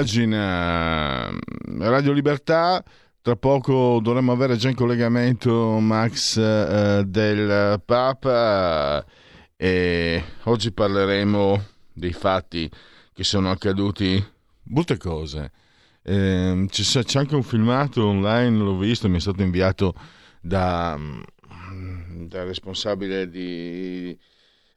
Pagina 0.00 1.30
Radio 1.76 2.12
Libertà, 2.12 2.82
tra 3.20 3.36
poco 3.36 4.00
dovremmo 4.02 4.32
avere 4.32 4.56
già 4.56 4.70
in 4.70 4.74
collegamento 4.74 5.78
Max 5.78 6.38
eh, 6.38 7.04
del 7.06 7.82
Papa 7.84 9.04
e 9.56 10.24
oggi 10.44 10.72
parleremo 10.72 11.64
dei 11.92 12.14
fatti 12.14 12.70
che 13.12 13.24
sono 13.24 13.50
accaduti, 13.50 14.24
molte 14.68 14.96
cose. 14.96 15.52
Eh, 16.02 16.64
c'è, 16.66 17.04
c'è 17.04 17.18
anche 17.18 17.34
un 17.34 17.42
filmato 17.42 18.06
online, 18.06 18.56
l'ho 18.56 18.78
visto, 18.78 19.06
mi 19.06 19.18
è 19.18 19.20
stato 19.20 19.42
inviato 19.42 19.92
da, 20.40 20.98
dal 22.26 22.46
responsabile 22.46 23.28
di 23.28 24.18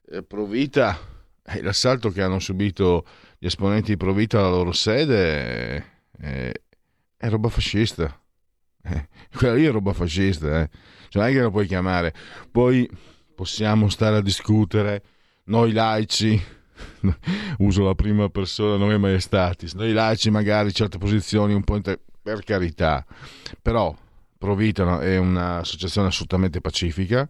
eh, 0.10 0.22
Provita, 0.22 1.00
eh, 1.46 1.62
l'assalto 1.62 2.10
che 2.10 2.22
hanno 2.22 2.40
subito 2.40 3.06
gli 3.44 3.48
esponenti 3.48 3.92
di 3.92 3.98
Provita 3.98 4.40
alla 4.40 4.52
loro 4.52 4.72
sede 4.72 5.86
è, 6.18 6.52
è 7.18 7.28
roba 7.28 7.50
fascista. 7.50 8.18
Eh, 8.82 9.08
quella 9.36 9.56
lì 9.56 9.66
è 9.66 9.72
roba 9.72 9.92
fascista, 9.92 10.62
eh. 10.62 10.70
cioè 11.10 11.24
non 11.24 11.32
è 11.32 11.36
che 11.36 11.42
lo 11.42 11.52
puoi 11.52 11.68
chiamare. 11.68 12.14
Poi 12.50 12.90
possiamo 13.36 13.90
stare 13.90 14.16
a 14.16 14.22
discutere, 14.22 15.04
noi 15.46 15.74
laici, 15.74 16.42
uso 17.60 17.84
la 17.84 17.96
prima 17.96 18.30
persona, 18.30 18.78
non 18.78 18.94
è 18.94 18.98
mai 18.98 19.20
statis, 19.20 19.74
noi 19.74 19.92
laici 19.92 20.30
magari 20.30 20.74
certe 20.74 20.98
posizioni 20.98 21.54
un 21.54 21.66
po' 21.66 21.76
inter... 21.76 22.00
per 22.22 22.46
carità, 22.46 23.06
però 23.62 23.94
Provita 24.38 25.02
è 25.02 25.18
un'associazione 25.18 26.08
assolutamente 26.08 26.62
pacifica, 26.62 27.28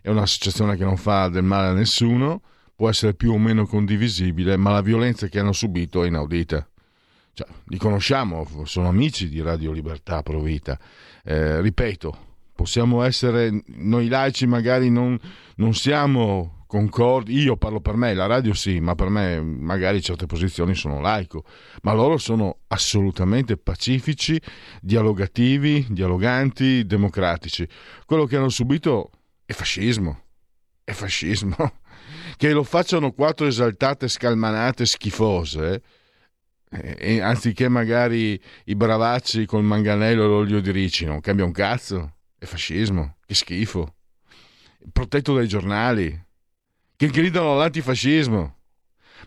è 0.00 0.08
un'associazione 0.08 0.76
che 0.76 0.82
non 0.82 0.96
fa 0.96 1.28
del 1.28 1.44
male 1.44 1.68
a 1.68 1.72
nessuno, 1.72 2.42
può 2.82 2.90
essere 2.90 3.14
più 3.14 3.32
o 3.32 3.38
meno 3.38 3.64
condivisibile, 3.64 4.56
ma 4.56 4.70
la 4.70 4.80
violenza 4.80 5.28
che 5.28 5.38
hanno 5.38 5.52
subito 5.52 6.02
è 6.02 6.08
inaudita. 6.08 6.68
Cioè, 7.32 7.46
li 7.66 7.76
conosciamo, 7.76 8.44
sono 8.64 8.88
amici 8.88 9.28
di 9.28 9.40
Radio 9.40 9.70
Libertà 9.70 10.20
Provita. 10.24 10.76
Eh, 11.22 11.60
ripeto, 11.60 12.40
possiamo 12.52 13.04
essere, 13.04 13.62
noi 13.66 14.08
laici 14.08 14.48
magari 14.48 14.90
non, 14.90 15.16
non 15.58 15.74
siamo 15.74 16.64
concordi, 16.66 17.38
io 17.40 17.56
parlo 17.56 17.80
per 17.80 17.94
me, 17.94 18.14
la 18.14 18.26
radio 18.26 18.52
sì, 18.52 18.80
ma 18.80 18.96
per 18.96 19.10
me 19.10 19.40
magari 19.40 20.02
certe 20.02 20.26
posizioni 20.26 20.74
sono 20.74 21.00
laico, 21.00 21.44
ma 21.82 21.92
loro 21.92 22.18
sono 22.18 22.62
assolutamente 22.66 23.56
pacifici, 23.58 24.40
dialogativi, 24.80 25.86
dialoganti, 25.88 26.84
democratici. 26.84 27.64
Quello 28.04 28.24
che 28.24 28.38
hanno 28.38 28.48
subito 28.48 29.12
è 29.44 29.52
fascismo, 29.52 30.22
è 30.82 30.90
fascismo 30.90 31.54
che 32.42 32.50
lo 32.50 32.64
facciano 32.64 33.12
quattro 33.12 33.46
esaltate 33.46 34.08
scalmanate 34.08 34.84
schifose, 34.84 35.80
eh, 36.72 37.20
anziché 37.20 37.68
magari 37.68 38.36
i 38.64 38.74
bravacci 38.74 39.46
col 39.46 39.62
manganello 39.62 40.24
e 40.24 40.26
l'olio 40.26 40.60
di 40.60 40.72
ricino, 40.72 41.20
cambia 41.20 41.44
un 41.44 41.52
cazzo, 41.52 42.14
è 42.36 42.44
fascismo, 42.44 43.18
che 43.24 43.34
schifo. 43.34 43.94
Protetto 44.90 45.34
dai 45.34 45.46
giornali, 45.46 46.20
che 46.96 47.06
gridano 47.10 47.52
all'antifascismo. 47.52 48.56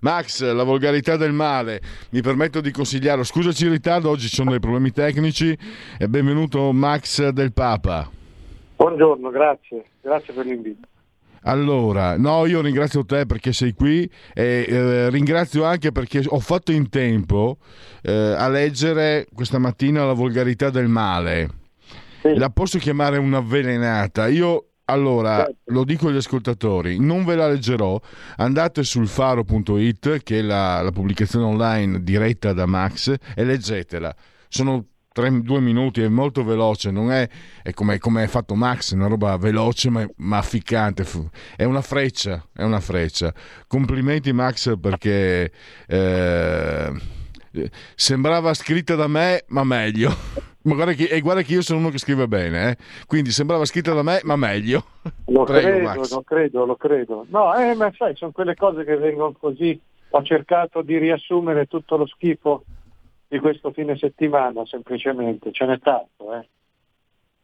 Max, 0.01 0.43
la 0.43 0.63
volgarità 0.63 1.15
del 1.15 1.31
male, 1.31 1.81
mi 2.09 2.19
permetto 2.19 2.59
di 2.59 2.71
consigliarlo. 2.71 3.23
Scusaci 3.23 3.63
il 3.63 3.71
ritardo, 3.71 4.09
oggi 4.09 4.27
ci 4.27 4.35
sono 4.35 4.49
dei 4.49 4.59
problemi 4.59 4.91
tecnici. 4.91 5.57
E 5.97 6.09
benvenuto 6.09 6.73
Max 6.73 7.29
del 7.29 7.53
Papa. 7.53 8.11
Buongiorno, 8.75 9.29
grazie, 9.29 9.85
grazie 10.01 10.33
per 10.33 10.45
l'invito. 10.45 10.85
Allora, 11.47 12.17
no, 12.17 12.45
io 12.45 12.61
ringrazio 12.61 13.05
te 13.05 13.25
perché 13.25 13.53
sei 13.53 13.73
qui 13.73 14.09
e 14.33 14.65
eh, 14.67 15.09
ringrazio 15.09 15.63
anche 15.63 15.91
perché 15.91 16.23
ho 16.25 16.39
fatto 16.39 16.71
in 16.71 16.89
tempo 16.89 17.57
eh, 18.01 18.11
a 18.11 18.49
leggere 18.49 19.27
questa 19.33 19.59
mattina 19.59 20.05
la 20.05 20.13
volgarità 20.13 20.69
del 20.69 20.87
male. 20.87 21.49
Sì. 22.21 22.35
La 22.35 22.49
posso 22.49 22.79
chiamare 22.79 23.17
un'avvelenata. 23.17 24.27
Io 24.27 24.69
allora, 24.85 25.37
certo. 25.37 25.55
lo 25.65 25.83
dico 25.83 26.07
agli 26.07 26.17
ascoltatori, 26.17 26.99
non 26.99 27.25
ve 27.25 27.35
la 27.35 27.47
leggerò, 27.47 27.99
andate 28.37 28.83
sul 28.83 29.07
faro.it, 29.07 30.23
che 30.23 30.39
è 30.39 30.41
la, 30.41 30.81
la 30.81 30.91
pubblicazione 30.91 31.45
online 31.45 32.03
diretta 32.03 32.53
da 32.53 32.65
Max, 32.65 33.13
e 33.35 33.43
leggetela. 33.43 34.15
Sono 34.47 34.85
tre, 35.15 35.41
due 35.41 35.61
minuti, 35.61 36.01
è 36.01 36.09
molto 36.09 36.43
veloce, 36.43 36.91
non 36.91 37.09
è, 37.09 37.25
è 37.63 37.71
come, 37.71 37.97
è 37.97 38.27
fatto 38.27 38.53
Max, 38.53 38.91
una 38.91 39.07
roba 39.07 39.37
veloce 39.37 39.89
ma, 39.89 40.05
ma 40.17 40.39
afficcante, 40.39 41.05
è 41.55 41.63
una 41.63 41.81
freccia, 41.81 42.45
è 42.53 42.63
una 42.63 42.81
freccia. 42.81 43.33
Complimenti 43.65 44.33
Max 44.33 44.77
perché 44.77 45.53
eh, 45.87 46.91
sembrava 47.95 48.53
scritta 48.53 48.95
da 48.95 49.07
me, 49.07 49.45
ma 49.47 49.63
meglio. 49.63 50.13
Ma 50.65 50.73
guarda 50.73 50.91
che, 50.91 51.05
e 51.05 51.21
guarda 51.21 51.43
che 51.43 51.53
io 51.53 51.61
sono 51.61 51.79
uno 51.79 51.91
che 51.91 51.99
scrive 51.99 52.27
bene, 52.27 52.71
eh? 52.71 52.77
quindi 53.05 53.31
sembrava 53.31 53.63
scritta 53.63 53.93
da 53.93 54.03
me, 54.03 54.19
ma 54.23 54.35
meglio. 54.35 54.83
Lo 55.27 55.43
Prego, 55.43 55.91
credo, 55.91 56.07
lo 56.09 56.23
credo, 56.23 56.65
lo 56.65 56.75
credo. 56.75 57.25
No, 57.29 57.55
eh, 57.55 57.73
ma 57.75 57.89
sai, 57.95 58.15
sono 58.17 58.31
quelle 58.31 58.55
cose 58.55 58.83
che 58.83 58.97
vengono 58.97 59.33
così. 59.39 59.79
Ho 60.09 60.23
cercato 60.23 60.81
di 60.81 60.97
riassumere 60.97 61.67
tutto 61.67 61.95
lo 61.95 62.05
schifo 62.05 62.65
di 63.35 63.41
questo 63.41 63.71
fine 63.71 63.97
settimana 63.97 64.65
semplicemente, 64.65 65.51
ce 65.51 65.65
n'è 65.65 65.77
tanto, 65.79 66.33
eh? 66.33 66.47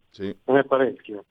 Sì. 0.10 0.36
Ce 0.44 0.52
n'è 0.52 0.64
parecchio. 0.64 1.26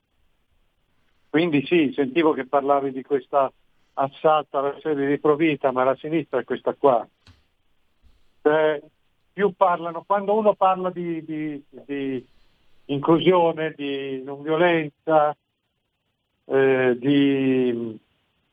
Quindi 1.31 1.65
sì, 1.65 1.93
sentivo 1.95 2.33
che 2.33 2.45
parlavi 2.47 2.93
di 2.93 3.03
questa 3.03 3.51
assalto 3.95 4.59
alla 4.59 4.79
sede 4.81 5.07
di 5.07 5.19
Provita, 5.19 5.73
ma 5.73 5.85
la 5.85 5.97
sinistra 5.97 6.41
è 6.41 6.45
questa 6.45 6.75
qua. 6.75 7.07
Cioè, 8.43 8.83
più 9.33 9.53
parlano, 9.57 10.05
quando 10.07 10.37
uno 10.37 10.55
parla 10.55 10.91
di, 10.91 11.25
di, 11.25 11.63
di 11.87 12.27
inclusione, 12.87 13.73
di 13.75 14.23
non 14.23 14.43
violenza, 14.43 15.35
eh, 16.45 16.97
di 16.99 17.99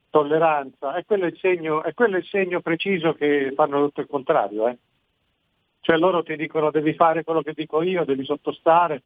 tolleranza, 0.10 0.96
è 0.96 1.04
quello, 1.04 1.30
segno, 1.36 1.84
è 1.84 1.94
quello 1.94 2.16
il 2.16 2.26
segno 2.26 2.62
preciso 2.62 3.14
che 3.14 3.52
fanno 3.56 3.86
tutto 3.86 4.02
il 4.02 4.08
contrario. 4.08 4.70
Eh? 4.70 4.78
Cioè 5.80 5.98
loro 5.98 6.24
ti 6.24 6.36
dicono 6.36 6.72
devi 6.72 6.94
fare 6.94 7.24
quello 7.24 7.42
che 7.42 7.54
dico 7.54 7.82
io, 7.82 8.04
devi 8.04 8.26
sottostare, 8.26 9.04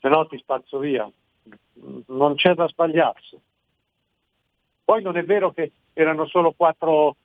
se 0.00 0.08
no 0.08 0.26
ti 0.26 0.38
spazzo 0.38 0.78
via. 0.78 1.10
Non 2.06 2.34
c'è 2.34 2.54
da 2.54 2.68
sbagliarsi. 2.68 3.40
Poi 4.84 5.02
non 5.02 5.16
è 5.16 5.24
vero 5.24 5.52
che 5.52 5.72
erano 5.92 6.26
solo 6.26 6.52
quattro, 6.52 7.16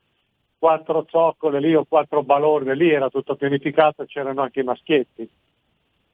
quattro 0.58 1.06
zoccole 1.08 1.60
lì 1.60 1.74
o 1.74 1.84
quattro 1.84 2.22
balorne, 2.22 2.74
lì 2.74 2.90
era 2.90 3.08
tutto 3.08 3.36
pianificato, 3.36 4.04
c'erano 4.04 4.42
anche 4.42 4.60
i 4.60 4.64
maschietti. 4.64 5.28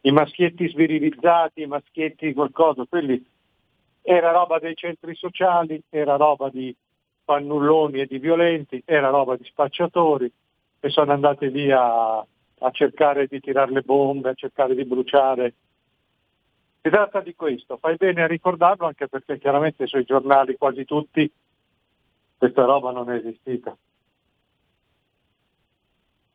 I 0.03 0.11
maschietti 0.11 0.69
svirilizzati, 0.69 1.63
i 1.63 1.67
maschietti 1.67 2.33
qualcosa, 2.33 2.85
quelli 2.89 3.25
era 4.03 4.33
roba 4.33 4.59
dei 4.59 4.75
centri 4.75 5.15
sociali, 5.15 5.83
era 5.89 6.17
roba 6.17 6.51
di 6.51 6.75
pannulloni 7.25 8.01
e 8.01 8.07
di 8.07 8.19
violenti, 8.19 8.83
era 8.85 9.09
roba 9.09 9.37
di 9.37 9.45
spacciatori, 9.45 10.31
e 10.85 10.91
sono 10.91 11.13
andati 11.13 11.51
lì 11.51 11.73
a, 11.73 12.19
a 12.19 12.71
cercare 12.71 13.27
di 13.27 13.41
tirare 13.41 13.73
le 13.73 13.81
bombe, 13.81 14.29
a 14.29 14.35
cercare 14.35 14.75
di 14.75 14.85
bruciare. 14.85 15.55
Si 16.83 16.91
tratta 16.91 17.23
di 17.23 17.35
questo, 17.35 17.79
fai 17.79 17.97
bene 17.97 18.23
a 18.23 18.27
ricordarlo 18.27 18.85
anche 18.85 19.09
perché 19.09 19.39
chiaramente 19.39 19.87
sui 19.87 20.05
giornali 20.05 20.59
quasi 20.59 20.85
tutti 20.85 21.33
questa 22.37 22.65
roba 22.67 22.91
non 22.91 23.11
è 23.11 23.15
esistita. 23.15 23.75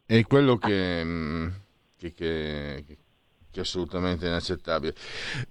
È 0.03 0.23
quello 0.23 0.55
che, 0.55 1.03
mm, 1.03 1.47
che, 1.95 2.13
che, 2.15 2.83
che 2.87 2.97
è 3.51 3.59
assolutamente 3.59 4.25
inaccettabile. 4.25 4.95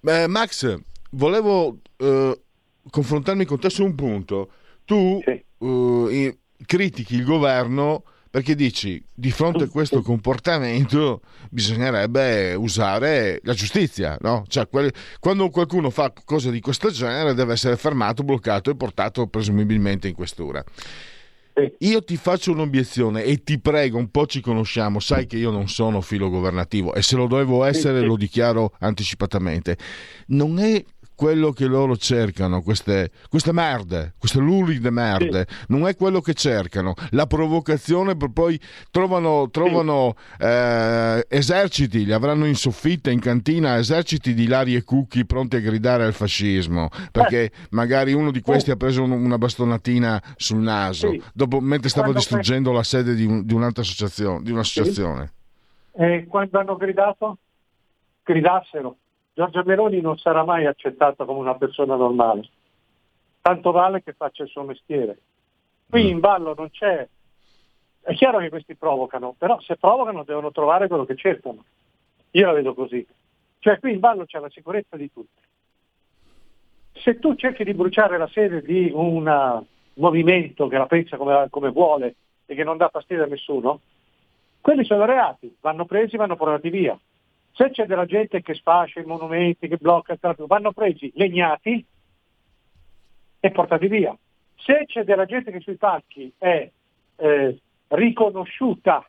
Beh, 0.00 0.26
Max, 0.26 0.76
volevo 1.12 1.78
eh, 1.98 2.40
confrontarmi 2.90 3.44
con 3.44 3.60
te 3.60 3.70
su 3.70 3.84
un 3.84 3.94
punto. 3.94 4.50
Tu 4.84 5.20
sì. 5.22 5.44
eh, 5.58 6.38
critichi 6.66 7.14
il 7.14 7.24
governo 7.24 8.02
perché 8.30 8.54
dici 8.54 9.02
di 9.14 9.30
fronte 9.30 9.64
a 9.64 9.68
questo 9.68 10.02
comportamento 10.02 11.22
bisognerebbe 11.50 12.54
usare 12.54 13.40
la 13.42 13.54
giustizia, 13.54 14.16
no? 14.20 14.44
Cioè, 14.46 14.68
quando 15.18 15.50
qualcuno 15.50 15.90
fa 15.90 16.12
cose 16.24 16.50
di 16.50 16.60
questo 16.60 16.90
genere 16.90 17.34
deve 17.34 17.54
essere 17.54 17.76
fermato, 17.76 18.22
bloccato 18.22 18.70
e 18.70 18.76
portato 18.76 19.26
presumibilmente 19.26 20.08
in 20.08 20.14
questura. 20.14 20.62
Io 21.78 22.04
ti 22.04 22.16
faccio 22.16 22.52
un'obiezione 22.52 23.24
e 23.24 23.42
ti 23.42 23.58
prego, 23.58 23.98
un 23.98 24.12
po' 24.12 24.26
ci 24.26 24.40
conosciamo, 24.40 25.00
sai 25.00 25.26
che 25.26 25.38
io 25.38 25.50
non 25.50 25.68
sono 25.68 26.00
filo 26.00 26.30
governativo 26.30 26.94
e 26.94 27.02
se 27.02 27.16
lo 27.16 27.26
dovevo 27.26 27.64
essere 27.64 28.00
lo 28.02 28.16
dichiaro 28.16 28.74
anticipatamente. 28.78 29.76
Non 30.26 30.60
è 30.60 30.84
quello 31.18 31.50
che 31.50 31.66
loro 31.66 31.96
cercano, 31.96 32.62
queste, 32.62 33.10
queste 33.28 33.52
merde, 33.52 34.14
queste 34.20 34.38
luride 34.38 34.88
merde, 34.90 35.46
sì. 35.48 35.64
non 35.66 35.88
è 35.88 35.96
quello 35.96 36.20
che 36.20 36.32
cercano. 36.32 36.94
La 37.10 37.26
provocazione 37.26 38.16
per 38.16 38.30
poi 38.30 38.56
trovano, 38.92 39.50
trovano 39.50 40.14
sì. 40.16 40.44
eh, 40.44 41.26
eserciti, 41.28 42.04
li 42.04 42.12
avranno 42.12 42.46
in 42.46 42.54
soffitta, 42.54 43.10
in 43.10 43.18
cantina, 43.18 43.78
eserciti 43.78 44.32
di 44.32 44.46
Lari 44.46 44.76
e 44.76 44.84
Cucchi 44.84 45.26
pronti 45.26 45.56
a 45.56 45.58
gridare 45.58 46.04
al 46.04 46.12
fascismo, 46.12 46.88
perché 47.10 47.42
eh. 47.42 47.52
magari 47.70 48.12
uno 48.12 48.30
di 48.30 48.40
questi 48.40 48.70
oh. 48.70 48.74
ha 48.74 48.76
preso 48.76 49.02
una 49.02 49.38
bastonatina 49.38 50.22
sul 50.36 50.60
naso, 50.60 51.10
sì. 51.10 51.20
dopo, 51.34 51.58
mentre 51.58 51.88
stava 51.88 52.12
quando 52.12 52.20
distruggendo 52.20 52.70
la 52.70 52.84
sede 52.84 53.16
di, 53.16 53.24
un, 53.24 53.44
di 53.44 53.54
un'altra 53.54 53.82
associazione. 53.82 54.44
Di 54.44 54.52
un'associazione. 54.52 55.32
E 55.96 56.26
quando 56.28 56.60
hanno 56.60 56.76
gridato? 56.76 57.38
Gridassero 58.22 58.98
Giorgia 59.38 59.62
Meloni 59.62 60.00
non 60.00 60.18
sarà 60.18 60.42
mai 60.42 60.66
accettata 60.66 61.24
come 61.24 61.38
una 61.38 61.54
persona 61.54 61.94
normale. 61.94 62.48
Tanto 63.40 63.70
vale 63.70 64.02
che 64.02 64.12
faccia 64.12 64.42
il 64.42 64.48
suo 64.48 64.64
mestiere. 64.64 65.16
Qui 65.88 66.02
mm. 66.02 66.08
in 66.08 66.18
ballo 66.18 66.54
non 66.56 66.68
c'è... 66.70 67.06
È 68.00 68.14
chiaro 68.14 68.38
che 68.38 68.48
questi 68.48 68.74
provocano, 68.74 69.36
però 69.38 69.60
se 69.60 69.76
provocano 69.76 70.24
devono 70.24 70.50
trovare 70.50 70.88
quello 70.88 71.04
che 71.04 71.14
cercano. 71.14 71.62
Io 72.32 72.46
la 72.46 72.52
vedo 72.52 72.74
così. 72.74 73.06
Cioè 73.60 73.78
qui 73.78 73.92
in 73.92 74.00
ballo 74.00 74.24
c'è 74.24 74.40
la 74.40 74.50
sicurezza 74.50 74.96
di 74.96 75.12
tutti. 75.12 75.40
Se 76.94 77.20
tu 77.20 77.36
cerchi 77.36 77.62
di 77.62 77.74
bruciare 77.74 78.18
la 78.18 78.28
sede 78.32 78.60
di 78.60 78.90
un 78.92 79.62
movimento 79.94 80.66
che 80.66 80.78
la 80.78 80.86
pensa 80.86 81.16
come, 81.16 81.46
come 81.48 81.70
vuole 81.70 82.16
e 82.44 82.56
che 82.56 82.64
non 82.64 82.76
dà 82.76 82.88
fastidio 82.88 83.22
a 83.22 83.28
nessuno, 83.28 83.82
quelli 84.60 84.84
sono 84.84 85.04
reati, 85.04 85.56
vanno 85.60 85.84
presi, 85.84 86.16
vanno 86.16 86.34
portati 86.34 86.70
via. 86.70 86.98
Se 87.58 87.70
c'è 87.70 87.86
della 87.86 88.06
gente 88.06 88.40
che 88.40 88.54
sfascia 88.54 89.00
i 89.00 89.04
monumenti, 89.04 89.66
che 89.66 89.78
blocca 89.78 90.12
il 90.12 90.20
traffico, 90.20 90.46
vanno 90.46 90.70
presi, 90.70 91.10
legnati 91.16 91.84
e 93.40 93.50
portati 93.50 93.88
via. 93.88 94.16
Se 94.54 94.84
c'è 94.86 95.02
della 95.02 95.24
gente 95.24 95.50
che 95.50 95.58
sui 95.58 95.74
palchi 95.74 96.32
è 96.38 96.70
eh, 97.16 97.58
riconosciuta, 97.88 99.04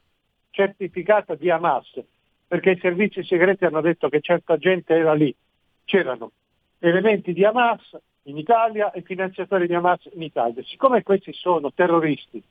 certificata 0.49 1.35
di 1.35 1.51
Hamas, 1.51 2.01
perché 2.47 2.71
i 2.71 2.79
servizi 2.79 3.23
segreti 3.23 3.65
hanno 3.65 3.81
detto 3.81 4.09
che 4.09 4.19
certa 4.19 4.57
gente 4.57 4.95
era 4.95 5.13
lì, 5.13 5.31
c'erano 5.85 6.31
elementi 6.79 7.33
di 7.33 7.45
Hamas 7.45 7.99
in 8.23 8.37
Italia 8.39 8.89
e 8.89 9.03
finanziatori 9.03 9.67
di 9.67 9.75
Hamas 9.75 10.09
in 10.13 10.23
Italia. 10.23 10.63
Siccome 10.63 11.03
questi 11.03 11.33
sono 11.33 11.71
terroristi 11.71 12.41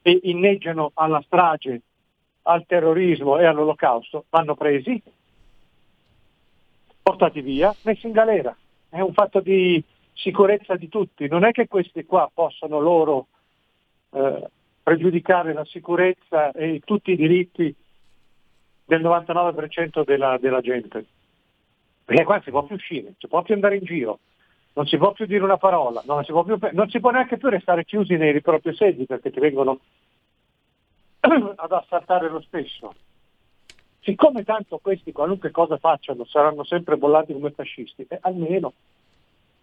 e 0.00 0.20
inneggiano 0.22 0.92
alla 0.94 1.20
strage, 1.22 1.80
al 2.42 2.64
terrorismo 2.66 3.36
e 3.36 3.46
all'olocausto, 3.46 4.26
vanno 4.30 4.54
presi, 4.54 5.02
portati 7.02 7.40
via, 7.40 7.74
messi 7.82 8.06
in 8.06 8.12
galera. 8.12 8.56
È 8.88 9.00
un 9.00 9.12
fatto 9.12 9.40
di 9.40 9.82
sicurezza 10.14 10.76
di 10.76 10.88
tutti. 10.88 11.28
Non 11.28 11.44
è 11.44 11.52
che 11.52 11.66
questi 11.66 12.04
qua 12.04 12.30
possano 12.32 12.80
loro 12.80 13.26
eh, 14.10 14.48
pregiudicare 14.82 15.52
la 15.52 15.64
sicurezza 15.64 16.50
e 16.52 16.80
tutti 16.84 17.12
i 17.12 17.16
diritti 17.16 17.74
del 18.84 19.02
99% 19.02 20.04
della, 20.04 20.36
della 20.38 20.60
gente. 20.60 21.06
Perché 22.04 22.24
qua 22.24 22.40
si 22.42 22.50
può 22.50 22.64
più 22.64 22.74
uscire, 22.74 23.14
si 23.18 23.28
può 23.28 23.42
più 23.42 23.54
andare 23.54 23.76
in 23.76 23.84
giro, 23.84 24.18
non 24.72 24.86
si 24.86 24.96
può 24.96 25.12
più 25.12 25.26
dire 25.26 25.44
una 25.44 25.58
parola, 25.58 26.02
non 26.06 26.24
si 26.24 26.32
può, 26.32 26.42
più, 26.42 26.58
non 26.72 26.90
si 26.90 26.98
può 26.98 27.10
neanche 27.10 27.36
più 27.36 27.48
restare 27.48 27.84
chiusi 27.84 28.16
nei 28.16 28.40
propri 28.40 28.74
sedi 28.74 29.06
perché 29.06 29.30
ti 29.30 29.38
vengono 29.38 29.78
ad 31.20 31.72
assaltare 31.72 32.28
lo 32.28 32.40
stesso. 32.40 32.92
Siccome 34.10 34.42
tanto 34.42 34.80
questi 34.82 35.12
qualunque 35.12 35.52
cosa 35.52 35.76
facciano 35.76 36.24
saranno 36.24 36.64
sempre 36.64 36.96
bollati 36.96 37.32
come 37.32 37.52
fascisti, 37.52 38.04
eh, 38.08 38.18
almeno 38.22 38.72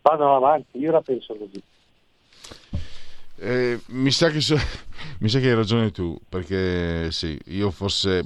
vadano 0.02 0.38
avanti, 0.38 0.78
io 0.78 0.94
la 0.94 1.02
penso 1.02 1.36
così. 1.36 1.62
Eh, 3.40 3.78
mi, 3.88 4.10
sa 4.10 4.30
che 4.30 4.40
so, 4.40 4.56
mi 5.20 5.28
sa 5.28 5.40
che 5.40 5.50
hai 5.50 5.54
ragione 5.54 5.92
tu, 5.92 6.18
perché 6.30 7.12
sì, 7.12 7.38
io 7.48 7.72
forse 7.72 8.24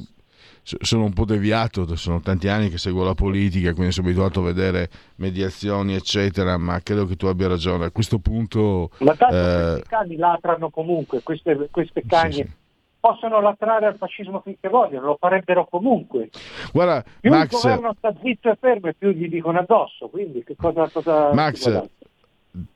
sono 0.61 1.05
un 1.05 1.13
po' 1.13 1.25
deviato, 1.25 1.95
sono 1.95 2.21
tanti 2.21 2.47
anni 2.49 2.69
che 2.69 2.77
seguo 2.77 3.03
la 3.03 3.15
politica, 3.15 3.73
quindi 3.73 3.91
sono 3.91 4.05
abituato 4.05 4.41
a 4.41 4.43
vedere 4.43 4.91
mediazioni, 5.15 5.95
eccetera, 5.95 6.55
ma 6.59 6.79
credo 6.81 7.07
che 7.07 7.15
tu 7.15 7.25
abbia 7.25 7.47
ragione. 7.47 7.85
A 7.85 7.91
questo 7.91 8.19
punto... 8.19 8.91
Ma 8.99 9.15
tanto 9.15 9.35
eh... 9.35 9.71
questi 9.71 9.89
cani 9.89 10.15
latrano 10.17 10.69
comunque, 10.69 11.23
queste, 11.23 11.67
queste 11.71 12.03
cagne 12.05 12.31
sì, 12.31 12.41
sì 12.43 12.60
possono 13.01 13.41
latrare 13.41 13.87
al 13.87 13.97
fascismo 13.97 14.41
finché 14.41 14.69
vogliono, 14.69 15.07
lo 15.07 15.17
farebbero 15.19 15.67
comunque. 15.69 16.29
Guarda, 16.71 17.03
più 17.19 17.31
Max, 17.31 17.51
il 17.51 17.59
governo 17.61 17.95
sta 17.97 18.13
zitto 18.21 18.49
e 18.49 18.57
fermo 18.57 18.87
e 18.87 18.93
più 18.93 19.09
gli 19.09 19.27
dicono 19.27 19.59
addosso, 19.59 20.07
quindi 20.07 20.43
che 20.43 20.55
cosa... 20.55 20.87
cosa 20.87 21.33
Max, 21.33 21.89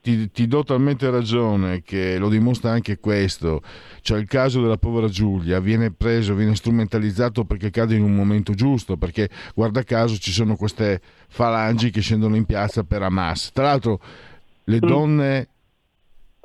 ti, 0.01 0.31
ti, 0.31 0.47
do 0.47 0.63
talmente 0.63 1.09
ragione 1.09 1.81
che 1.81 2.17
lo 2.17 2.29
dimostra 2.29 2.71
anche 2.71 2.97
questo, 2.97 3.61
cioè 4.01 4.19
il 4.19 4.27
caso 4.27 4.61
della 4.61 4.77
povera 4.77 5.07
Giulia 5.07 5.59
viene 5.59 5.91
preso, 5.91 6.33
viene 6.33 6.55
strumentalizzato 6.55 7.43
perché 7.43 7.69
cade 7.69 7.95
in 7.95 8.03
un 8.03 8.15
momento 8.15 8.53
giusto, 8.53 8.97
perché 8.97 9.29
guarda 9.53 9.83
caso 9.83 10.17
ci 10.17 10.31
sono 10.31 10.55
queste 10.55 11.01
falangi 11.27 11.91
che 11.91 12.01
scendono 12.01 12.35
in 12.35 12.45
piazza 12.45 12.83
per 12.83 13.03
Hamas. 13.03 13.51
Tra 13.51 13.65
l'altro 13.65 13.99
le 14.63 14.79
donne 14.79 15.47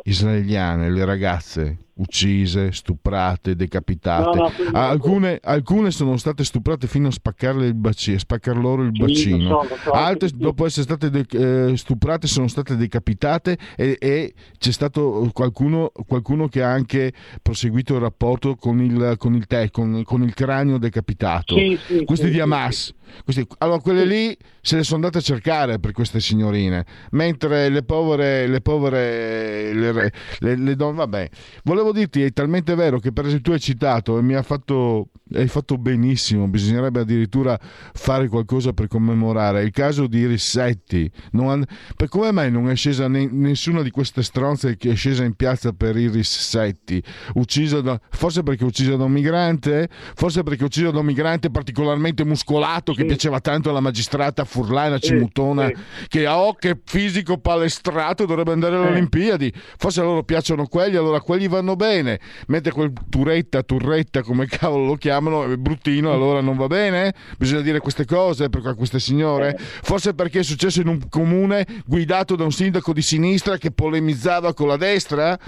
israeliane, 0.02 0.90
le 0.90 1.04
ragazze 1.04 1.76
uccise, 2.00 2.72
stuprate, 2.72 3.54
decapitate. 3.54 4.36
No, 4.36 4.50
no, 4.72 4.78
alcune, 4.78 5.38
alcune, 5.42 5.90
sono 5.90 6.16
state 6.16 6.44
stuprate 6.44 6.86
fino 6.86 7.08
a 7.08 7.10
spaccarle 7.10 7.66
il 7.66 7.74
bacino, 7.74 8.18
spaccar 8.18 8.56
loro 8.56 8.82
il 8.82 8.92
bacino. 8.92 9.60
Altre, 9.92 10.30
dopo 10.34 10.64
essere 10.66 10.82
state 10.82 11.10
de- 11.10 11.70
eh, 11.70 11.76
stuprate, 11.76 12.26
sono 12.26 12.48
state 12.48 12.76
decapitate 12.76 13.58
e, 13.76 13.96
e 14.00 14.34
c'è 14.58 14.72
stato 14.72 15.28
qualcuno, 15.32 15.92
qualcuno, 16.06 16.48
che 16.48 16.62
ha 16.62 16.70
anche 16.70 17.12
proseguito 17.42 17.94
il 17.94 18.00
rapporto 18.00 18.56
con 18.56 18.80
il, 18.80 19.14
con 19.18 19.34
il, 19.34 19.46
te, 19.46 19.70
con, 19.70 20.02
con 20.04 20.22
il 20.22 20.34
cranio 20.34 20.78
decapitato. 20.78 21.56
Sì, 21.56 21.78
sì, 21.86 22.04
Questi 22.04 22.26
sì, 22.26 22.32
di 22.32 22.40
Hamas. 22.40 22.94
Questi, 23.24 23.44
allora, 23.58 23.80
quelle 23.80 24.04
lì 24.04 24.36
se 24.60 24.76
le 24.76 24.84
sono 24.84 24.96
andate 24.96 25.18
a 25.18 25.20
cercare 25.20 25.78
per 25.80 25.92
queste 25.92 26.20
signorine, 26.20 26.84
mentre 27.10 27.68
le 27.68 27.82
povere, 27.82 28.46
le 28.46 28.60
povere, 28.60 29.72
le, 29.72 30.12
le, 30.38 30.56
le 30.56 30.76
donne, 30.76 30.96
vabbè. 30.96 31.28
Volevo 31.64 31.89
dirti, 31.92 32.22
è 32.22 32.32
talmente 32.32 32.74
vero 32.74 32.98
che 32.98 33.12
per 33.12 33.26
esempio 33.26 33.50
tu 33.50 33.52
hai 33.52 33.60
citato 33.60 34.18
e 34.18 34.22
mi 34.22 34.34
ha 34.34 34.42
fatto 34.42 35.08
hai 35.34 35.48
fatto 35.48 35.78
benissimo, 35.78 36.48
bisognerebbe 36.48 37.00
addirittura 37.00 37.58
fare 37.60 38.28
qualcosa 38.28 38.72
per 38.72 38.88
commemorare. 38.88 39.62
Il 39.62 39.70
caso 39.70 40.06
di 40.06 40.26
Rissetti, 40.26 41.10
non, 41.32 41.64
per 41.96 42.08
come 42.08 42.32
mai 42.32 42.50
non 42.50 42.68
è 42.68 42.74
scesa 42.74 43.06
ne, 43.08 43.28
nessuna 43.30 43.82
di 43.82 43.90
queste 43.90 44.22
stronze 44.22 44.76
che 44.76 44.90
è 44.90 44.94
scesa 44.94 45.24
in 45.24 45.34
piazza 45.34 45.72
per 45.72 45.96
i 45.96 46.08
Rissetti? 46.08 47.02
Uccisa 47.34 47.80
da, 47.80 48.00
forse 48.10 48.42
perché 48.42 48.64
uccisa 48.64 48.96
da 48.96 49.04
un 49.04 49.12
migrante? 49.12 49.88
Forse 50.14 50.42
perché 50.42 50.64
uccisa 50.64 50.90
da 50.90 50.98
un 50.98 51.06
migrante 51.06 51.50
particolarmente 51.50 52.24
muscolato 52.24 52.92
che 52.92 53.04
piaceva 53.04 53.40
tanto 53.40 53.70
alla 53.70 53.80
magistrata 53.80 54.44
Furlana 54.44 54.98
Cimutona, 54.98 55.66
sì, 55.66 55.74
sì. 55.74 56.08
che 56.08 56.26
a 56.26 56.40
oh, 56.40 56.54
che 56.54 56.78
fisico 56.84 57.38
palestrato 57.38 58.26
dovrebbe 58.26 58.52
andare 58.52 58.76
alle 58.76 58.88
Olimpiadi. 58.88 59.52
Forse 59.76 60.00
a 60.00 60.04
loro 60.04 60.24
piacciono 60.24 60.66
quelli, 60.66 60.96
allora 60.96 61.20
quelli 61.20 61.46
vanno 61.46 61.69
bene. 61.76 62.18
Mentre 62.46 62.72
quel 62.72 62.92
Turetta, 63.08 63.62
Turretta, 63.62 64.22
come 64.22 64.46
cavolo 64.46 64.86
lo 64.86 64.94
chiama, 64.94 65.08
chiamano 65.10 65.44
è 65.44 65.56
bruttino, 65.56 66.12
allora 66.12 66.40
non 66.40 66.56
va 66.56 66.66
bene? 66.66 67.12
Bisogna 67.36 67.60
dire 67.62 67.80
queste 67.80 68.04
cose 68.04 68.48
per 68.48 68.74
queste 68.76 69.00
signore? 69.00 69.56
Forse 69.58 70.14
perché 70.14 70.40
è 70.40 70.42
successo 70.44 70.80
in 70.80 70.88
un 70.88 71.08
comune 71.08 71.66
guidato 71.84 72.36
da 72.36 72.44
un 72.44 72.52
sindaco 72.52 72.92
di 72.92 73.02
sinistra 73.02 73.58
che 73.58 73.70
polemizzava 73.70 74.54
con 74.54 74.68
la 74.68 74.76
destra? 74.76 75.38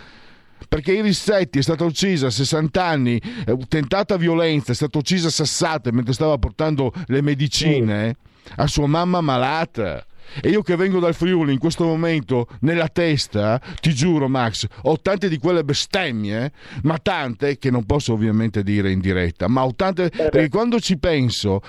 perché 0.69 0.93
Iris 0.93 1.21
Setti 1.21 1.59
è 1.59 1.63
stata 1.63 1.83
uccisa 1.83 2.29
a 2.29 2.31
60 2.31 2.85
anni, 2.85 3.21
eh, 3.47 3.57
tentata 3.69 4.17
violenza, 4.17 4.71
è 4.71 4.75
stata 4.77 4.97
uccisa 4.97 5.27
a 5.27 5.31
sassate 5.31 5.91
mentre 5.91 6.13
stava 6.13 6.39
portando 6.39 6.95
le 7.07 7.21
medicine 7.21 8.17
a 8.57 8.67
sua 8.69 8.87
mamma 8.87 9.21
malata. 9.21 10.07
E 10.41 10.49
io 10.49 10.63
che 10.63 10.77
vengo 10.77 10.99
dal 10.99 11.15
Friuli 11.15 11.53
in 11.53 11.59
questo 11.59 11.85
momento 11.85 12.47
nella 12.61 12.89
testa, 12.89 13.61
ti 13.81 13.95
giuro 13.95 14.29
Max, 14.29 14.67
ho 14.83 14.99
tante 15.01 15.29
di 15.29 15.39
quelle 15.39 15.65
bestemmie, 15.65 16.53
ma 16.83 16.99
tante 16.99 17.59
che 17.59 17.71
non 17.71 17.85
posso 17.85 18.13
ovviamente 18.13 18.63
dire 18.63 18.91
in 18.91 19.01
diretta, 19.01 19.49
ma 19.49 19.65
ho 19.65 19.75
tante 19.75 20.05
eh 20.05 20.29
perché 20.31 20.49
quando 20.49 20.81
ci 20.81 20.99
penso, 20.99 21.61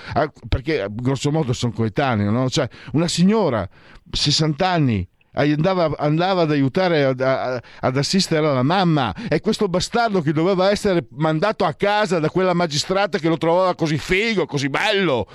perché 0.48 0.86
grosso 0.90 1.30
modo 1.30 1.52
sono 1.52 1.72
coetaneo, 1.72 2.30
no? 2.30 2.48
Cioè, 2.48 2.68
una 2.92 3.08
signora 3.08 3.68
60 4.10 4.68
anni 4.68 5.08
andava, 5.34 5.92
andava 5.98 6.42
ad 6.42 6.50
aiutare 6.50 7.04
ad, 7.04 7.20
ad, 7.20 7.96
assistere 7.96 8.40
la 8.40 8.62
mamma 8.62 9.12
e 9.28 9.40
questo 9.40 9.68
bastardo 9.68 10.20
che 10.20 10.32
doveva 10.32 10.70
essere 10.70 11.06
mandato 11.10 11.64
a 11.64 11.74
casa 11.74 12.18
da 12.18 12.30
quella 12.30 12.54
magistrata 12.54 13.18
che 13.18 13.28
lo 13.28 13.38
trovava 13.38 13.74
così 13.74 13.98
figo, 13.98 14.46
così 14.46 14.68
bello, 14.68 15.26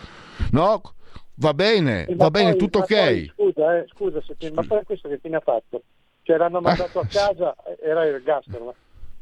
no? 0.52 0.82
Va 1.40 1.54
bene, 1.54 2.06
ma 2.10 2.16
va 2.16 2.32
poi, 2.32 2.44
bene, 2.44 2.56
tutto 2.58 2.80
ok. 2.80 2.88
Poi, 2.88 3.32
scusa, 3.34 3.78
eh, 3.78 3.88
scusa, 3.88 4.22
se, 4.22 4.52
ma 4.52 4.64
poi 4.64 4.84
questo 4.84 5.08
che 5.08 5.20
fine 5.20 5.38
ha 5.38 5.42
fatto? 5.42 5.84
Cioè 6.24 6.36
l'hanno 6.36 6.60
mandato 6.60 7.00
a 7.00 7.06
casa, 7.06 7.56
era 7.82 8.06
il 8.06 8.16
ergastolo, 8.16 8.76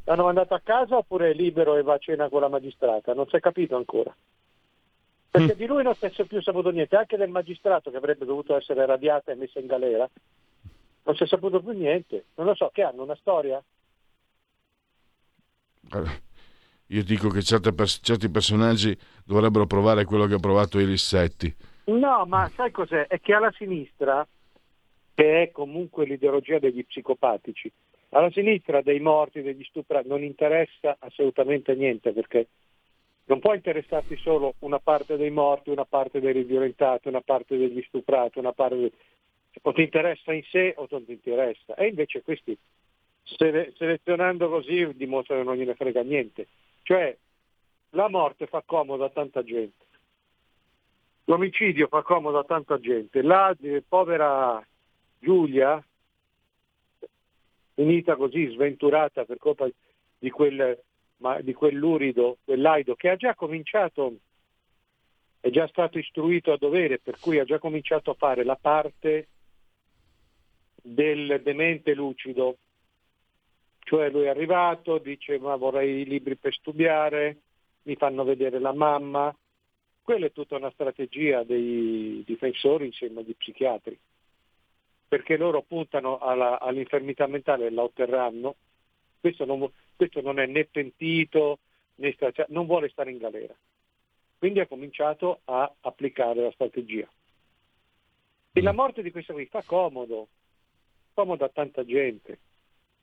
l'hanno 0.03 0.23
mandato 0.23 0.55
a 0.55 0.61
casa 0.63 0.97
oppure 0.97 1.29
è 1.29 1.33
libero 1.33 1.75
e 1.75 1.83
va 1.83 1.93
a 1.93 1.99
cena 1.99 2.27
con 2.27 2.41
la 2.41 2.49
magistrata? 2.49 3.13
Non 3.13 3.27
si 3.27 3.35
è 3.35 3.39
capito 3.39 3.75
ancora. 3.75 4.13
Perché 5.29 5.53
mm. 5.53 5.57
di 5.57 5.65
lui 5.67 5.83
non 5.83 5.93
si 5.93 6.05
è 6.05 6.25
più 6.25 6.41
saputo 6.41 6.71
niente, 6.71 6.95
anche 6.95 7.17
del 7.17 7.29
magistrato 7.29 7.91
che 7.91 7.97
avrebbe 7.97 8.25
dovuto 8.25 8.57
essere 8.57 8.83
radiata 8.87 9.31
e 9.31 9.35
messa 9.35 9.59
in 9.59 9.67
galera, 9.67 10.09
non 11.03 11.15
si 11.15 11.23
è 11.23 11.27
saputo 11.27 11.61
più 11.61 11.73
niente. 11.73 12.25
Non 12.35 12.47
lo 12.47 12.55
so, 12.55 12.71
che 12.73 12.81
hanno 12.81 13.03
una 13.03 13.15
storia? 13.15 13.63
Io 16.87 17.03
dico 17.03 17.29
che 17.29 17.41
pers- 17.73 17.99
certi 18.01 18.27
personaggi 18.29 18.97
dovrebbero 19.23 19.67
provare 19.67 20.03
quello 20.05 20.25
che 20.25 20.33
ha 20.33 20.39
provato 20.39 20.79
Irissetti. 20.79 21.55
No, 21.87 22.25
ma 22.25 22.51
sai 22.55 22.71
cos'è? 22.71 23.07
È 23.07 23.19
che 23.21 23.33
alla 23.33 23.51
sinistra, 23.51 24.27
che 25.13 25.43
è 25.43 25.51
comunque 25.51 26.05
l'ideologia 26.05 26.59
degli 26.59 26.85
psicopatici, 26.85 27.71
alla 28.09 28.29
sinistra 28.31 28.81
dei 28.81 28.99
morti, 28.99 29.41
degli 29.41 29.63
stuprati, 29.63 30.07
non 30.07 30.23
interessa 30.23 30.97
assolutamente 30.99 31.75
niente 31.75 32.11
perché 32.11 32.47
non 33.25 33.39
può 33.39 33.53
interessarti 33.53 34.17
solo 34.17 34.55
una 34.59 34.79
parte 34.79 35.17
dei 35.17 35.29
morti, 35.29 35.69
una 35.69 35.85
parte 35.85 36.19
dei 36.19 36.43
violentati, 36.43 37.07
una 37.07 37.21
parte 37.21 37.57
degli 37.57 37.81
stuprati, 37.83 38.39
una 38.39 38.53
parte 38.53 38.91
o 39.61 39.71
ti 39.73 39.81
interessa 39.81 40.33
in 40.33 40.43
sé 40.43 40.73
o 40.77 40.87
non 40.89 41.05
ti 41.05 41.13
interessa. 41.13 41.73
E 41.75 41.87
invece 41.87 42.21
questi 42.21 42.57
sele- 43.23 43.73
selezionando 43.75 44.49
così 44.49 44.87
dimostrano 44.93 45.41
che 45.41 45.47
non 45.47 45.57
gliene 45.57 45.75
frega 45.75 46.03
niente. 46.03 46.47
Cioè 46.83 47.17
la 47.91 48.09
morte 48.09 48.47
fa 48.47 48.61
comodo 48.65 49.03
a 49.05 49.09
tanta 49.09 49.43
gente. 49.43 49.85
L'omicidio 51.29 51.87
fa 51.87 52.03
comodo 52.03 52.39
a 52.39 52.45
tanta 52.45 52.79
gente. 52.79 53.21
La 53.21 53.53
eh, 53.61 53.83
povera 53.85 54.65
Giulia, 55.19 55.83
finita 57.73 58.15
così, 58.15 58.47
sventurata 58.47 59.25
per 59.25 59.37
colpa 59.37 59.67
di, 60.17 60.29
quel, 60.29 60.81
ma, 61.17 61.41
di 61.41 61.53
quell'urido, 61.53 62.37
quell'aido, 62.45 62.95
che 62.95 63.09
ha 63.09 63.17
già 63.17 63.35
cominciato, 63.35 64.15
è 65.41 65.49
già 65.49 65.67
stato 65.67 65.97
istruito 65.97 66.53
a 66.53 66.57
dovere, 66.57 66.99
per 66.99 67.19
cui 67.19 67.39
ha 67.39 67.43
già 67.43 67.59
cominciato 67.59 68.11
a 68.11 68.15
fare 68.17 68.45
la 68.45 68.57
parte 68.59 69.27
del 70.81 71.41
demente 71.43 71.93
lucido. 71.93 72.55
Cioè 73.79 74.09
lui 74.09 74.23
è 74.23 74.29
arrivato, 74.29 74.97
dice 74.97 75.37
ma 75.39 75.57
vorrei 75.57 76.01
i 76.01 76.05
libri 76.05 76.37
per 76.37 76.53
studiare, 76.53 77.37
mi 77.83 77.97
fanno 77.97 78.23
vedere 78.23 78.59
la 78.59 78.73
mamma, 78.73 79.35
quella 80.07 80.27
è 80.27 80.31
tutta 80.31 80.55
una 80.55 80.71
strategia 80.71 81.43
dei 81.43 82.23
difensori 82.25 82.85
insieme 82.85 83.19
agli 83.19 83.35
psichiatri, 83.35 83.99
perché 85.05 85.35
loro 85.35 85.63
puntano 85.63 86.19
alla, 86.19 86.61
all'infermità 86.61 87.27
mentale 87.27 87.65
e 87.65 87.71
la 87.71 87.83
otterranno. 87.83 88.55
Questo 89.19 89.43
non, 89.43 89.69
questo 89.97 90.21
non 90.21 90.39
è 90.39 90.45
né 90.45 90.63
pentito, 90.63 91.59
né 91.95 92.15
cioè, 92.17 92.45
non 92.47 92.67
vuole 92.67 92.87
stare 92.87 93.11
in 93.11 93.17
galera. 93.17 93.53
Quindi 94.37 94.61
ha 94.61 94.67
cominciato 94.67 95.41
a 95.43 95.69
applicare 95.81 96.41
la 96.41 96.51
strategia. 96.51 97.09
E 98.53 98.61
la 98.61 98.71
morte 98.71 99.01
di 99.01 99.11
questo 99.11 99.33
qui 99.33 99.45
fa 99.47 99.61
comodo, 99.63 100.29
comodo 101.13 101.43
a 101.43 101.49
tanta 101.49 101.83
gente, 101.83 102.39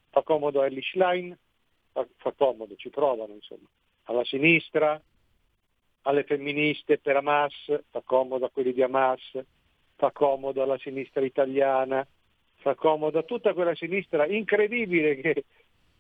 fa 0.09 0.23
comodo 0.23 0.63
a 0.63 0.65
Ellie 0.65 0.81
Schlein, 0.81 1.37
fa, 1.93 2.09
fa 2.17 2.33
comodo, 2.33 2.75
ci 2.77 2.89
provano 2.89 3.35
insomma, 3.35 3.69
alla 4.05 4.25
sinistra, 4.25 4.99
alle 6.05 6.25
femministe 6.25 6.99
per 6.99 7.17
Hamas, 7.17 7.55
fa 7.91 8.03
comodo 8.05 8.47
a 8.47 8.51
quelli 8.51 8.73
di 8.73 8.83
Hamas, 8.83 9.21
fa 9.97 10.11
comodo 10.11 10.63
alla 10.63 10.79
sinistra 10.79 11.25
italiana, 11.25 12.07
fa 12.57 12.75
comodo 12.75 13.19
a 13.19 13.23
tutta 13.23 13.53
quella 13.53 13.75
sinistra 13.75 14.27
incredibile 14.27 15.17
che 15.17 15.45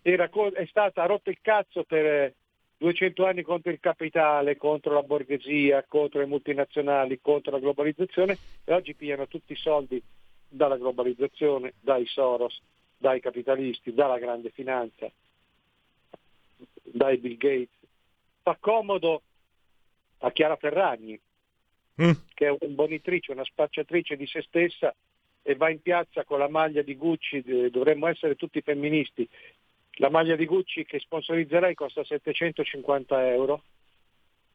era, 0.02 0.28
è 0.52 0.66
stata 0.66 1.06
rotta 1.06 1.30
il 1.30 1.38
cazzo 1.40 1.84
per 1.84 2.34
200 2.76 3.24
anni 3.24 3.42
contro 3.42 3.70
il 3.70 3.80
capitale, 3.80 4.56
contro 4.56 4.92
la 4.92 5.02
borghesia, 5.02 5.84
contro 5.88 6.20
le 6.20 6.26
multinazionali, 6.26 7.20
contro 7.22 7.52
la 7.52 7.58
globalizzazione 7.58 8.36
e 8.64 8.74
oggi 8.74 8.94
pigliano 8.94 9.26
tutti 9.26 9.52
i 9.52 9.56
soldi 9.56 10.02
dalla 10.46 10.76
globalizzazione, 10.76 11.74
dai 11.80 12.04
Soros, 12.06 12.60
dai 12.98 13.20
capitalisti, 13.20 13.94
dalla 13.94 14.18
grande 14.18 14.50
finanza, 14.50 15.10
dai 16.82 17.16
Bill 17.16 17.36
Gates. 17.38 17.78
Fa 18.42 18.56
comodo 18.60 19.22
a 20.24 20.32
Chiara 20.32 20.56
Ferragni, 20.56 21.18
mm. 22.02 22.10
che 22.34 22.46
è 22.46 22.56
un'imbonitrice, 22.58 23.32
una 23.32 23.44
spacciatrice 23.44 24.16
di 24.16 24.26
se 24.26 24.42
stessa 24.42 24.94
e 25.42 25.54
va 25.54 25.68
in 25.68 25.82
piazza 25.82 26.24
con 26.24 26.38
la 26.38 26.48
maglia 26.48 26.82
di 26.82 26.96
Gucci, 26.96 27.70
dovremmo 27.70 28.06
essere 28.06 28.34
tutti 28.34 28.62
femministi. 28.62 29.28
La 29.98 30.08
maglia 30.08 30.34
di 30.34 30.46
Gucci 30.46 30.84
che 30.86 30.98
sponsorizzerei 30.98 31.74
costa 31.74 32.02
750 32.02 33.30
euro. 33.30 33.62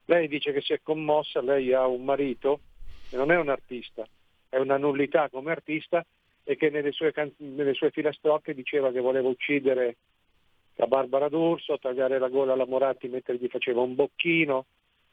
Lei 0.06 0.28
dice 0.28 0.52
che 0.52 0.62
si 0.62 0.74
è 0.74 0.80
commossa, 0.82 1.42
lei 1.42 1.72
ha 1.72 1.86
un 1.86 2.04
marito 2.04 2.62
e 3.12 3.16
non 3.16 3.32
è 3.32 3.38
un 3.38 3.50
artista, 3.50 4.08
è 4.50 4.58
una 4.58 4.78
nullità 4.78 5.30
come 5.30 5.52
artista 5.52 6.04
e 6.44 6.56
che 6.56 6.72
nelle 6.72 6.92
sue, 6.92 7.12
can- 7.12 7.32
nelle 7.38 7.76
sue 7.76 7.92
filastrocche 7.92 8.56
diceva 8.56 8.92
che 8.92 9.00
voleva 9.00 9.30
uccidere 9.30 9.98
la 10.76 10.88
Barbara 10.88 11.30
D'Urso, 11.30 11.78
tagliare 11.78 12.18
la 12.18 12.30
gola 12.30 12.54
alla 12.54 12.66
Moratti 12.66 13.08
mentre 13.08 13.36
gli 13.36 13.48
faceva 13.48 13.82
un 13.82 13.94
bocchino, 13.94 14.66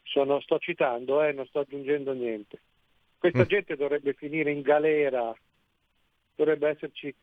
sono, 0.07 0.39
sto 0.41 0.57
citando, 0.59 1.21
eh, 1.21 1.31
non 1.31 1.45
sto 1.45 1.59
aggiungendo 1.59 2.13
niente. 2.13 2.61
Questa 3.17 3.43
mm. 3.43 3.47
gente 3.47 3.75
dovrebbe 3.75 4.13
finire 4.13 4.51
in 4.51 4.61
galera, 4.61 5.35
dovrebbe 6.35 6.69
esserci, 6.69 7.13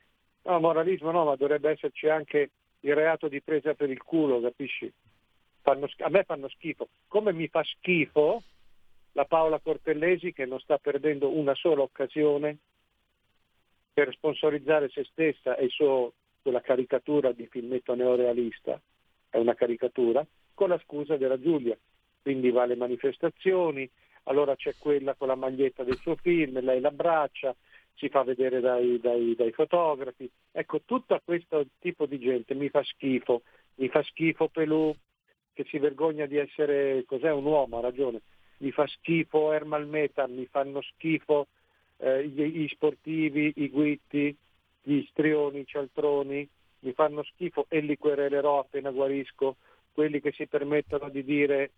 no 0.43 0.61
moralismo 0.61 1.11
no, 1.11 1.25
ma 1.25 1.37
dovrebbe 1.37 1.71
esserci 1.71 2.09
anche 2.09 2.51
il 2.81 2.95
reato 2.95 3.29
di 3.29 3.41
presa 3.41 3.75
per 3.75 3.91
il 3.91 4.03
culo, 4.03 4.41
capisci? 4.41 4.93
Fanno, 5.63 5.89
a 5.99 6.09
me 6.11 6.25
fanno 6.25 6.49
schifo. 6.49 6.89
Come 7.09 7.33
mi 7.33 7.49
fa 7.49 7.63
schifo 7.63 8.43
la 9.13 9.25
Paola 9.25 9.61
Cortellesi 9.61 10.33
che 10.33 10.45
non 10.45 10.59
sta 10.61 10.79
perdendo 10.79 11.31
una 11.31 11.55
sola 11.55 11.83
occasione 11.83 12.59
per 13.93 14.13
sponsorizzare 14.13 14.89
se 14.91 15.05
stessa 15.05 15.57
e 15.57 15.65
il 15.65 15.71
suo, 15.71 16.13
quella 16.43 16.61
caricatura 16.61 17.33
di 17.33 17.47
filmetto 17.47 17.95
neorealista, 17.95 18.79
è 19.31 19.39
una 19.39 19.55
caricatura, 19.55 20.27
con 20.53 20.69
la 20.69 20.81
scusa 20.85 21.17
della 21.17 21.41
Giulia 21.41 21.79
quindi 22.25 22.51
va 22.51 22.63
alle 22.63 22.75
manifestazioni, 22.75 23.89
allora 24.23 24.57
c'è 24.57 24.75
quella 24.79 25.13
con 25.13 25.29
la 25.29 25.35
maglietta 25.35 25.85
del 25.85 25.99
suo 25.99 26.17
film, 26.17 26.59
lei 26.61 26.81
l'abbraccia, 26.81 27.55
si 27.97 28.09
fa 28.09 28.23
vedere 28.23 28.61
dai, 28.61 28.99
dai, 28.99 29.35
dai 29.35 29.53
fotografi. 29.53 30.29
Ecco, 30.51 30.81
tutto 30.87 31.21
questo 31.23 31.67
tipo 31.81 32.07
di 32.07 32.19
gente 32.19 32.55
mi 32.55 32.71
fa 32.71 32.83
schifo, 32.83 33.43
mi 33.75 33.89
fa 33.89 34.03
schifo 34.03 34.49
Pelù 34.49 34.91
che 35.53 35.65
si 35.65 35.77
vergogna 35.77 36.25
di 36.25 36.39
essere, 36.39 37.05
cos'è 37.07 37.31
un 37.31 37.45
uomo, 37.45 37.77
ha 37.77 37.83
ragione, 37.83 38.23
mi 38.59 38.71
fa 38.71 38.87
schifo 38.87 39.53
Ermal 39.53 39.87
Meta, 39.87 40.27
mi 40.27 40.47
fanno 40.47 40.81
schifo 40.81 41.49
eh, 41.99 42.27
gli, 42.27 42.43
gli, 42.43 42.69
sportivi, 42.69 43.53
i 43.57 43.69
guitti, 43.69 44.35
gli 44.81 45.03
strioni, 45.11 45.61
i 45.61 45.67
cialtroni, 45.67 46.49
mi 46.79 46.93
fanno 46.95 47.23
schifo 47.23 47.67
e 47.69 47.81
li 47.81 47.99
querelerò 47.99 48.61
appena 48.61 48.91
guarisco, 48.91 49.57
quelli 49.93 50.23
che 50.23 50.33
si 50.33 50.47
permettono 50.47 51.11
di 51.11 51.23
dire 51.23 51.71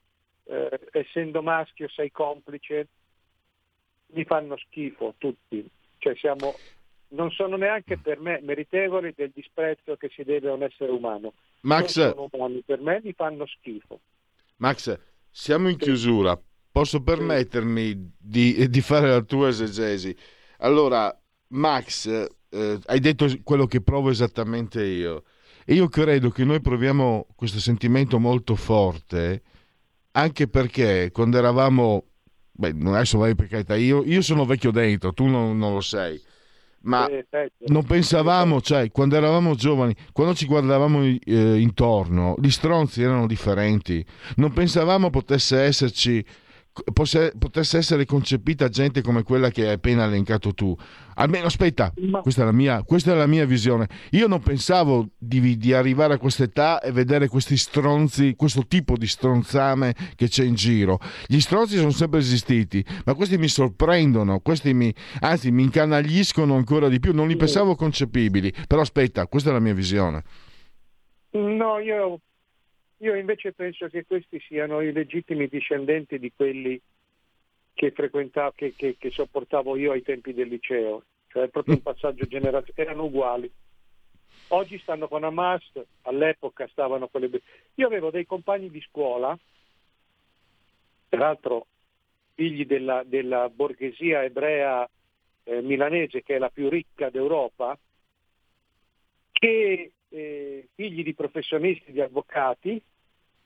eh, 0.47 0.81
essendo 0.93 1.43
maschio 1.43 1.89
sei 1.89 2.11
complice, 2.11 2.89
mi 4.09 4.25
fanno 4.25 4.57
schifo 4.57 5.15
tutti, 5.19 5.69
cioè 5.99 6.15
siamo, 6.17 6.55
non 7.09 7.31
sono 7.31 7.57
neanche 7.57 7.99
per 7.99 8.21
me 8.21 8.41
meritevoli 8.43 9.13
del 9.17 9.33
disprezzo 9.35 9.97
che 9.97 10.11
si 10.15 10.23
deve 10.23 10.49
a 10.49 10.53
un 10.53 10.63
essere 10.63 10.93
umano. 10.93 11.35
Max, 11.61 12.15
umani, 12.33 12.63
per 12.65 12.81
me 12.81 13.01
mi 13.03 13.13
fanno 13.13 13.47
schifo. 13.47 14.01
Max, 14.57 14.99
siamo 15.31 15.69
in 15.69 15.77
chiusura, 15.77 16.41
posso 16.71 17.03
permettermi 17.03 18.15
di, 18.17 18.69
di 18.69 18.81
fare 18.81 19.09
la 19.09 19.23
tua 19.23 19.49
esegesi. 19.49 20.17
Allora, 20.59 21.15
Max, 21.49 22.07
eh, 22.07 22.79
hai 22.87 23.01
detto 23.01 23.27
quello 23.43 23.67
che 23.67 23.83
provo 23.83 24.11
esattamente 24.11 24.85
io. 24.85 25.25
E 25.65 25.75
io 25.75 25.89
credo 25.89 26.31
che 26.31 26.45
noi 26.45 26.61
proviamo 26.61 27.27
questo 27.35 27.59
sentimento 27.59 28.21
molto 28.21 28.55
forte 28.55 29.43
anche 30.17 30.49
perché 30.49 31.11
quando 31.13 31.37
eravamo, 31.37 32.05
beh, 32.53 32.75
adesso 32.87 33.19
vai 33.19 33.35
per 33.35 33.49
carità, 33.49 33.77
io, 33.77 34.03
io 34.03 34.23
sono 34.23 34.47
vecchio 34.47 34.71
dentro, 34.71 35.13
tu 35.13 35.27
non, 35.27 35.59
non 35.59 35.75
lo 35.75 35.83
sei, 35.83 36.21
ma 36.83 37.07
non 37.67 37.85
pensavamo, 37.85 38.63
cioè, 38.63 38.91
quando 38.91 39.17
eravamo 39.17 39.55
giovani, 39.55 39.95
quando 40.13 40.35
ci 40.35 40.47
guardavamo 40.47 41.03
eh, 41.03 41.59
intorno, 41.61 42.35
gli 42.41 42.51
stronzi 42.51 43.03
erano 43.03 43.27
differenti, 43.27 44.05
non 44.37 44.53
pensavamo 44.53 45.11
potesse 45.11 45.61
esserci 45.61 46.25
potesse 46.93 47.79
essere 47.79 48.05
concepita 48.05 48.69
gente 48.69 49.01
come 49.01 49.23
quella 49.23 49.51
che 49.51 49.67
hai 49.67 49.73
appena 49.75 50.05
elencato 50.05 50.53
tu. 50.53 50.77
Almeno, 51.15 51.47
aspetta, 51.47 51.93
questa 52.21 52.43
è 52.43 52.45
la 52.45 52.53
mia, 52.53 52.85
è 52.85 53.15
la 53.15 53.27
mia 53.27 53.47
visione. 53.47 53.89
Io 54.11 54.27
non 54.27 54.41
pensavo 54.41 55.09
di, 55.17 55.57
di, 55.57 55.73
arrivare 55.73 56.15
a 56.15 56.19
quest'età 56.19 56.81
e 56.81 56.93
vedere 56.93 57.29
questi 57.29 57.57
stronzi, 57.57 58.35
questo 58.37 58.67
tipo 58.67 58.97
di 58.99 59.07
stronzame 59.07 59.95
che 60.15 60.29
c'è 60.29 60.45
in 60.45 60.55
giro. 60.55 61.01
Gli 61.27 61.41
stronzi 61.41 61.77
sono 61.77 61.91
sempre 61.91 62.19
esistiti, 62.19 62.85
ma 63.05 63.15
questi 63.15 63.39
mi 63.39 63.49
sorprendono, 63.49 64.41
questi 64.41 64.75
mi, 64.75 64.95
anzi 65.21 65.51
mi 65.51 65.63
incanagliscono 65.63 66.55
ancora 66.55 66.89
di 66.89 67.01
più. 67.01 67.15
Non 67.15 67.29
li 67.29 67.37
pensavo 67.37 67.75
concepibili. 67.77 68.53
Però 68.67 68.83
aspetta, 68.83 69.27
questa 69.27 69.51
è 69.51 69.53
la 69.53 69.61
mia 69.61 69.75
visione. 69.75 70.23
No, 71.31 71.79
io 71.79 72.21
io 72.99 73.15
invece 73.15 73.53
penso 73.53 73.89
che 73.89 74.07
questi 74.07 74.41
siano 74.41 74.81
i 74.81 74.93
legittimi 74.93 75.49
discendenti 75.49 76.19
di 76.19 76.33
quelli 76.35 76.81
che 77.75 77.93
che, 77.93 78.75
che, 78.75 78.97
che 78.99 79.11
sopportavo 79.11 79.77
io 79.77 79.93
ai 79.93 80.03
tempi 80.03 80.33
del 80.33 80.49
liceo, 80.49 81.03
cioè 81.29 81.49
proprio 81.49 81.75
un 81.75 81.83
passaggio 81.83 82.25
generazionale, 82.25 82.73
erano 82.75 83.05
uguali. 83.05 83.51
Oggi 84.49 84.79
stanno 84.79 85.09
con 85.09 85.25
Hamas, 85.25 85.71
all'epoca 86.03 86.67
stavano 86.69 87.09
con 87.09 87.21
le... 87.21 87.43
Io 87.75 87.87
avevo 87.87 88.11
dei 88.11 88.25
compagni 88.25 88.71
di 88.71 88.81
scuola, 88.81 89.39
peraltro 91.09 91.67
figli 92.35 92.65
della, 92.65 93.03
della 93.05 93.51
borghesia 93.51 94.23
ebrea 94.23 94.89
eh, 95.45 95.61
milanese, 95.61 96.23
che 96.23 96.37
è 96.37 96.39
la 96.39 96.49
più 96.49 96.71
ricca 96.71 97.11
d'Europa, 97.11 97.79
che 99.33 99.93
eh, 100.09 100.69
figli 100.75 101.03
di 101.03 101.15
professionisti, 101.15 101.93
di 101.93 102.01
avvocati, 102.01 102.81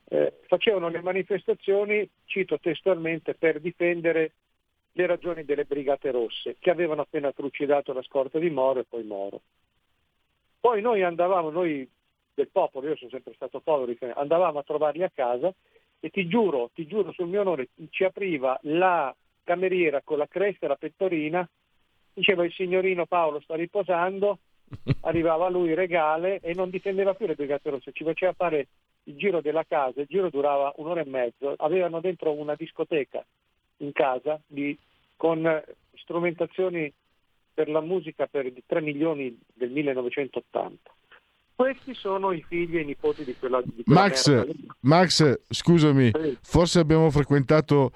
eh, 0.09 0.33
facevano 0.47 0.89
le 0.89 1.01
manifestazioni, 1.01 2.07
cito 2.25 2.59
testualmente, 2.59 3.33
per 3.33 3.59
difendere 3.59 4.33
le 4.93 5.05
ragioni 5.05 5.45
delle 5.45 5.65
Brigate 5.65 6.11
Rosse, 6.11 6.57
che 6.59 6.69
avevano 6.69 7.01
appena 7.01 7.31
trucidato 7.31 7.93
la 7.93 8.03
scorta 8.03 8.37
di 8.39 8.49
Moro 8.49 8.81
e 8.81 8.85
poi 8.87 9.03
Moro. 9.03 9.41
Poi 10.59 10.81
noi 10.81 11.01
andavamo, 11.01 11.49
noi 11.49 11.89
del 12.33 12.49
popolo, 12.49 12.87
io 12.87 12.95
sono 12.95 13.09
sempre 13.09 13.33
stato 13.33 13.61
povero, 13.61 13.95
andavamo 14.15 14.59
a 14.59 14.63
trovarli 14.63 15.03
a 15.03 15.11
casa 15.13 15.53
e 15.99 16.09
ti 16.09 16.27
giuro, 16.27 16.69
ti 16.73 16.85
giuro 16.87 17.11
sul 17.13 17.27
mio 17.27 17.41
onore, 17.41 17.69
ci 17.89 18.03
apriva 18.03 18.59
la 18.63 19.15
cameriera 19.43 20.01
con 20.03 20.17
la 20.17 20.27
cresta 20.27 20.65
e 20.65 20.69
la 20.69 20.75
pettorina, 20.75 21.47
diceva 22.13 22.43
il 22.43 22.51
signorino 22.51 23.05
Paolo 23.05 23.39
sta 23.39 23.55
riposando, 23.55 24.39
arrivava 25.01 25.49
lui 25.49 25.73
regale 25.73 26.39
e 26.39 26.53
non 26.53 26.69
difendeva 26.69 27.13
più 27.13 27.27
le 27.27 27.35
Brigate 27.35 27.69
Rosse, 27.69 27.91
ci 27.93 28.03
faceva 28.03 28.33
fare 28.33 28.67
il 29.03 29.15
giro 29.15 29.41
della 29.41 29.65
casa, 29.67 30.01
il 30.01 30.07
giro 30.07 30.29
durava 30.29 30.73
un'ora 30.77 31.01
e 31.01 31.05
mezzo, 31.05 31.53
avevano 31.57 31.99
dentro 31.99 32.31
una 32.31 32.55
discoteca 32.55 33.23
in 33.77 33.91
casa 33.91 34.39
di, 34.45 34.77
con 35.15 35.61
strumentazioni 35.95 36.91
per 37.53 37.69
la 37.69 37.81
musica 37.81 38.27
per 38.27 38.51
3 38.65 38.81
milioni 38.81 39.37
del 39.53 39.71
1980. 39.71 40.91
Questi 41.55 41.93
sono 41.93 42.31
i 42.31 42.43
figli 42.47 42.77
e 42.77 42.81
i 42.81 42.85
nipoti 42.85 43.23
di 43.23 43.35
quella, 43.37 43.61
di 43.63 43.83
quella 43.83 44.01
Max, 44.01 44.47
Max, 44.79 45.41
scusami, 45.47 46.09
sì. 46.11 46.37
forse 46.41 46.79
abbiamo 46.79 47.11
frequentato 47.11 47.91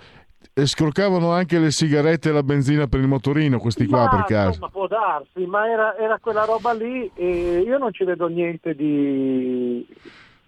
e 0.54 0.66
scrocavano 0.66 1.32
anche 1.32 1.60
le 1.60 1.72
sigarette 1.72 2.30
e 2.30 2.32
la 2.32 2.44
benzina 2.44 2.88
per 2.88 3.00
il 3.00 3.08
motorino, 3.08 3.60
questi 3.60 3.86
qua 3.86 4.04
ma, 4.04 4.10
per 4.10 4.24
caso. 4.26 4.60
Ma 4.60 4.70
può 4.70 4.88
darsi, 4.88 5.46
ma 5.46 5.70
era, 5.70 5.98
era, 5.98 6.20
quella 6.20 6.46
roba 6.46 6.74
lì 6.74 7.10
e 7.14 7.60
io 7.60 7.78
non 7.78 7.94
ci 7.94 8.04
vedo 8.04 8.28
niente 8.28 8.76
di, 8.76 9.86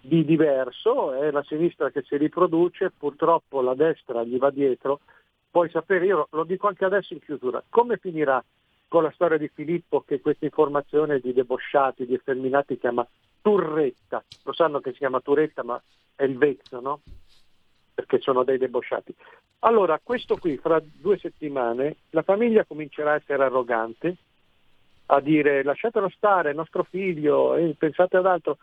di 0.00 0.24
diverso, 0.24 1.14
è 1.14 1.30
la 1.30 1.42
sinistra 1.44 1.90
che 1.90 2.02
si 2.02 2.16
riproduce, 2.16 2.92
purtroppo 2.96 3.60
la 3.60 3.74
destra 3.74 4.24
gli 4.24 4.38
va 4.38 4.50
dietro. 4.50 5.00
Puoi 5.50 5.70
sapere, 5.70 6.06
io 6.06 6.28
lo 6.30 6.44
dico 6.44 6.68
anche 6.68 6.84
adesso 6.84 7.14
in 7.14 7.20
chiusura, 7.20 7.62
come 7.68 7.96
finirà 7.96 8.42
con 8.88 9.02
la 9.02 9.10
storia 9.12 9.38
di 9.38 9.50
Filippo 9.52 10.02
che 10.06 10.20
questa 10.20 10.46
informazione 10.46 11.20
di 11.20 11.32
debosciati, 11.32 12.06
di 12.06 12.14
effeminati 12.14 12.78
chiama 12.78 13.06
Turretta, 13.40 14.22
lo 14.44 14.52
sanno 14.52 14.80
che 14.80 14.92
si 14.92 14.98
chiama 14.98 15.20
Turretta 15.20 15.62
ma 15.62 15.80
è 16.14 16.24
il 16.24 16.36
vezzo, 16.36 16.80
no? 16.80 17.00
Perché 17.98 18.20
sono 18.20 18.44
dei 18.44 18.58
debosciati. 18.58 19.12
Allora, 19.60 19.98
questo 20.00 20.36
qui, 20.36 20.56
fra 20.56 20.80
due 20.80 21.18
settimane, 21.18 21.96
la 22.10 22.22
famiglia 22.22 22.64
comincerà 22.64 23.10
a 23.10 23.14
essere 23.16 23.42
arrogante, 23.42 24.16
a 25.06 25.18
dire 25.18 25.64
lasciatelo 25.64 26.08
stare, 26.10 26.52
nostro 26.52 26.84
figlio, 26.84 27.56
eh, 27.56 27.74
pensate 27.76 28.16
ad 28.16 28.26
altro. 28.26 28.58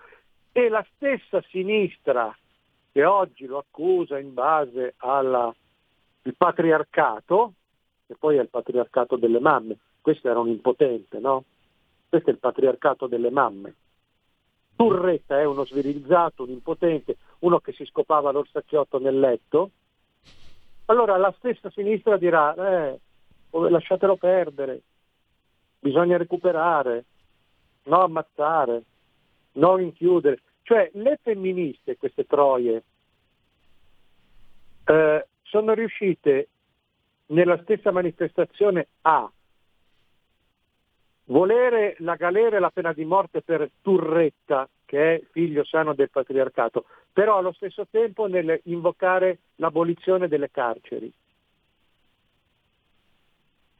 E 0.53 0.69
la 0.69 0.85
stessa 0.95 1.43
sinistra 1.49 2.33
che 2.93 3.03
oggi 3.03 3.45
lo 3.45 3.57
accusa 3.57 4.17
in 4.17 4.33
base 4.33 4.93
al 4.99 5.53
patriarcato, 6.37 7.51
che 8.07 8.15
poi 8.17 8.37
è 8.37 8.41
il 8.41 8.47
patriarcato 8.47 9.17
delle 9.17 9.41
mamme, 9.41 9.79
questo 9.99 10.29
era 10.29 10.39
un 10.39 10.47
impotente, 10.47 11.19
no? 11.19 11.43
Questo 12.07 12.29
è 12.29 12.31
il 12.31 12.39
patriarcato 12.39 13.07
delle 13.07 13.31
mamme. 13.31 13.73
Turretta 14.77 15.39
è 15.39 15.43
uno 15.43 15.65
svirilizzato, 15.65 16.43
un 16.43 16.51
impotente, 16.51 17.17
uno 17.39 17.59
che 17.59 17.73
si 17.73 17.85
scopava 17.85 18.31
l'orsacchiotto 18.31 18.99
nel 18.99 19.19
letto, 19.19 19.71
allora 20.85 21.17
la 21.17 21.33
stessa 21.37 21.69
sinistra 21.71 22.17
dirà 22.17 22.53
eh, 22.55 22.99
lasciatelo 23.51 24.17
perdere, 24.17 24.81
bisogna 25.79 26.17
recuperare, 26.17 27.05
no 27.83 28.03
ammazzare, 28.03 28.83
non 29.53 29.81
inchiudere. 29.81 30.41
Cioè 30.63 30.89
le 30.93 31.19
femministe, 31.21 31.97
queste 31.97 32.25
troie, 32.25 32.83
eh, 34.85 35.27
sono 35.43 35.73
riuscite 35.73 36.47
nella 37.27 37.59
stessa 37.61 37.91
manifestazione 37.91 38.87
a 39.01 39.29
volere 41.25 41.95
la 41.99 42.15
galera 42.15 42.57
e 42.57 42.59
la 42.59 42.69
pena 42.69 42.93
di 42.93 43.05
morte 43.05 43.41
per 43.41 43.69
Turretta, 43.81 44.67
che 44.85 45.15
è 45.15 45.21
figlio 45.31 45.63
sano 45.63 45.93
del 45.93 46.09
patriarcato, 46.09 46.85
però 47.11 47.37
allo 47.37 47.51
stesso 47.53 47.87
tempo 47.89 48.27
nel 48.27 48.59
invocare 48.65 49.39
l'abolizione 49.55 50.27
delle 50.27 50.51
carceri. 50.51 51.11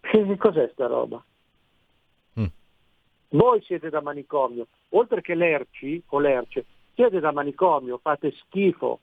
Che 0.01 0.37
cos'è 0.37 0.69
sta 0.73 0.87
roba? 0.87 1.23
Mm. 2.39 2.45
Voi 3.29 3.61
siete 3.63 3.89
da 3.89 4.01
manicomio, 4.01 4.67
oltre 4.89 5.21
che 5.21 5.35
l'Erci 5.35 6.01
o 6.07 6.19
l'Erce, 6.19 6.65
siete 6.93 7.19
da 7.19 7.31
manicomio, 7.31 7.97
fate 7.97 8.31
schifo, 8.31 8.99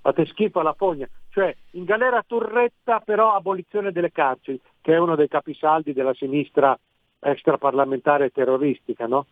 fate 0.00 0.26
schifo 0.26 0.60
alla 0.60 0.74
fogna, 0.74 1.08
cioè 1.30 1.54
in 1.72 1.84
galera 1.84 2.22
Turretta 2.26 3.00
però 3.00 3.34
abolizione 3.34 3.90
delle 3.90 4.12
carceri, 4.12 4.60
che 4.80 4.92
è 4.94 4.98
uno 4.98 5.16
dei 5.16 5.28
capisaldi 5.28 5.92
della 5.92 6.14
sinistra 6.14 6.78
extraparlamentare 7.18 8.30
terroristica, 8.30 9.06
no? 9.06 9.26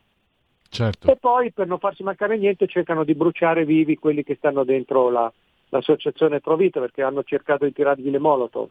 Certo. 0.70 1.11
E 1.11 1.16
poi 1.16 1.50
per 1.52 1.66
non 1.66 1.80
farsi 1.80 2.04
mancare 2.04 2.38
niente 2.38 2.68
cercano 2.68 3.02
di 3.02 3.14
bruciare 3.14 3.64
vivi 3.64 3.98
quelli 3.98 4.22
che 4.22 4.37
stanno 4.37 4.62
dentro 4.62 5.11
la, 5.11 5.30
l'associazione 5.70 6.40
Provita 6.40 6.78
perché 6.78 7.02
hanno 7.02 7.24
cercato 7.24 7.64
di 7.64 7.72
tirargli 7.72 8.09
le 8.09 8.20
molotov. 8.20 8.68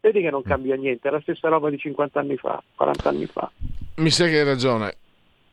Vedi 0.00 0.20
che 0.20 0.30
non 0.30 0.40
mm. 0.40 0.48
cambia 0.48 0.76
niente, 0.76 1.08
è 1.08 1.10
la 1.10 1.20
stessa 1.22 1.48
roba 1.48 1.70
di 1.70 1.78
50 1.78 2.20
anni 2.20 2.36
fa, 2.36 2.62
40 2.76 3.08
anni 3.08 3.26
fa. 3.26 3.50
Mi 3.96 4.10
sa 4.10 4.26
che 4.26 4.38
hai 4.38 4.44
ragione. 4.44 4.94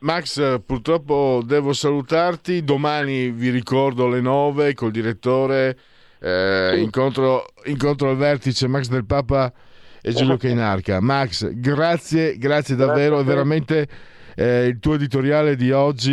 Max, 0.00 0.60
purtroppo 0.64 1.40
devo 1.42 1.72
salutarti. 1.72 2.62
Domani 2.62 3.30
vi 3.30 3.48
ricordo 3.48 4.04
alle 4.04 4.20
9 4.20 4.74
col 4.74 4.90
direttore. 4.90 5.78
Eh, 6.18 6.72
sì. 6.74 6.82
incontro, 6.82 7.46
incontro 7.64 8.10
al 8.10 8.16
vertice 8.16 8.68
Max 8.68 8.88
del 8.88 9.06
Papa 9.06 9.50
e 10.02 10.12
Giulio 10.12 10.36
Cainarca. 10.36 11.00
Max, 11.02 11.50
grazie, 11.54 12.36
grazie 12.36 12.76
davvero, 12.76 13.16
grazie 13.16 13.32
è 13.32 13.34
veramente 13.34 13.88
eh, 14.36 14.66
il 14.66 14.78
tuo 14.78 14.94
editoriale 14.94 15.56
di 15.56 15.72
oggi 15.72 16.12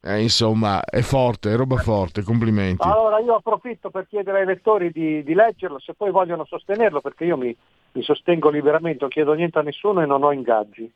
eh, 0.00 0.20
insomma 0.20 0.82
è 0.82 1.02
forte, 1.02 1.52
è 1.52 1.56
roba 1.56 1.76
forte, 1.76 2.22
complimenti. 2.22 2.86
Allora 2.86 3.20
io 3.20 3.36
approfitto 3.36 3.90
per 3.90 4.08
chiedere 4.08 4.40
ai 4.40 4.46
lettori 4.46 4.90
di, 4.90 5.22
di 5.22 5.34
leggerlo 5.34 5.78
se 5.78 5.94
poi 5.94 6.10
vogliono 6.10 6.44
sostenerlo 6.44 7.00
perché 7.00 7.24
io 7.24 7.36
mi, 7.36 7.56
mi 7.92 8.02
sostengo 8.02 8.50
liberamente, 8.50 8.98
non 9.02 9.10
chiedo 9.10 9.34
niente 9.34 9.60
a 9.60 9.62
nessuno 9.62 10.02
e 10.02 10.06
non 10.06 10.24
ho 10.24 10.32
ingaggi. 10.32 10.92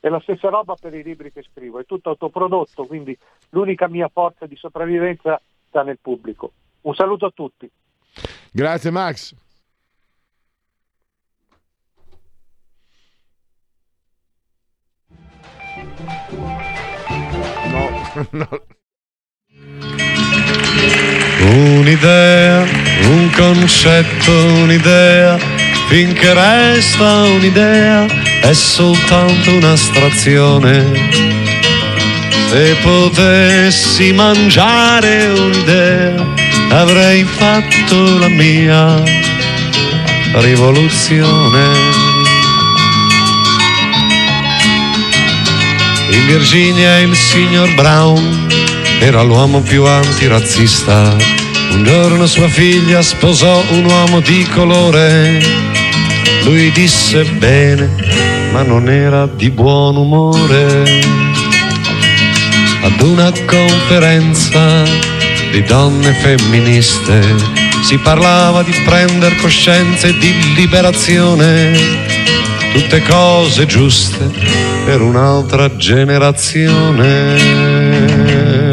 È 0.00 0.08
la 0.08 0.20
stessa 0.20 0.48
roba 0.48 0.74
per 0.80 0.94
i 0.94 1.02
libri 1.02 1.30
che 1.30 1.44
scrivo, 1.50 1.78
è 1.78 1.84
tutto 1.84 2.10
autoprodotto, 2.10 2.86
quindi 2.86 3.16
l'unica 3.50 3.86
mia 3.88 4.08
forza 4.12 4.46
di 4.46 4.56
sopravvivenza 4.56 5.40
sta 5.68 5.82
nel 5.82 5.98
pubblico. 6.00 6.52
Un 6.82 6.94
saluto 6.94 7.26
a 7.26 7.32
tutti. 7.34 7.70
Grazie 8.50 8.90
Max. 8.90 9.34
Un'idea, 21.40 22.64
un 23.10 23.30
concetto, 23.34 24.30
un'idea, 24.62 25.36
finché 25.88 26.32
resta 26.32 27.24
un'idea, 27.24 28.06
è 28.40 28.52
soltanto 28.52 29.54
un'astrazione. 29.54 30.84
Se 32.50 32.76
potessi 32.82 34.12
mangiare 34.12 35.26
un'idea, 35.26 36.24
avrei 36.70 37.24
fatto 37.24 38.18
la 38.18 38.28
mia 38.28 39.02
rivoluzione. 40.34 42.13
In 46.14 46.26
Virginia 46.26 47.00
il 47.00 47.14
signor 47.16 47.74
Brown 47.74 48.46
era 49.00 49.22
l'uomo 49.22 49.60
più 49.60 49.84
antirazzista. 49.84 51.16
Un 51.72 51.82
giorno 51.82 52.26
sua 52.26 52.46
figlia 52.46 53.02
sposò 53.02 53.60
un 53.70 53.84
uomo 53.84 54.20
di 54.20 54.46
colore. 54.54 55.42
Lui 56.44 56.70
disse 56.70 57.24
bene, 57.24 57.90
ma 58.52 58.62
non 58.62 58.88
era 58.88 59.26
di 59.26 59.50
buon 59.50 59.96
umore. 59.96 61.02
Ad 62.82 63.00
una 63.00 63.32
conferenza 63.44 64.84
di 65.50 65.64
donne 65.64 66.12
femministe 66.12 67.22
si 67.82 67.98
parlava 67.98 68.62
di 68.62 68.72
prendere 68.84 69.34
coscienza 69.34 70.06
e 70.06 70.16
di 70.16 70.54
liberazione, 70.54 71.76
tutte 72.72 73.02
cose 73.02 73.66
giuste 73.66 74.73
per 74.94 75.02
un'altra 75.02 75.74
generazione. 75.74 77.34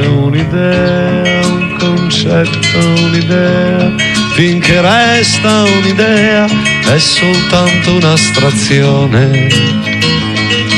Un'idea, 0.05 1.47
un 1.47 1.75
concetto, 1.79 2.77
un'idea, 2.77 3.91
finché 4.33 4.81
resta 4.81 5.63
un'idea 5.63 6.45
è 6.45 6.99
soltanto 6.99 7.95
un'astrazione. 7.95 9.49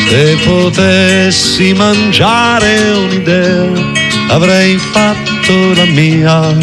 Se 0.07 0.37
potessi 0.45 1.73
mangiare 1.73 2.91
un'idea 2.91 3.69
avrei 4.29 4.77
fatto 4.77 5.73
la 5.75 5.85
mia 5.87 6.55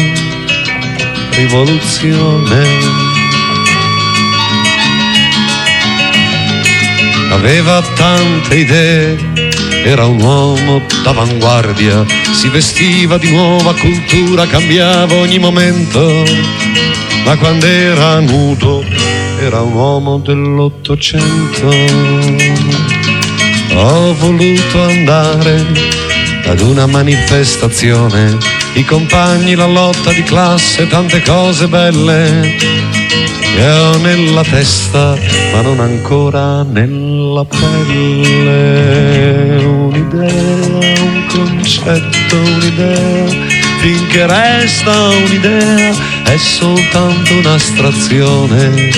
rivoluzione. 1.35 3.00
Aveva 7.31 7.81
tante 7.95 8.55
idee, 8.55 9.17
era 9.83 10.05
un 10.05 10.21
uomo 10.21 10.81
d'avanguardia, 11.03 12.05
si 12.33 12.49
vestiva 12.49 13.17
di 13.17 13.31
nuova 13.31 13.73
cultura, 13.73 14.45
cambiava 14.45 15.15
ogni 15.15 15.39
momento, 15.39 16.23
ma 17.25 17.35
quando 17.37 17.65
era 17.65 18.19
nudo 18.19 18.83
era 19.39 19.61
un 19.61 19.73
uomo 19.73 20.19
dell'Ottocento. 20.19 21.67
Ho 23.73 24.13
voluto 24.13 24.83
andare 24.83 25.65
ad 26.45 26.59
una 26.59 26.85
manifestazione, 26.85 28.37
i 28.73 28.85
compagni, 28.85 29.55
la 29.55 29.65
lotta 29.65 30.11
di 30.11 30.23
classe, 30.23 30.87
tante 30.87 31.21
cose 31.21 31.67
belle 31.67 32.57
che 33.55 33.69
ho 33.69 33.97
nella 33.97 34.43
testa, 34.43 35.15
ma 35.51 35.61
non 35.61 35.79
ancora 35.79 36.63
nella 36.63 37.43
pelle. 37.45 38.49
Un'idea, 39.65 40.99
un 41.01 41.25
concetto, 41.27 42.37
un'idea, 42.37 43.25
finché 43.79 44.25
resta 44.25 45.09
un'idea, 45.09 45.93
è 46.23 46.37
soltanto 46.37 47.33
un'astrazione. 47.33 48.89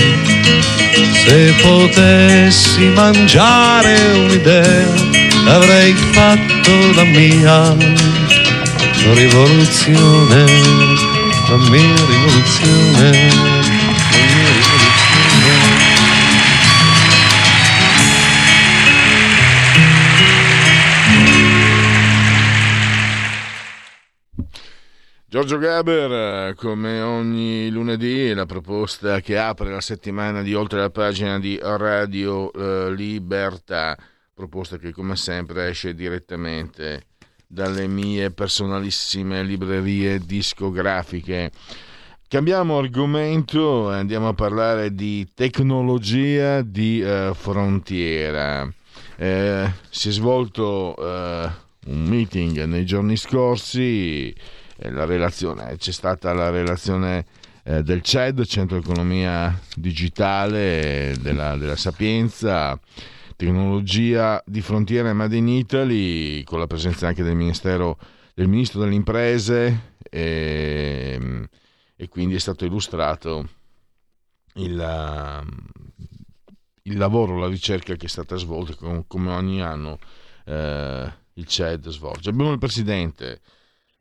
Se 1.25 1.53
potessi 1.61 2.91
mangiare 2.93 3.95
un'idea, 4.13 4.85
avrei 5.47 5.93
fatto 6.11 6.71
la 6.95 7.03
mia 7.03 7.75
rivoluzione, 9.11 10.45
la 11.49 11.57
mia 11.69 11.95
rivoluzione, 12.05 13.11
la 13.11 13.11
mia 13.11 14.49
rivoluzione. 14.51 15.91
Giorgio 25.27 25.57
Gaber, 25.57 26.53
come 26.55 27.01
ogni 27.01 27.69
lunedì, 27.71 28.33
la 28.33 28.45
proposta 28.45 29.19
che 29.19 29.37
apre 29.37 29.71
la 29.71 29.81
settimana 29.81 30.41
di 30.41 30.53
oltre 30.53 30.79
la 30.79 30.91
pagina 30.91 31.39
di 31.39 31.59
Radio 31.61 32.53
eh, 32.53 32.93
Libertà, 32.93 33.97
proposta 34.33 34.77
che 34.77 34.91
come 34.91 35.15
sempre 35.15 35.69
esce 35.69 35.93
direttamente 35.93 37.07
dalle 37.53 37.87
mie 37.87 38.31
personalissime 38.31 39.43
librerie 39.43 40.17
discografiche. 40.19 41.51
Cambiamo 42.27 42.79
argomento 42.79 43.93
e 43.93 43.97
andiamo 43.97 44.29
a 44.29 44.33
parlare 44.33 44.95
di 44.95 45.27
tecnologia 45.35 46.63
di 46.63 46.99
eh, 46.99 47.31
frontiera. 47.35 48.67
Eh, 49.15 49.71
si 49.87 50.09
è 50.09 50.11
svolto 50.11 50.95
eh, 50.97 51.49
un 51.85 52.03
meeting 52.05 52.63
nei 52.63 52.85
giorni 52.85 53.15
scorsi 53.15 54.33
la 54.89 55.05
relazione, 55.05 55.75
c'è 55.77 55.91
stata 55.91 56.33
la 56.33 56.49
relazione 56.49 57.25
eh, 57.63 57.83
del 57.83 58.01
CED, 58.01 58.43
Centro 58.45 58.77
Economia 58.77 59.57
Digitale 59.75 61.15
della, 61.19 61.55
della, 61.55 61.75
Sapienza, 61.75 62.77
tecnologia 63.43 64.41
di 64.45 64.61
frontiera 64.61 65.13
Made 65.13 65.35
in 65.35 65.49
Italy, 65.49 66.43
con 66.43 66.59
la 66.59 66.67
presenza 66.67 67.07
anche 67.07 67.23
del 67.23 67.35
del 68.33 68.47
Ministro 68.47 68.79
delle 68.79 68.95
Imprese 68.95 69.95
e, 70.09 71.49
e 71.95 72.07
quindi 72.07 72.35
è 72.35 72.39
stato 72.39 72.63
illustrato 72.63 73.49
il, 74.55 75.43
il, 76.83 76.97
lavoro, 76.97 77.37
la 77.37 77.47
ricerca 77.47 77.95
che 77.95 78.05
è 78.05 78.09
stata 78.09 78.37
svolta 78.37 78.75
come 78.75 79.31
ogni 79.31 79.61
anno 79.61 79.99
eh, 80.45 81.13
il 81.33 81.45
CED 81.45 81.89
svolge. 81.89 82.29
Abbiamo 82.29 82.53
il 82.53 82.59
Presidente 82.59 83.41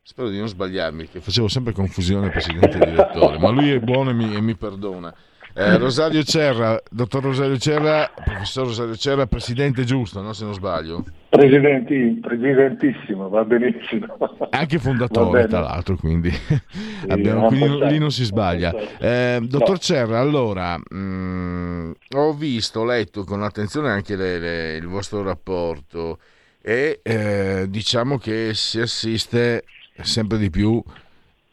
Spero 0.05 0.31
di 0.31 0.39
non 0.39 0.49
sbagliarmi, 0.49 1.09
che 1.09 1.21
facevo 1.21 1.47
sempre 1.47 1.73
confusione 1.73 2.29
presidente 2.29 2.77
e 2.77 2.91
direttore, 2.91 3.39
ma 3.39 3.51
lui 3.51 3.71
è 3.71 3.79
buono 3.79 4.11
e 4.11 4.13
mi, 4.13 4.35
e 4.35 4.41
mi 4.41 4.57
perdona. 4.57 5.15
Eh, 5.55 5.77
Rosario 5.77 6.23
Cerra, 6.23 6.81
dottor 6.91 7.23
Rosario 7.23 7.59
Cerra, 7.59 8.11
professor 8.15 8.67
Rosario 8.67 8.97
Cerra, 8.97 9.27
presidente 9.27 9.85
giusto, 9.85 10.23
no? 10.23 10.33
se 10.33 10.45
non 10.45 10.55
sbaglio. 10.55 11.05
Presidenti, 11.29 12.19
presidentissimo, 12.21 13.29
va 13.29 13.45
benissimo. 13.45 14.07
Anche 14.51 14.79
fondatore, 14.79 15.47
tra 15.49 15.61
l'altro, 15.61 15.97
quindi, 15.97 16.31
sì, 16.33 16.61
Abbiamo, 17.09 17.49
quindi 17.49 17.87
lì 17.87 17.99
non 17.99 18.11
si 18.11 18.25
sbaglia. 18.25 18.75
Eh, 18.99 19.41
dottor 19.43 19.71
no. 19.71 19.79
Cerra, 19.79 20.21
allora, 20.21 20.79
mh, 20.79 20.97
mm, 20.97 21.91
ho 22.17 22.33
visto, 22.33 22.81
ho 22.81 22.85
letto 22.85 23.25
con 23.25 23.43
attenzione 23.43 23.91
anche 23.91 24.17
le, 24.17 24.38
le, 24.38 24.77
il 24.77 24.87
vostro 24.87 25.23
rapporto 25.23 26.19
e 26.62 27.01
eh, 27.03 27.67
diciamo 27.69 28.19
che 28.19 28.53
si 28.55 28.81
assiste 28.81 29.65
sempre 30.01 30.38
di 30.38 30.49
più 30.49 30.83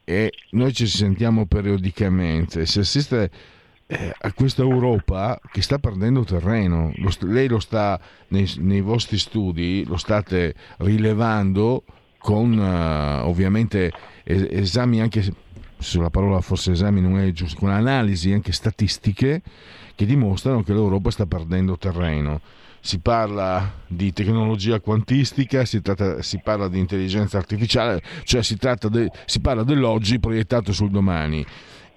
e 0.06 0.32
noi 0.52 0.74
ci 0.74 0.88
sentiamo 0.88 1.46
periodicamente. 1.46 2.66
Si 2.66 2.80
assiste 2.80 3.30
eh, 3.92 4.14
a 4.16 4.34
questa 4.34 4.62
Europa 4.62 5.40
che 5.52 5.64
sta 5.64 5.80
perdendo 5.80 6.24
terreno. 6.24 6.92
Lo, 6.98 7.10
lei 7.22 7.48
lo 7.48 7.60
sta 7.60 8.00
nei, 8.28 8.48
nei, 8.58 8.82
vostri 8.82 9.18
studi, 9.18 9.84
lo 9.86 9.98
state 9.98 10.54
rilevando 10.78 11.84
con 12.20 12.56
uh, 12.56 13.28
ovviamente 13.28 13.92
es- 14.24 14.46
esami 14.50 15.02
anche 15.02 15.34
sulla 15.80 16.10
parola 16.10 16.42
forse 16.42 16.74
esami 16.74 17.02
non 17.02 17.18
è 17.18 17.32
giusto, 17.32 17.58
con 17.58 17.70
analisi 17.70 18.32
anche 18.32 18.52
statistiche 18.52 19.42
che 19.96 20.06
dimostrano 20.06 20.62
che 20.62 20.74
l'Europa 20.74 21.10
sta 21.10 21.26
perdendo 21.26 21.78
terreno 21.78 22.42
si 22.82 23.00
parla 23.00 23.74
di 23.88 24.14
tecnologia 24.14 24.80
quantistica, 24.80 25.66
si, 25.66 25.82
tratta, 25.82 26.22
si 26.22 26.40
parla 26.42 26.68
di 26.68 26.80
intelligenza 26.80 27.38
artificiale, 27.38 28.02
cioè 28.24 28.42
si, 28.42 28.56
de, 28.56 29.12
si 29.26 29.40
parla 29.42 29.64
dell'oggi 29.64 30.20
proiettato 30.20 30.72
sul 30.72 30.90
domani. 30.90 31.46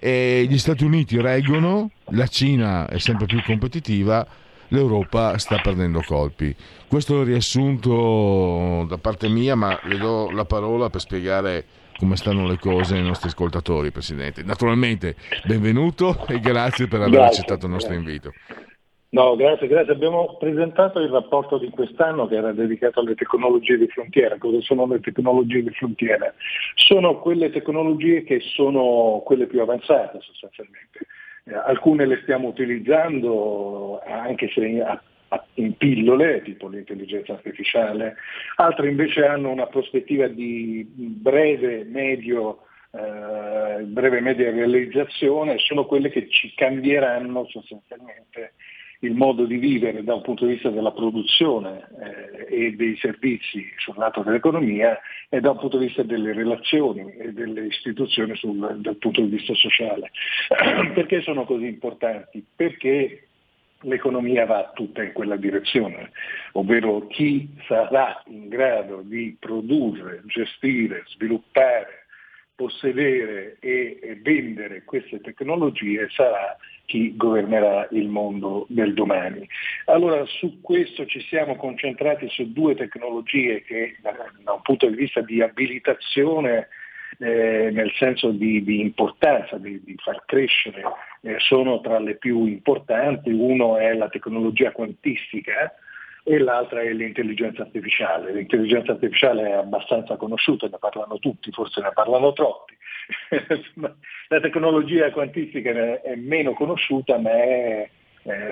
E 0.05 0.45
gli 0.49 0.57
Stati 0.57 0.83
Uniti 0.83 1.17
reggono, 1.21 1.91
la 2.09 2.27
Cina 2.27 2.89
è 2.89 2.97
sempre 2.97 3.25
più 3.25 3.41
competitiva, 3.41 4.27
l'Europa 4.67 5.37
sta 5.37 5.59
perdendo 5.59 6.03
colpi. 6.05 6.53
Questo 6.89 7.15
è 7.15 7.19
il 7.21 7.27
riassunto 7.27 8.85
da 8.89 8.97
parte 8.97 9.29
mia, 9.29 9.55
ma 9.55 9.79
le 9.83 9.97
do 9.97 10.29
la 10.31 10.43
parola 10.43 10.89
per 10.89 10.99
spiegare 10.99 11.63
come 11.97 12.17
stanno 12.17 12.45
le 12.45 12.59
cose 12.59 12.95
ai 12.95 13.01
nostri 13.01 13.29
ascoltatori, 13.29 13.91
Presidente. 13.91 14.43
Naturalmente, 14.43 15.15
benvenuto 15.45 16.27
e 16.27 16.41
grazie 16.41 16.89
per 16.89 16.99
aver 16.99 17.11
grazie, 17.11 17.37
accettato 17.37 17.67
il 17.67 17.71
nostro 17.71 17.93
grazie. 17.93 18.11
invito. 18.11 18.33
No, 19.13 19.35
grazie, 19.35 19.67
grazie. 19.67 19.93
Abbiamo 19.93 20.37
presentato 20.39 20.99
il 20.99 21.09
rapporto 21.09 21.59
di 21.59 21.69
quest'anno 21.69 22.27
che 22.27 22.35
era 22.35 22.51
dedicato 22.51 22.99
alle 22.99 23.13
tecnologie 23.13 23.77
di 23.77 23.87
frontiera. 23.87 24.39
Cosa 24.39 24.59
sono 24.61 24.87
le 24.87 24.99
tecnologie 25.01 25.61
di 25.61 25.69
frontiera? 25.69 26.33
Sono 26.73 27.19
quelle 27.19 27.51
tecnologie 27.51 28.23
che 28.23 28.39
sono 28.39 29.21
quelle 29.23 29.45
più 29.45 29.61
avanzate 29.61 30.19
sostanzialmente. 30.19 31.05
Eh, 31.43 31.53
alcune 31.53 32.07
le 32.07 32.21
stiamo 32.23 32.47
utilizzando 32.47 34.01
anche 34.03 34.49
se 34.49 34.65
in, 34.65 34.99
in 35.55 35.77
pillole, 35.77 36.41
tipo 36.41 36.67
l'intelligenza 36.67 37.33
artificiale, 37.33 38.15
altre 38.55 38.89
invece 38.89 39.27
hanno 39.27 39.51
una 39.51 39.67
prospettiva 39.67 40.25
di 40.27 40.91
breve, 40.91 41.83
medio 41.83 42.63
eh, 42.89 43.83
breve 43.83 44.21
media 44.21 44.49
realizzazione, 44.49 45.59
sono 45.59 45.85
quelle 45.85 46.09
che 46.09 46.27
ci 46.29 46.51
cambieranno 46.55 47.45
sostanzialmente 47.47 48.53
il 49.03 49.15
modo 49.15 49.45
di 49.45 49.57
vivere 49.57 50.03
da 50.03 50.15
un 50.15 50.21
punto 50.21 50.45
di 50.45 50.53
vista 50.53 50.69
della 50.69 50.91
produzione 50.91 51.87
eh, 52.47 52.67
e 52.67 52.71
dei 52.71 52.95
servizi 52.97 53.65
sul 53.77 53.95
lato 53.97 54.21
dell'economia 54.21 54.97
e 55.29 55.41
da 55.41 55.51
un 55.51 55.57
punto 55.57 55.77
di 55.77 55.87
vista 55.87 56.03
delle 56.03 56.31
relazioni 56.33 57.13
e 57.17 57.33
delle 57.33 57.65
istituzioni 57.65 58.35
sul, 58.35 58.79
dal 58.79 58.95
punto 58.95 59.21
di 59.21 59.27
vista 59.27 59.53
sociale. 59.55 60.11
Perché 60.95 61.21
sono 61.21 61.43
così 61.43 61.65
importanti? 61.65 62.43
Perché 62.55 63.27
l'economia 63.81 64.45
va 64.45 64.71
tutta 64.73 65.03
in 65.03 65.11
quella 65.11 65.35
direzione, 65.35 66.11
ovvero 66.53 67.05
chi 67.07 67.49
sarà 67.67 68.23
in 68.27 68.47
grado 68.47 69.01
di 69.03 69.35
produrre, 69.37 70.21
gestire, 70.27 71.03
sviluppare, 71.07 72.05
possedere 72.55 73.57
e 73.59 74.17
vendere 74.21 74.83
queste 74.85 75.19
tecnologie 75.19 76.07
sarà 76.11 76.55
chi 76.85 77.15
governerà 77.15 77.87
il 77.91 78.07
mondo 78.07 78.65
del 78.69 78.93
domani. 78.93 79.47
Allora 79.85 80.25
su 80.25 80.59
questo 80.61 81.05
ci 81.05 81.21
siamo 81.21 81.55
concentrati 81.55 82.27
su 82.29 82.51
due 82.51 82.75
tecnologie 82.75 83.61
che 83.63 83.97
da 84.01 84.53
un 84.53 84.61
punto 84.61 84.87
di 84.87 84.95
vista 84.95 85.21
di 85.21 85.41
abilitazione 85.41 86.67
eh, 87.19 87.69
nel 87.71 87.91
senso 87.93 88.31
di, 88.31 88.63
di 88.63 88.81
importanza, 88.81 89.57
di, 89.57 89.81
di, 89.83 89.95
far 89.97 90.23
crescere, 90.25 90.81
eh, 91.21 91.35
sono 91.39 91.79
tra 91.81 91.99
le 91.99 92.15
più 92.15 92.45
importanti. 92.45 93.31
Uno 93.31 93.77
è 93.77 93.93
la 93.93 94.09
tecnologia 94.09 94.71
quantistica 94.71 95.73
e 96.23 96.39
l'altra 96.39 96.81
è 96.81 96.91
l'intelligenza 96.93 97.63
artificiale. 97.63 98.31
L'intelligenza 98.31 98.93
artificiale 98.93 99.49
è 99.49 99.51
abbastanza 99.51 100.15
conosciuta, 100.15 100.67
ne 100.67 100.77
parlano 100.79 101.19
tutti, 101.19 101.51
forse 101.51 101.81
ne 101.81 101.91
parlano 101.93 102.31
troppi. 102.31 102.73
la 104.29 104.39
tecnologia 104.39 105.11
quantistica 105.11 106.01
è 106.01 106.15
meno 106.15 106.53
conosciuta 106.53 107.17
ma 107.17 107.31
è, 107.31 107.89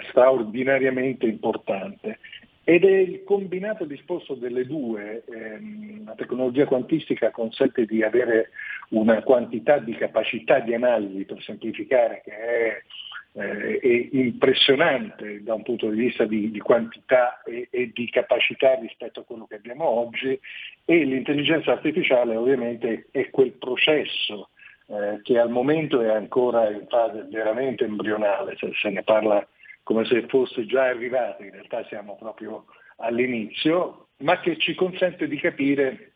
straordinariamente 0.10 1.26
importante 1.26 2.20
ed 2.66 2.84
è 2.84 2.98
il 2.98 3.24
combinato 3.24 3.86
disposto 3.86 4.36
delle 4.36 4.66
due. 4.66 5.24
Ehm, 5.34 6.04
la 6.06 6.14
tecnologia 6.16 6.66
quantistica 6.66 7.32
consente 7.32 7.86
di 7.86 8.04
avere 8.04 8.50
una 8.90 9.22
quantità 9.24 9.78
di 9.78 9.94
capacità 9.94 10.60
di 10.60 10.74
analisi, 10.74 11.24
per 11.24 11.42
semplificare, 11.42 12.22
che 12.24 12.32
è, 12.32 12.84
eh, 13.34 13.80
è 13.80 14.10
impressionante 14.12 15.42
da 15.44 15.54
un 15.54 15.64
punto 15.64 15.90
di 15.90 15.98
vista 15.98 16.26
di, 16.26 16.52
di 16.52 16.60
quantità 16.60 17.42
e, 17.44 17.68
e, 17.72 17.92
di 17.94 18.10
capacità 18.10 18.76
rispetto 18.76 19.22
a 19.22 19.24
quello 19.24 19.46
che 19.46 19.56
abbiamo 19.56 19.86
oggi. 19.86 20.40
E 20.86 21.04
l'intelligenza 21.04 21.72
artificiale 21.72 22.36
ovviamente 22.36 23.08
è 23.12 23.30
quel 23.30 23.52
processo 23.52 24.50
eh, 24.88 25.22
che 25.24 25.40
al 25.40 25.50
momento 25.50 26.02
è 26.02 26.10
ancora 26.10 26.70
in 26.70 26.86
fase 26.90 27.26
veramente 27.30 27.86
embrionale, 27.86 28.56
se, 28.58 28.72
se 28.74 28.90
ne 28.90 29.04
parla 29.04 29.46
come 29.84 30.06
se 30.06 30.26
fosse 30.28 30.66
già 30.66 30.86
arrivata, 30.86 31.44
in 31.44 31.52
realtà 31.52 31.86
siamo 31.86 32.16
proprio 32.18 32.66
all'inizio, 32.98 34.10
ma 34.18 34.40
che 34.40 34.58
ci 34.58 34.76
consente 34.76 35.28
di 35.28 35.38
capire 35.38 36.11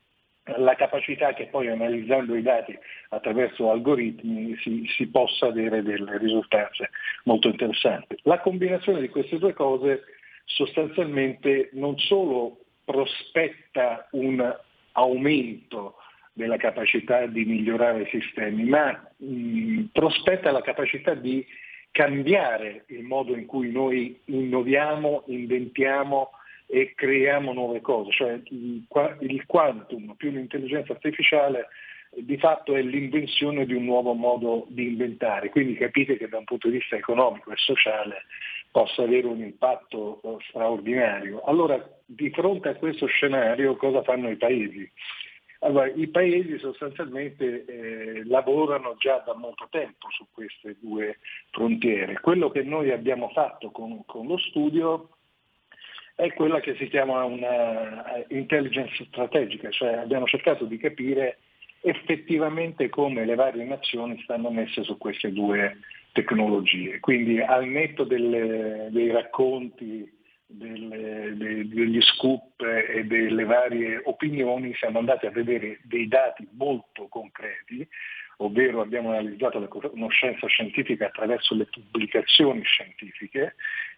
la 0.58 0.76
capacità 0.76 1.34
che 1.34 1.48
poi 1.48 1.70
analizzando 1.70 2.36
i 2.36 2.42
dati 2.42 2.78
attraverso 3.10 3.72
algoritmi 3.72 4.56
si, 4.58 4.86
si, 4.96 5.08
possa 5.08 5.48
avere 5.48 5.82
delle 5.82 6.18
risultanze 6.18 6.92
molto 7.24 7.48
interessanti. 7.48 8.16
La 8.24 8.40
combinazione 8.40 9.02
di 9.02 9.10
queste 9.10 9.40
due 9.40 9.54
cose 9.54 10.04
sostanzialmente 10.46 11.70
non 11.74 11.98
solo 11.98 12.60
prospetta 12.86 14.08
un 14.12 14.56
aumento 14.92 15.96
della 16.34 16.58
capacità 16.58 17.26
di 17.26 17.46
migliorare 17.46 18.04
i 18.04 18.10
sistemi, 18.10 18.66
ma 18.66 19.10
mh, 19.18 19.86
prospetta 19.92 20.52
la 20.52 20.62
capacità 20.62 21.16
di 21.16 21.44
cambiare 21.92 22.84
il 22.88 23.04
modo 23.04 23.36
in 23.36 23.46
cui 23.46 23.72
noi 23.72 24.20
innoviamo, 24.26 25.24
inventiamo 25.28 26.32
e 26.68 26.94
creiamo 26.96 27.54
nuove 27.54 27.82
cose, 27.82 28.12
cioè 28.12 28.42
il 28.50 29.46
quantum 29.46 30.16
più 30.16 30.32
l'intelligenza 30.32 30.94
artificiale 30.94 31.68
di 32.18 32.38
fatto 32.38 32.76
è 32.76 32.82
l'invenzione 32.82 33.66
di 33.66 33.74
un 33.74 33.84
nuovo 33.84 34.14
modo 34.14 34.66
di 34.70 34.88
inventare, 34.88 35.50
quindi 35.50 35.76
capite 35.76 36.18
che 36.18 36.30
da 36.30 36.38
un 36.38 36.46
punto 36.46 36.70
di 36.70 36.78
vista 36.78 36.96
economico 36.96 37.52
e 37.52 37.58
sociale 37.58 38.24
possa 38.72 39.04
avere 39.04 39.28
un 39.28 39.40
impatto 39.40 40.22
eh, 40.24 40.38
straordinario. 40.50 41.42
Allora, 41.44 41.82
di 42.06 42.30
fronte 42.32 42.70
a 42.70 42.76
questo 42.76 43.06
scenario 43.06 43.76
cosa 43.76 44.04
fanno 44.04 44.30
i 44.30 44.36
paesi? 44.36 44.90
Allora, 45.60 45.88
i 45.88 46.08
paesi 46.08 46.58
sostanzialmente 46.58 47.66
eh, 47.66 48.26
lavorano 48.26 48.96
già 48.98 49.24
da 49.26 49.34
molto 49.34 49.68
tempo 49.70 50.08
su 50.12 50.26
queste 50.32 50.76
due 50.80 51.20
frontiere. 51.52 52.20
Quello 52.20 52.50
che 52.50 52.64
noi 52.64 52.92
abbiamo 52.92 53.30
fatto 53.30 53.72
con, 53.72 54.04
con 54.06 54.28
lo 54.28 54.38
studio 54.38 55.10
è 56.16 56.34
quella 56.34 56.62
che 56.62 56.76
si 56.76 56.88
chiama 56.88 57.26
una 57.26 58.16
eh, 58.16 58.26
intelligence 58.30 59.06
strategica, 59.06 59.70
cioè 59.70 59.96
abbiamo 59.96 60.26
cercato 60.26 60.66
di 60.66 60.78
capire 60.78 61.40
effettivamente 61.82 62.90
come 62.90 63.26
le 63.26 63.36
varie 63.36 63.66
nazioni 63.66 64.20
stanno 64.24 64.50
messe 64.50 64.84
su 64.84 64.98
queste 64.98 65.32
due 65.32 65.80
tecnologie. 66.14 67.00
Quindi 67.00 67.42
al 67.42 67.66
netto 67.66 68.06
delle, 68.06 68.88
dei 68.92 69.12
racconti 69.12 70.10
delle, 70.48 71.34
dei, 71.36 71.68
degli 71.68 72.02
scoop 72.02 72.62
e 72.62 73.04
delle 73.04 73.44
varie 73.44 74.02
opinioni 74.06 74.74
siamo 74.76 75.00
andati 75.00 75.26
a 75.26 75.32
vedere 75.32 75.80
dei 75.84 76.08
dati 76.08 76.48
molto 76.52 77.08
concreti, 77.08 77.86
ovvero 78.38 78.82
abbiamo 78.82 79.12
analizzato 79.12 79.60
la 79.60 79.68
conoscenza 79.68 80.48
scientifica 80.48 81.08
attraverso 81.08 81.56
le 81.56 81.66
pubblicazioni 81.66 82.64
scientifiche 82.64 83.56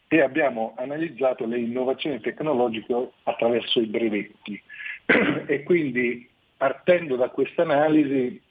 e 0.07 0.21
abbiamo 0.21 0.73
analizzato 0.77 1.45
le 1.45 1.59
innovazioni 1.59 2.19
tecnologiche 2.21 3.11
attraverso 3.23 3.79
i 3.81 3.87
brevetti. 3.87 4.61
e 5.47 5.63
quindi 5.63 6.27
partendo 6.55 7.15
da 7.15 7.29
questa 7.29 7.63
analisi 7.63 8.41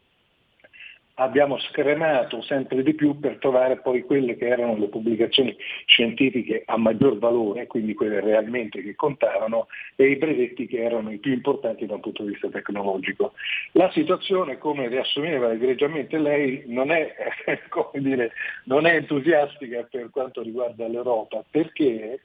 abbiamo 1.17 1.59
scremato 1.59 2.43
sempre 2.43 2.83
di 2.83 2.95
più 2.95 3.19
per 3.19 3.39
trovare 3.39 3.79
poi 3.79 4.03
quelle 4.03 4.37
che 4.37 4.47
erano 4.47 4.77
le 4.77 4.89
pubblicazioni 4.89 5.57
scientifiche 5.87 6.63
a 6.67 6.77
maggior 6.77 7.19
valore, 7.19 7.67
quindi 7.67 7.95
quelle 7.95 8.21
realmente 8.21 8.83
che 8.83 8.95
contavano, 8.95 9.69
e 9.95 10.11
i 10.11 10.17
brevetti 10.17 10.67
che 10.67 10.83
erano 10.83 11.11
i 11.11 11.19
più 11.19 11.33
importanti 11.33 11.87
da 11.87 11.95
un 11.95 12.01
punto 12.01 12.23
di 12.23 12.31
vista 12.31 12.49
tecnologico. 12.49 13.33
La 13.73 13.91
situazione, 13.93 14.59
come 14.59 14.89
riassumeva 14.89 15.53
egregiamente 15.53 16.19
lei, 16.19 16.65
non 16.67 16.91
è, 16.91 17.15
dire, 17.95 18.33
non 18.65 18.87
è 18.87 18.97
entusiastica 18.97 19.87
per 19.91 20.11
quanto 20.11 20.43
riguarda 20.43 20.87
l'Europa, 20.87 21.45
perché 21.51 22.21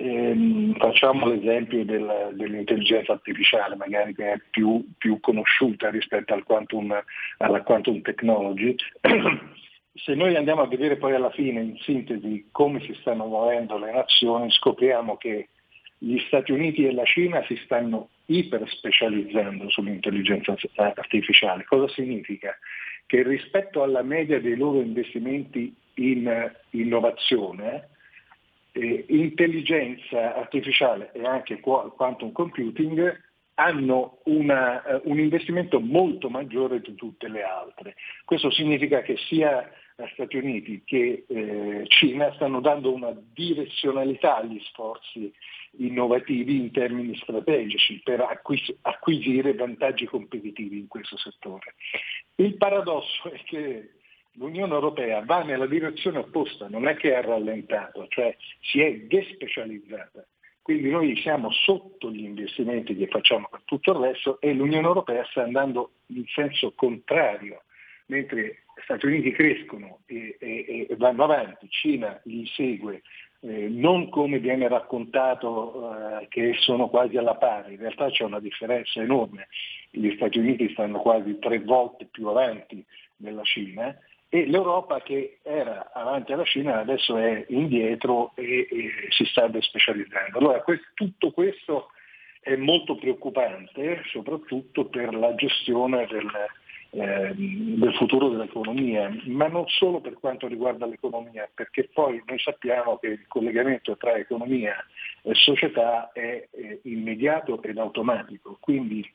Ehm, 0.00 0.76
facciamo 0.76 1.26
l'esempio 1.26 1.84
del, 1.84 2.30
dell'intelligenza 2.34 3.12
artificiale, 3.12 3.74
magari 3.74 4.14
che 4.14 4.32
è 4.32 4.40
più, 4.48 4.86
più 4.96 5.18
conosciuta 5.18 5.90
rispetto 5.90 6.32
al 6.34 6.44
quantum, 6.44 6.96
alla 7.38 7.62
quantum 7.62 8.00
technology. 8.02 8.76
Se 9.94 10.14
noi 10.14 10.36
andiamo 10.36 10.62
a 10.62 10.68
vedere 10.68 10.98
poi 10.98 11.14
alla 11.14 11.32
fine, 11.32 11.60
in 11.60 11.76
sintesi, 11.78 12.46
come 12.52 12.80
si 12.82 12.96
stanno 13.00 13.26
muovendo 13.26 13.76
le 13.76 13.92
nazioni, 13.92 14.48
scopriamo 14.52 15.16
che 15.16 15.48
gli 15.98 16.18
Stati 16.28 16.52
Uniti 16.52 16.86
e 16.86 16.92
la 16.92 17.04
Cina 17.04 17.42
si 17.48 17.56
stanno 17.64 18.10
iperspecializzando 18.26 19.68
sull'intelligenza 19.68 20.54
artificiale. 20.76 21.64
Cosa 21.64 21.88
significa? 21.88 22.56
Che 23.04 23.22
rispetto 23.24 23.82
alla 23.82 24.02
media 24.02 24.40
dei 24.40 24.56
loro 24.56 24.80
investimenti 24.80 25.74
in 25.94 26.52
innovazione, 26.70 27.88
eh, 28.72 29.04
intelligenza 29.08 30.36
artificiale 30.36 31.12
e 31.12 31.24
anche 31.24 31.60
quantum 31.60 32.32
computing 32.32 33.26
hanno 33.54 34.18
una, 34.24 34.82
uh, 34.86 35.10
un 35.10 35.18
investimento 35.18 35.80
molto 35.80 36.30
maggiore 36.30 36.80
di 36.80 36.94
tutte 36.94 37.28
le 37.28 37.42
altre. 37.42 37.96
Questo 38.24 38.50
significa 38.50 39.02
che 39.02 39.16
sia 39.28 39.68
Stati 40.12 40.36
Uniti 40.36 40.82
che 40.84 41.24
eh, 41.26 41.84
Cina 41.88 42.32
stanno 42.34 42.60
dando 42.60 42.92
una 42.92 43.12
direzionalità 43.34 44.36
agli 44.36 44.60
sforzi 44.60 45.32
innovativi 45.78 46.56
in 46.56 46.70
termini 46.70 47.16
strategici 47.16 48.00
per 48.04 48.20
acquis- 48.20 48.74
acquisire 48.82 49.54
vantaggi 49.54 50.06
competitivi 50.06 50.78
in 50.78 50.86
questo 50.86 51.16
settore. 51.16 51.74
Il 52.36 52.56
paradosso 52.56 53.30
è 53.30 53.42
che 53.42 53.90
l'Unione 54.38 54.72
Europea 54.72 55.22
va 55.24 55.42
nella 55.42 55.66
direzione 55.66 56.18
opposta, 56.18 56.68
non 56.68 56.86
è 56.86 56.96
che 56.96 57.14
ha 57.14 57.20
rallentato, 57.20 58.06
cioè 58.08 58.34
si 58.60 58.80
è 58.80 58.94
despecializzata. 59.00 60.26
Quindi 60.62 60.90
noi 60.90 61.16
siamo 61.16 61.50
sotto 61.50 62.10
gli 62.10 62.24
investimenti 62.24 62.94
che 62.94 63.06
facciamo 63.06 63.48
per 63.50 63.62
tutto 63.64 63.92
il 63.92 63.98
resto 63.98 64.40
e 64.40 64.52
l'Unione 64.52 64.86
Europea 64.86 65.24
sta 65.30 65.42
andando 65.42 65.92
in 66.08 66.24
senso 66.26 66.72
contrario, 66.74 67.62
mentre 68.06 68.64
Stati 68.84 69.06
Uniti 69.06 69.32
crescono 69.32 70.00
e, 70.06 70.36
e, 70.38 70.86
e 70.88 70.96
vanno 70.96 71.24
avanti, 71.24 71.68
Cina 71.70 72.20
li 72.24 72.46
segue 72.46 73.02
eh, 73.40 73.68
non 73.68 74.08
come 74.10 74.40
viene 74.40 74.68
raccontato 74.68 76.20
eh, 76.20 76.28
che 76.28 76.54
sono 76.58 76.88
quasi 76.88 77.16
alla 77.16 77.36
pari, 77.36 77.74
in 77.74 77.80
realtà 77.80 78.10
c'è 78.10 78.24
una 78.24 78.40
differenza 78.40 79.00
enorme. 79.00 79.48
Gli 79.90 80.12
Stati 80.16 80.38
Uniti 80.38 80.68
stanno 80.72 80.98
quasi 80.98 81.38
tre 81.38 81.60
volte 81.60 82.06
più 82.06 82.26
avanti 82.26 82.84
della 83.16 83.42
Cina 83.42 83.96
e 84.30 84.46
l'Europa 84.46 85.00
che 85.00 85.38
era 85.42 85.90
avanti 85.92 86.32
alla 86.32 86.44
Cina 86.44 86.80
adesso 86.80 87.16
è 87.16 87.46
indietro 87.48 88.32
e, 88.34 88.68
e 88.70 88.90
si 89.08 89.24
sta 89.24 89.46
despecializzando. 89.48 90.38
Allora 90.38 90.60
questo, 90.62 90.86
tutto 90.94 91.30
questo 91.30 91.90
è 92.40 92.54
molto 92.56 92.96
preoccupante, 92.96 94.02
soprattutto 94.10 94.86
per 94.86 95.14
la 95.14 95.34
gestione 95.34 96.06
del, 96.06 96.30
eh, 96.90 97.32
del 97.34 97.94
futuro 97.94 98.28
dell'economia, 98.28 99.10
ma 99.26 99.48
non 99.48 99.66
solo 99.68 100.00
per 100.00 100.14
quanto 100.14 100.46
riguarda 100.46 100.86
l'economia, 100.86 101.48
perché 101.52 101.88
poi 101.92 102.22
noi 102.26 102.38
sappiamo 102.38 102.98
che 102.98 103.08
il 103.08 103.26
collegamento 103.28 103.96
tra 103.96 104.14
economia 104.14 104.76
e 105.22 105.34
società 105.34 106.12
è, 106.12 106.48
è 106.50 106.78
immediato 106.82 107.62
ed 107.62 107.78
automatico, 107.78 108.58
quindi 108.60 109.06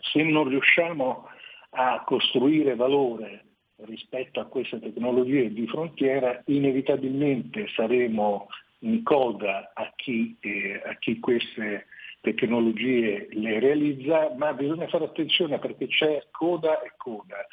se 0.00 0.22
non 0.22 0.48
riusciamo 0.48 1.28
a 1.70 2.02
costruire 2.04 2.74
valore 2.74 3.44
rispetto 3.84 4.40
a 4.40 4.46
queste 4.46 4.80
tecnologie 4.80 5.52
di 5.52 5.66
frontiera, 5.66 6.42
inevitabilmente 6.46 7.68
saremo 7.74 8.48
in 8.80 9.02
coda 9.02 9.72
a 9.74 9.92
chi, 9.96 10.36
eh, 10.40 10.80
a 10.84 10.94
chi 10.96 11.18
queste 11.18 11.86
tecnologie 12.20 13.28
le 13.30 13.60
realizza, 13.60 14.34
ma 14.36 14.52
bisogna 14.52 14.88
fare 14.88 15.04
attenzione 15.04 15.58
perché 15.58 15.86
c'è 15.86 16.26
coda 16.30 16.82
e 16.82 16.92
coda, 16.96 17.46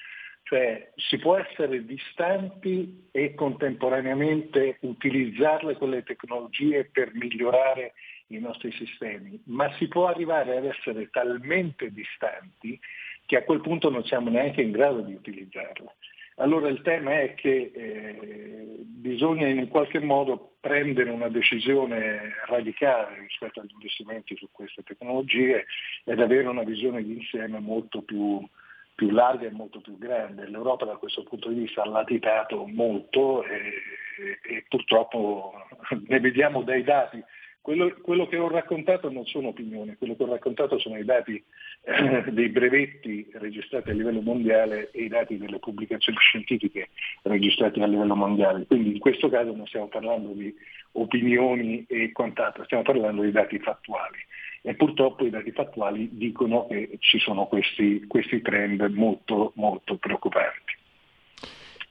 cioè 0.43 0.91
si 0.95 1.17
può 1.17 1.37
essere 1.37 1.85
distanti 1.85 3.07
e 3.11 3.33
contemporaneamente 3.33 4.77
utilizzarle 4.81 5.75
quelle 5.75 6.03
tecnologie 6.03 6.85
per 6.85 7.11
migliorare 7.13 7.93
i 8.27 8.39
nostri 8.39 8.71
sistemi, 8.71 9.39
ma 9.45 9.71
si 9.77 9.87
può 9.87 10.07
arrivare 10.07 10.57
ad 10.57 10.65
essere 10.65 11.09
talmente 11.11 11.91
distanti 11.91 12.79
che 13.25 13.37
a 13.37 13.43
quel 13.43 13.61
punto 13.61 13.89
non 13.89 14.03
siamo 14.05 14.29
neanche 14.29 14.61
in 14.61 14.71
grado 14.71 15.01
di 15.01 15.13
utilizzarle. 15.13 15.93
Allora 16.35 16.67
il 16.67 16.81
tema 16.81 17.21
è 17.21 17.33
che 17.33 17.71
eh, 17.73 18.79
bisogna 18.83 19.47
in 19.47 19.67
qualche 19.69 19.99
modo 19.99 20.55
prendere 20.59 21.09
una 21.09 21.29
decisione 21.29 22.33
radicale 22.47 23.19
rispetto 23.19 23.61
agli 23.61 23.71
investimenti 23.71 24.35
su 24.35 24.49
queste 24.51 24.83
tecnologie 24.83 25.65
ed 26.03 26.19
avere 26.19 26.47
una 26.47 26.63
visione 26.63 27.03
di 27.03 27.13
insieme 27.13 27.59
molto 27.59 28.01
più, 28.01 28.45
più 28.95 29.11
larga 29.11 29.47
e 29.47 29.51
molto 29.51 29.79
più 29.79 29.97
grande. 29.97 30.47
L'Europa 30.47 30.85
da 30.85 30.97
questo 30.97 31.23
punto 31.23 31.49
di 31.49 31.61
vista 31.61 31.83
ha 31.83 31.87
latitato 31.87 32.65
molto 32.65 33.43
e, 33.45 33.57
e, 34.17 34.55
e 34.55 34.65
purtroppo 34.67 35.53
ne 36.07 36.19
vediamo 36.19 36.63
dai 36.63 36.83
dati 36.83 37.23
quello, 37.65 37.91
quello, 38.03 38.27
che 38.27 38.37
ho 38.37 38.47
raccontato 38.47 39.09
non 39.09 39.25
sono 39.25 39.47
opinioni, 39.47 39.95
quello 39.97 40.15
che 40.15 40.21
ho 40.21 40.29
raccontato 40.29 40.77
sono 40.77 40.99
i 40.99 41.03
dati 41.03 41.43
eh, 41.81 42.23
dei 42.31 42.49
brevetti 42.49 43.27
registrati 43.33 43.89
a 43.89 43.93
livello 43.93 44.21
mondiale 44.21 44.91
e 44.91 45.05
i 45.05 45.07
dati 45.07 45.39
delle 45.39 45.57
pubblicazioni 45.57 46.15
scientifiche 46.19 46.89
registrati 47.23 47.81
a 47.81 47.87
livello 47.87 48.15
mondiale. 48.15 48.67
Quindi 48.67 48.91
in 48.91 48.99
questo 48.99 49.29
caso 49.29 49.55
non 49.55 49.65
stiamo 49.65 49.87
parlando 49.87 50.33
di 50.33 50.55
opinioni 50.91 51.83
e 51.87 52.11
quant'altro, 52.11 52.65
stiamo 52.65 52.83
parlando 52.83 53.23
di 53.23 53.31
dati 53.31 53.57
fattuali. 53.57 54.19
E 54.61 54.75
purtroppo 54.75 55.25
i 55.25 55.31
dati 55.31 55.51
fattuali 55.51 56.07
dicono 56.11 56.67
che 56.67 56.97
ci 56.99 57.17
sono 57.17 57.47
questi, 57.47 58.05
questi 58.05 58.43
trend 58.43 58.79
molto, 58.93 59.53
molto 59.55 59.95
preoccupanti. 59.95 60.77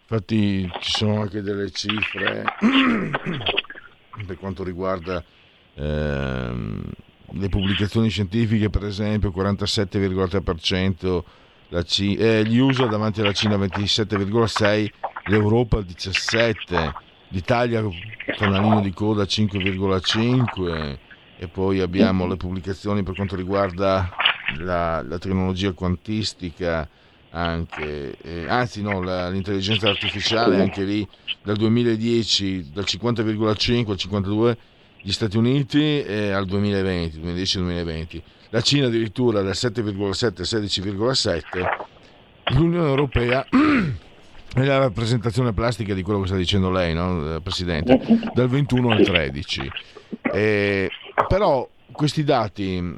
Infatti 0.02 0.70
ci 0.78 0.90
sono 0.90 1.22
anche 1.22 1.42
delle 1.42 1.68
cifre 1.72 2.44
per 4.24 4.38
quanto 4.38 4.62
riguarda 4.62 5.42
ehm, 5.74 6.82
le 7.32 7.48
pubblicazioni 7.48 8.08
scientifiche 8.08 8.70
per 8.70 8.84
esempio 8.84 9.32
47,3%, 9.34 11.22
la 11.68 11.82
C- 11.82 12.16
eh, 12.18 12.44
gli 12.44 12.58
USA 12.58 12.86
davanti 12.86 13.20
alla 13.20 13.32
Cina 13.32 13.56
27,6%, 13.56 14.88
l'Europa 15.26 15.78
17%, 15.78 16.92
l'Italia 17.28 17.82
fanalino 18.36 18.80
di 18.80 18.92
coda 18.92 19.24
5,5% 19.24 20.96
e 21.36 21.48
poi 21.48 21.80
abbiamo 21.80 22.26
le 22.26 22.36
pubblicazioni 22.36 23.02
per 23.02 23.14
quanto 23.14 23.34
riguarda 23.34 24.08
la, 24.58 25.02
la 25.02 25.18
tecnologia 25.18 25.72
quantistica 25.72 26.88
anche, 27.30 28.16
eh, 28.22 28.48
anzi 28.48 28.80
no, 28.80 29.02
la, 29.02 29.28
l'intelligenza 29.28 29.88
artificiale 29.88 30.60
anche 30.60 30.84
lì 30.84 31.06
dal 31.42 31.56
2010 31.56 32.70
dal 32.72 32.84
50,5 32.86 33.88
al 33.90 33.96
52 33.96 34.56
gli 35.06 35.12
Stati 35.12 35.36
Uniti 35.36 36.02
al 36.08 36.46
2020, 36.46 37.20
2010-2020, 37.20 38.22
la 38.48 38.62
Cina 38.62 38.86
addirittura 38.86 39.42
dal 39.42 39.52
7,7 39.52 40.24
al 40.24 40.34
16,7, 40.40 42.54
l'Unione 42.54 42.88
Europea 42.88 43.44
è 43.50 44.64
la 44.64 44.78
rappresentazione 44.78 45.52
plastica 45.52 45.92
di 45.92 46.00
quello 46.00 46.20
che 46.20 46.28
sta 46.28 46.36
dicendo 46.36 46.70
lei, 46.70 46.94
no, 46.94 47.38
Presidente, 47.42 48.00
dal 48.32 48.48
21 48.48 48.92
al 48.92 49.04
13. 49.04 49.70
Eh, 50.32 50.88
però 51.28 51.68
questi 51.92 52.24
dati 52.24 52.96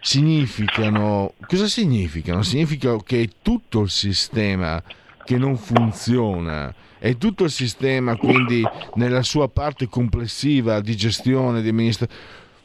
significano, 0.00 1.34
cosa 1.44 1.66
significano? 1.66 2.42
Significa 2.42 2.96
che 3.02 3.30
tutto 3.42 3.80
il 3.80 3.90
sistema 3.90 4.80
che 5.24 5.36
non 5.36 5.56
funziona 5.56 6.72
e 6.98 7.16
tutto 7.18 7.44
il 7.44 7.50
sistema 7.50 8.16
quindi 8.16 8.62
nella 8.94 9.22
sua 9.22 9.48
parte 9.48 9.88
complessiva 9.88 10.80
di 10.80 10.96
gestione 10.96 11.62
di 11.62 11.68
amministrazione 11.68 12.20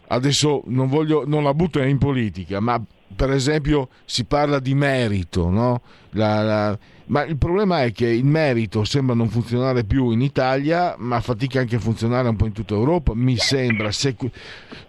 adesso 0.07 0.63
non, 0.65 0.87
voglio, 0.87 1.23
non 1.25 1.43
la 1.43 1.53
butto 1.53 1.81
in 1.81 1.97
politica 1.97 2.59
ma 2.59 2.81
per 3.15 3.31
esempio 3.31 3.89
si 4.05 4.25
parla 4.25 4.59
di 4.59 4.73
merito 4.73 5.49
no? 5.49 5.81
la, 6.11 6.41
la, 6.41 6.79
ma 7.05 7.23
il 7.25 7.37
problema 7.37 7.83
è 7.83 7.91
che 7.91 8.07
il 8.07 8.23
merito 8.23 8.83
sembra 8.85 9.13
non 9.13 9.29
funzionare 9.29 9.83
più 9.83 10.11
in 10.11 10.21
Italia 10.21 10.95
ma 10.97 11.19
fatica 11.19 11.59
anche 11.59 11.75
a 11.75 11.79
funzionare 11.79 12.29
un 12.29 12.35
po' 12.35 12.45
in 12.45 12.53
tutta 12.53 12.73
Europa 12.73 13.13
mi 13.13 13.35
sembra. 13.37 13.91
Se 13.91 14.15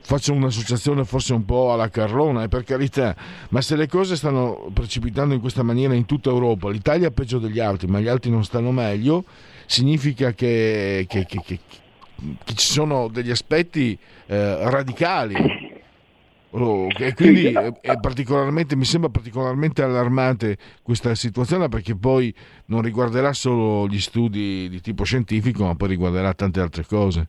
faccio 0.00 0.32
un'associazione 0.32 1.04
forse 1.04 1.32
un 1.32 1.44
po' 1.44 1.72
alla 1.72 1.88
Carlona 1.88 2.44
e 2.44 2.48
per 2.48 2.62
carità 2.62 3.16
ma 3.48 3.60
se 3.60 3.74
le 3.74 3.88
cose 3.88 4.16
stanno 4.16 4.70
precipitando 4.72 5.34
in 5.34 5.40
questa 5.40 5.62
maniera 5.62 5.94
in 5.94 6.04
tutta 6.04 6.30
Europa 6.30 6.70
l'Italia 6.70 7.08
è 7.08 7.10
peggio 7.10 7.38
degli 7.38 7.58
altri 7.58 7.88
ma 7.88 7.98
gli 8.00 8.08
altri 8.08 8.30
non 8.30 8.44
stanno 8.44 8.70
meglio 8.70 9.24
significa 9.66 10.32
che, 10.32 11.06
che, 11.08 11.26
che, 11.26 11.42
che 11.44 11.58
ci 12.54 12.66
sono 12.66 13.08
degli 13.08 13.30
aspetti 13.30 13.98
eh, 14.26 14.70
radicali 14.70 15.73
Oh, 16.56 16.86
e 16.98 17.14
quindi 17.14 17.46
è, 17.46 17.72
è 17.80 17.98
particolarmente, 18.00 18.76
mi 18.76 18.84
sembra 18.84 19.10
particolarmente 19.10 19.82
allarmante 19.82 20.56
questa 20.82 21.14
situazione 21.14 21.68
perché 21.68 21.96
poi 21.96 22.32
non 22.66 22.82
riguarderà 22.82 23.32
solo 23.32 23.88
gli 23.88 23.98
studi 23.98 24.68
di 24.68 24.80
tipo 24.80 25.04
scientifico, 25.04 25.64
ma 25.64 25.74
poi 25.74 25.88
riguarderà 25.88 26.32
tante 26.32 26.60
altre 26.60 26.84
cose. 26.84 27.26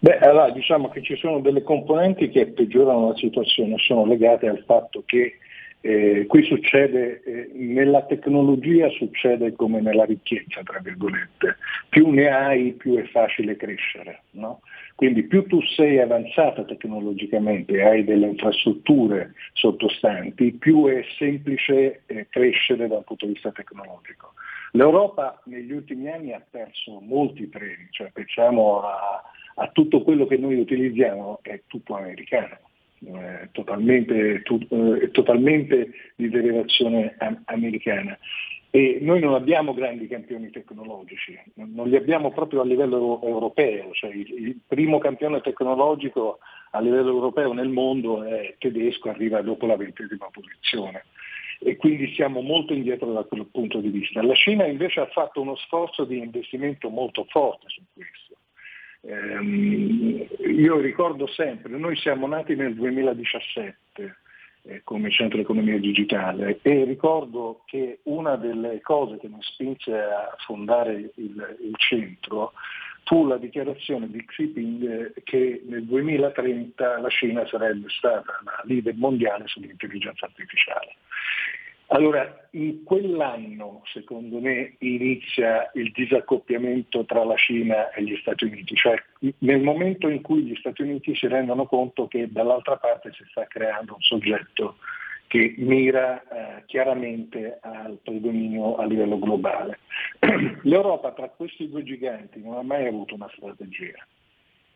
Beh, 0.00 0.18
allora 0.18 0.50
diciamo 0.50 0.88
che 0.88 1.02
ci 1.02 1.16
sono 1.16 1.40
delle 1.40 1.62
componenti 1.62 2.28
che 2.28 2.46
peggiorano 2.46 3.08
la 3.08 3.16
situazione, 3.16 3.76
sono 3.78 4.04
legate 4.04 4.48
al 4.48 4.62
fatto 4.66 5.02
che 5.06 5.38
eh, 5.80 6.24
qui 6.26 6.42
succede, 6.44 7.22
eh, 7.24 7.50
nella 7.54 8.02
tecnologia 8.04 8.88
succede 8.90 9.52
come 9.54 9.80
nella 9.80 10.04
ricchezza, 10.04 10.62
tra 10.62 10.80
virgolette, 10.82 11.56
più 11.88 12.10
ne 12.10 12.28
hai 12.28 12.72
più 12.72 12.96
è 12.96 13.04
facile 13.04 13.56
crescere. 13.56 14.22
No? 14.32 14.60
Quindi 14.94 15.24
più 15.24 15.46
tu 15.46 15.60
sei 15.62 15.98
avanzata 15.98 16.64
tecnologicamente 16.64 17.72
e 17.72 17.82
hai 17.82 18.04
delle 18.04 18.28
infrastrutture 18.28 19.34
sottostanti, 19.52 20.52
più 20.52 20.86
è 20.86 21.04
semplice 21.18 22.02
eh, 22.06 22.28
crescere 22.28 22.86
dal 22.86 23.04
punto 23.04 23.26
di 23.26 23.32
vista 23.32 23.50
tecnologico. 23.50 24.34
L'Europa 24.72 25.40
negli 25.46 25.72
ultimi 25.72 26.08
anni 26.08 26.32
ha 26.32 26.42
perso 26.48 27.00
molti 27.00 27.48
treni, 27.48 27.88
cioè 27.90 28.10
pensiamo 28.12 28.82
a, 28.82 29.22
a 29.56 29.68
tutto 29.72 30.02
quello 30.02 30.26
che 30.26 30.36
noi 30.36 30.58
utilizziamo, 30.60 31.40
è 31.42 31.60
tutto 31.66 31.96
americano 31.96 32.58
eh, 33.06 33.48
totalmente, 33.52 34.42
tu, 34.42 34.58
eh, 34.70 35.10
totalmente, 35.10 35.90
di 36.16 36.28
derivazione 36.28 37.16
americana. 37.46 38.16
E 38.76 38.98
noi 39.00 39.20
non 39.20 39.34
abbiamo 39.34 39.72
grandi 39.72 40.08
campioni 40.08 40.50
tecnologici, 40.50 41.40
non 41.54 41.88
li 41.88 41.94
abbiamo 41.94 42.32
proprio 42.32 42.60
a 42.60 42.64
livello 42.64 43.22
europeo, 43.22 43.92
cioè 43.92 44.10
il, 44.10 44.58
primo 44.66 44.98
campione 44.98 45.40
tecnologico 45.40 46.40
a 46.72 46.80
livello 46.80 47.10
europeo 47.10 47.52
nel 47.52 47.68
mondo 47.68 48.24
è 48.24 48.56
tedesco, 48.58 49.10
arriva 49.10 49.42
dopo 49.42 49.66
la 49.66 49.76
ventesima 49.76 50.28
posizione 50.28 51.04
e 51.60 51.76
quindi 51.76 52.12
siamo 52.14 52.40
molto 52.40 52.72
indietro 52.72 53.12
da 53.12 53.22
quel 53.22 53.46
punto 53.46 53.78
di 53.78 53.90
vista. 53.90 54.20
La 54.24 54.34
Cina 54.34 54.66
invece 54.66 54.98
ha 54.98 55.06
fatto 55.06 55.40
uno 55.40 55.54
sforzo 55.54 56.04
di 56.04 56.18
investimento 56.18 56.88
molto 56.88 57.26
forte 57.28 57.66
su 57.68 57.80
questo. 57.94 58.38
Ehm, 59.02 60.26
io 60.52 60.80
ricordo 60.80 61.28
sempre, 61.28 61.78
noi 61.78 61.94
siamo 61.94 62.26
nati 62.26 62.56
nel 62.56 62.74
2017 62.74 64.16
eh, 64.66 64.82
come 64.84 65.10
centro 65.10 65.40
economia 65.40 65.78
digitale 65.78 66.58
e 66.62 66.84
ricordo 66.84 67.62
che 67.66 68.00
una 68.04 68.36
delle 68.36 68.80
cose 68.80 69.18
che 69.18 69.28
mi 69.28 69.38
spinse 69.40 69.92
a 69.92 70.34
fondare 70.46 71.12
il, 71.16 71.56
il 71.60 71.74
centro 71.76 72.52
fu 73.04 73.26
la 73.26 73.36
dichiarazione 73.36 74.08
di 74.08 74.24
Xi 74.24 74.52
Jinping 74.52 75.22
che 75.24 75.62
nel 75.66 75.84
2030 75.84 76.98
la 76.98 77.08
Cina 77.08 77.46
sarebbe 77.46 77.88
stata 77.90 78.40
la 78.44 78.62
leader 78.64 78.94
mondiale 78.94 79.46
sull'intelligenza 79.46 80.26
artificiale. 80.26 80.96
Allora, 81.88 82.48
in 82.52 82.82
quell'anno, 82.82 83.82
secondo 83.84 84.40
me, 84.40 84.76
inizia 84.78 85.70
il 85.74 85.92
disaccoppiamento 85.92 87.04
tra 87.04 87.24
la 87.24 87.36
Cina 87.36 87.90
e 87.90 88.02
gli 88.02 88.16
Stati 88.16 88.44
Uniti, 88.44 88.74
cioè 88.74 88.94
nel 89.38 89.60
momento 89.60 90.08
in 90.08 90.22
cui 90.22 90.42
gli 90.42 90.56
Stati 90.56 90.82
Uniti 90.82 91.14
si 91.14 91.26
rendono 91.26 91.66
conto 91.66 92.08
che 92.08 92.30
dall'altra 92.30 92.76
parte 92.76 93.12
si 93.12 93.24
sta 93.30 93.46
creando 93.46 93.94
un 93.94 94.00
soggetto 94.00 94.76
che 95.26 95.54
mira 95.58 96.22
eh, 96.22 96.64
chiaramente 96.66 97.58
al 97.60 97.98
predominio 98.02 98.76
a 98.76 98.84
livello 98.86 99.18
globale. 99.18 99.80
L'Europa 100.62 101.12
tra 101.12 101.28
questi 101.28 101.68
due 101.68 101.82
giganti 101.82 102.40
non 102.40 102.56
ha 102.56 102.62
mai 102.62 102.86
avuto 102.86 103.14
una 103.14 103.30
strategia. 103.34 104.06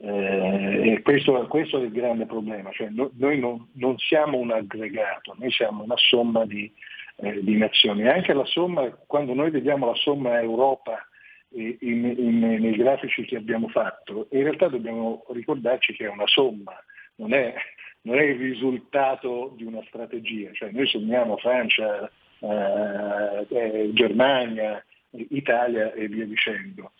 Eh, 0.00 0.92
e 0.92 1.02
questo, 1.02 1.32
questo, 1.48 1.80
è 1.80 1.84
il 1.84 1.90
grande 1.90 2.24
problema, 2.24 2.70
cioè, 2.70 2.88
no, 2.90 3.10
noi 3.16 3.38
non, 3.38 3.68
non, 3.74 3.98
siamo 3.98 4.38
un 4.38 4.52
aggregato, 4.52 5.34
noi 5.36 5.50
siamo 5.50 5.82
una 5.82 5.96
somma 5.96 6.46
di, 6.46 6.72
eh, 7.16 7.42
di 7.42 7.56
nazioni. 7.56 8.06
Anche 8.06 8.32
la 8.32 8.44
somma, 8.44 8.88
quando 9.06 9.34
noi 9.34 9.50
vediamo 9.50 9.86
la 9.86 9.96
somma 9.96 10.40
Europa 10.40 11.04
in, 11.50 12.14
in, 12.16 12.38
nei 12.38 12.76
grafici 12.76 13.24
che 13.24 13.36
abbiamo 13.36 13.68
fatto, 13.68 14.28
in 14.30 14.42
realtà 14.42 14.68
dobbiamo 14.68 15.24
ricordarci 15.30 15.94
che 15.94 16.04
è 16.04 16.08
una 16.08 16.26
somma, 16.26 16.72
non 17.16 17.32
è, 17.32 17.54
non 18.02 18.18
è 18.18 18.22
il 18.22 18.38
risultato 18.38 19.54
di 19.56 19.64
una 19.64 19.82
strategia, 19.88 20.50
cioè 20.52 20.70
noi 20.70 20.86
sommiamo 20.86 21.36
Francia, 21.38 22.08
eh, 22.38 23.46
eh, 23.48 23.90
Germania, 23.94 24.84
Italia 25.10 25.92
e 25.92 26.06
via 26.06 26.24
dicendo. 26.24 26.92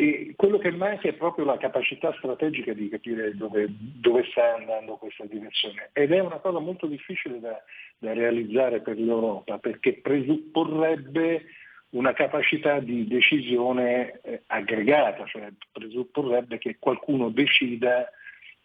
E 0.00 0.34
quello 0.36 0.58
che 0.58 0.70
manca 0.70 1.08
è 1.08 1.12
proprio 1.14 1.44
la 1.44 1.56
capacità 1.56 2.14
strategica 2.18 2.72
di 2.72 2.88
capire 2.88 3.34
dove, 3.34 3.66
dove 3.68 4.24
sta 4.30 4.54
andando 4.54 4.94
questa 4.94 5.24
direzione 5.24 5.90
ed 5.92 6.12
è 6.12 6.20
una 6.20 6.38
cosa 6.38 6.60
molto 6.60 6.86
difficile 6.86 7.40
da, 7.40 7.60
da 7.98 8.12
realizzare 8.12 8.80
per 8.80 8.96
l'Europa 8.96 9.58
perché 9.58 9.94
presupporrebbe 9.94 11.46
una 11.90 12.12
capacità 12.12 12.78
di 12.78 13.08
decisione 13.08 14.20
eh, 14.22 14.42
aggregata, 14.46 15.26
cioè 15.26 15.48
presupporrebbe 15.72 16.58
che 16.58 16.76
qualcuno 16.78 17.30
decida 17.30 18.08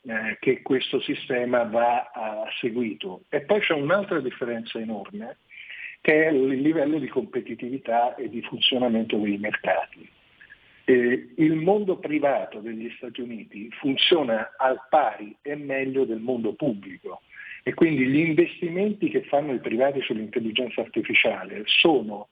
eh, 0.03 0.37
che 0.39 0.61
questo 0.61 0.99
sistema 1.01 1.63
va 1.63 2.11
a, 2.13 2.43
seguito. 2.59 3.23
E 3.29 3.41
poi 3.41 3.59
c'è 3.59 3.73
un'altra 3.73 4.19
differenza 4.19 4.77
enorme 4.77 5.37
che 5.99 6.27
è 6.27 6.29
il 6.29 6.61
livello 6.61 6.99
di 6.99 7.07
competitività 7.07 8.13
e 8.15 8.29
di 8.29 8.43
funzionamento 8.43 9.17
dei 9.17 9.39
mercati. 9.39 10.07
Eh, 10.85 11.33
il 11.37 11.55
mondo 11.55 11.97
privato 11.97 12.59
degli 12.59 12.91
Stati 12.97 13.21
Uniti 13.21 13.69
funziona 13.71 14.53
al 14.57 14.81
pari 14.89 15.35
e 15.41 15.55
meglio 15.55 16.03
del 16.03 16.19
mondo 16.19 16.53
pubblico 16.53 17.21
e 17.63 17.73
quindi 17.73 18.05
gli 18.05 18.17
investimenti 18.17 19.09
che 19.09 19.23
fanno 19.23 19.53
i 19.53 19.59
privati 19.59 20.01
sull'intelligenza 20.01 20.81
artificiale 20.81 21.63
sono 21.65 22.27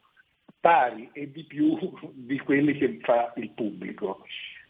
pari 0.59 1.09
e 1.13 1.31
di 1.31 1.43
più 1.43 1.77
di 2.13 2.37
quelli 2.39 2.77
che 2.77 2.99
fa 3.01 3.33
il 3.37 3.49
pubblico. 3.51 4.25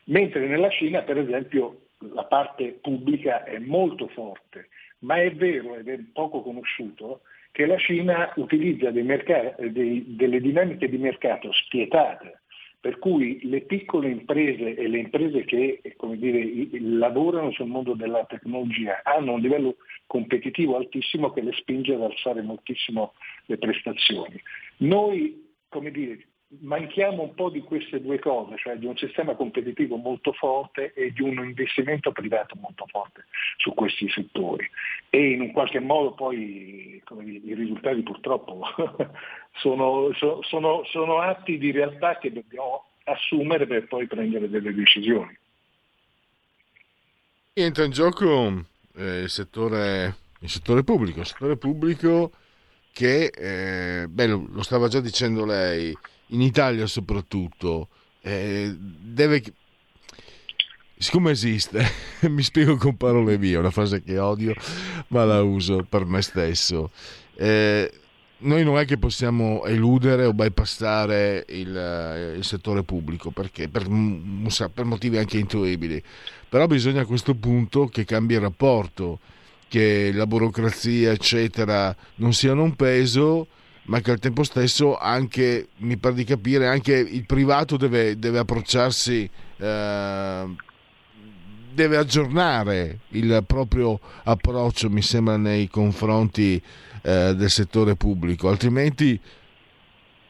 Mentre 0.05 0.47
nella 0.47 0.69
Cina, 0.69 1.01
per 1.01 1.17
esempio, 1.17 1.87
la 2.13 2.25
parte 2.25 2.79
pubblica 2.81 3.43
è 3.43 3.57
molto 3.59 4.07
forte, 4.07 4.69
ma 4.99 5.21
è 5.21 5.31
vero 5.33 5.75
ed 5.75 5.87
è 5.87 5.99
poco 6.13 6.41
conosciuto 6.41 7.21
che 7.51 7.65
la 7.65 7.77
Cina 7.77 8.31
utilizza 8.35 8.91
mercati, 8.91 9.71
dei, 9.71 10.15
delle 10.15 10.39
dinamiche 10.39 10.89
di 10.89 10.97
mercato 10.97 11.51
spietate, 11.51 12.40
per 12.81 12.97
cui 12.97 13.39
le 13.43 13.61
piccole 13.61 14.09
imprese 14.09 14.75
e 14.75 14.87
le 14.87 14.97
imprese 14.97 15.45
che 15.45 15.81
dire, 16.15 16.67
lavorano 16.79 17.51
sul 17.51 17.67
mondo 17.67 17.93
della 17.93 18.25
tecnologia 18.25 19.01
hanno 19.03 19.33
un 19.33 19.39
livello 19.39 19.75
competitivo 20.07 20.77
altissimo 20.77 21.31
che 21.31 21.41
le 21.41 21.53
spinge 21.53 21.93
ad 21.93 22.01
alzare 22.01 22.41
moltissimo 22.41 23.13
le 23.45 23.57
prestazioni. 23.59 24.41
Noi, 24.77 25.53
come 25.69 25.91
dire, 25.91 26.25
manchiamo 26.59 27.23
un 27.23 27.33
po' 27.33 27.49
di 27.49 27.61
queste 27.61 28.01
due 28.01 28.19
cose, 28.19 28.57
cioè 28.57 28.75
di 28.75 28.85
un 28.85 28.97
sistema 28.97 29.35
competitivo 29.35 29.95
molto 29.95 30.33
forte 30.33 30.93
e 30.93 31.11
di 31.11 31.21
un 31.21 31.43
investimento 31.43 32.11
privato 32.11 32.55
molto 32.59 32.85
forte 32.87 33.25
su 33.57 33.73
questi 33.73 34.09
settori. 34.09 34.69
E 35.09 35.31
in 35.31 35.41
un 35.41 35.51
qualche 35.51 35.79
modo 35.79 36.13
poi 36.13 37.01
dire, 37.05 37.39
i 37.43 37.53
risultati 37.55 38.01
purtroppo 38.01 38.61
sono, 39.55 40.09
sono, 40.41 40.83
sono 40.85 41.19
atti 41.19 41.57
di 41.57 41.71
realtà 41.71 42.17
che 42.17 42.31
dobbiamo 42.31 42.85
assumere 43.05 43.65
per 43.65 43.87
poi 43.87 44.07
prendere 44.07 44.49
delle 44.49 44.73
decisioni. 44.73 45.37
Entra 47.53 47.83
in 47.83 47.91
gioco 47.91 48.65
eh, 48.95 49.21
il, 49.21 49.29
settore, 49.29 50.15
il, 50.39 50.49
settore, 50.49 50.83
pubblico, 50.83 51.19
il 51.19 51.25
settore 51.25 51.57
pubblico 51.57 52.31
che, 52.93 53.25
eh, 53.25 54.07
beh, 54.07 54.27
lo, 54.27 54.47
lo 54.49 54.63
stava 54.63 54.87
già 54.87 55.01
dicendo 55.01 55.45
lei, 55.45 55.93
in 56.31 56.41
Italia 56.41 56.87
soprattutto, 56.87 57.87
eh, 58.21 58.75
deve... 58.77 59.43
Siccome 60.97 61.31
esiste, 61.31 61.83
mi 62.29 62.43
spiego 62.43 62.75
con 62.75 62.95
parole 62.95 63.37
mie, 63.37 63.57
una 63.57 63.71
frase 63.71 64.03
che 64.03 64.19
odio, 64.19 64.53
ma 65.07 65.25
la 65.25 65.41
uso 65.41 65.83
per 65.87 66.05
me 66.05 66.21
stesso. 66.21 66.91
Eh, 67.35 67.91
noi 68.41 68.63
non 68.63 68.77
è 68.77 68.85
che 68.85 68.97
possiamo 68.97 69.65
eludere 69.65 70.25
o 70.25 70.33
bypassare 70.33 71.45
il, 71.49 71.75
eh, 71.75 72.37
il 72.37 72.43
settore 72.43 72.83
pubblico 72.83 73.31
perché 73.31 73.67
per, 73.67 73.87
per, 74.73 74.85
motivi 74.85 75.17
anche 75.17 75.37
intuibili 75.37 76.01
però 76.49 76.65
bisogna 76.67 77.01
a 77.01 77.05
questo 77.05 77.35
punto 77.35 77.87
che 77.87 78.05
cambi 78.05 78.33
il 78.33 78.39
rapporto 78.39 79.19
che 79.67 80.11
la 80.13 80.25
burocrazia 80.25 81.11
eccetera 81.11 81.95
non 82.15 82.33
siano 82.33 82.63
un 82.63 82.75
peso 82.75 83.47
ma 83.91 83.99
che 83.99 84.11
al 84.11 84.19
tempo 84.19 84.43
stesso 84.43 84.97
anche, 84.97 85.67
mi 85.79 85.97
pare 85.97 86.15
di 86.15 86.23
capire, 86.23 86.65
anche 86.65 86.93
il 86.93 87.25
privato 87.25 87.75
deve, 87.75 88.17
deve 88.17 88.39
approcciarsi, 88.39 89.29
eh, 89.57 90.55
deve 91.73 91.97
aggiornare 91.97 92.99
il 93.09 93.43
proprio 93.45 93.99
approccio, 94.23 94.89
mi 94.89 95.01
sembra, 95.01 95.35
nei 95.35 95.67
confronti 95.67 96.55
eh, 97.01 97.35
del 97.35 97.49
settore 97.49 97.97
pubblico, 97.97 98.47
altrimenti 98.47 99.19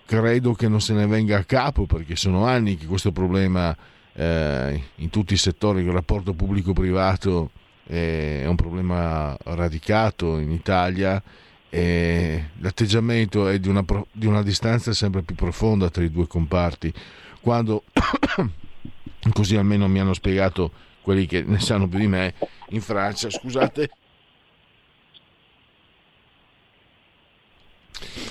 credo 0.07 0.53
che 0.53 0.67
non 0.67 0.81
se 0.81 0.93
ne 0.93 1.05
venga 1.05 1.37
a 1.37 1.43
capo 1.43 1.85
perché 1.85 2.15
sono 2.15 2.45
anni 2.45 2.77
che 2.77 2.87
questo 2.87 3.11
problema 3.11 3.77
eh, 4.13 4.83
in 4.95 5.09
tutti 5.11 5.35
i 5.35 5.37
settori, 5.37 5.83
il 5.83 5.91
rapporto 5.91 6.33
pubblico-privato 6.33 7.51
è 7.85 8.43
un 8.47 8.55
problema 8.55 9.37
radicato 9.43 10.39
in 10.39 10.49
Italia 10.49 11.21
e 11.73 12.49
l'atteggiamento 12.59 13.47
è 13.47 13.57
di 13.57 13.69
una, 13.69 13.85
di 14.11 14.25
una 14.25 14.43
distanza 14.43 14.91
sempre 14.91 15.21
più 15.21 15.35
profonda 15.35 15.89
tra 15.89 16.03
i 16.03 16.11
due 16.11 16.27
comparti. 16.27 16.93
Quando, 17.39 17.85
così 19.31 19.55
almeno 19.55 19.87
mi 19.87 20.01
hanno 20.01 20.13
spiegato 20.13 20.69
quelli 21.01 21.25
che 21.25 21.43
ne 21.43 21.61
sanno 21.61 21.87
più 21.87 21.97
di 21.97 22.07
me, 22.07 22.33
in 22.71 22.81
Francia, 22.81 23.29
scusate, 23.29 23.89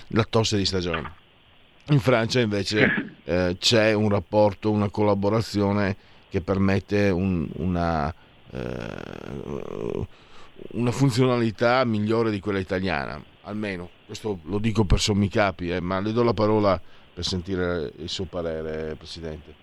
la 0.08 0.24
tosse 0.28 0.58
di 0.58 0.66
stagione. 0.66 1.10
In 1.88 2.00
Francia 2.00 2.40
invece 2.40 3.14
eh, 3.24 3.56
c'è 3.58 3.94
un 3.94 4.10
rapporto, 4.10 4.70
una 4.70 4.90
collaborazione 4.90 5.96
che 6.28 6.42
permette 6.42 7.08
un, 7.08 7.48
una, 7.54 8.14
eh, 8.50 10.06
una 10.72 10.90
funzionalità 10.90 11.84
migliore 11.84 12.30
di 12.30 12.40
quella 12.40 12.58
italiana 12.58 13.22
almeno 13.42 13.90
questo 14.10 14.40
lo 14.44 14.58
dico 14.58 14.84
per 14.84 14.98
sommi 14.98 15.28
capi, 15.28 15.70
eh, 15.70 15.80
ma 15.80 16.00
le 16.00 16.12
do 16.12 16.24
la 16.24 16.34
parola 16.34 16.80
per 17.12 17.24
sentire 17.24 17.92
il 17.98 18.08
suo 18.08 18.24
parere, 18.24 18.96
Presidente. 18.96 19.54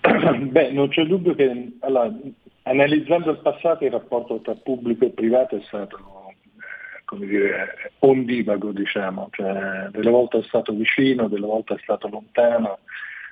Beh, 0.00 0.70
non 0.72 0.88
c'è 0.88 1.04
dubbio 1.04 1.34
che 1.34 1.72
allora, 1.80 2.10
analizzando 2.62 3.30
il 3.30 3.40
passato 3.42 3.84
il 3.84 3.90
rapporto 3.90 4.40
tra 4.40 4.54
pubblico 4.54 5.04
e 5.04 5.10
privato 5.10 5.56
è 5.56 5.60
stato 5.66 5.98
eh, 5.98 7.02
come 7.04 7.26
dire, 7.26 7.92
ondivago, 7.98 8.72
diciamo, 8.72 9.28
cioè, 9.32 9.88
delle 9.90 10.10
volte 10.10 10.38
è 10.38 10.42
stato 10.44 10.72
vicino, 10.72 11.28
delle 11.28 11.46
volte 11.46 11.74
è 11.74 11.78
stato 11.82 12.08
lontano. 12.08 12.78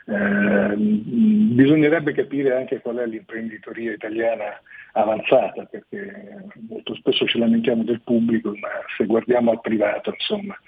Eh, 0.05 0.75
bisognerebbe 0.77 2.13
capire 2.13 2.57
anche 2.57 2.81
qual 2.83 2.97
è 2.97 3.07
l'imprenditoria 3.07 3.93
italiana 3.93 4.61
avanzata, 4.93 5.65
perché 5.65 6.45
molto 6.69 6.95
spesso 6.95 7.27
ci 7.27 7.39
lamentiamo 7.39 7.83
del 7.85 8.01
pubblico, 8.03 8.51
ma 8.51 8.69
se 8.97 9.07
guardiamo 9.07 9.51
al 9.51 9.61
privato, 9.61 10.11
insomma, 10.11 10.59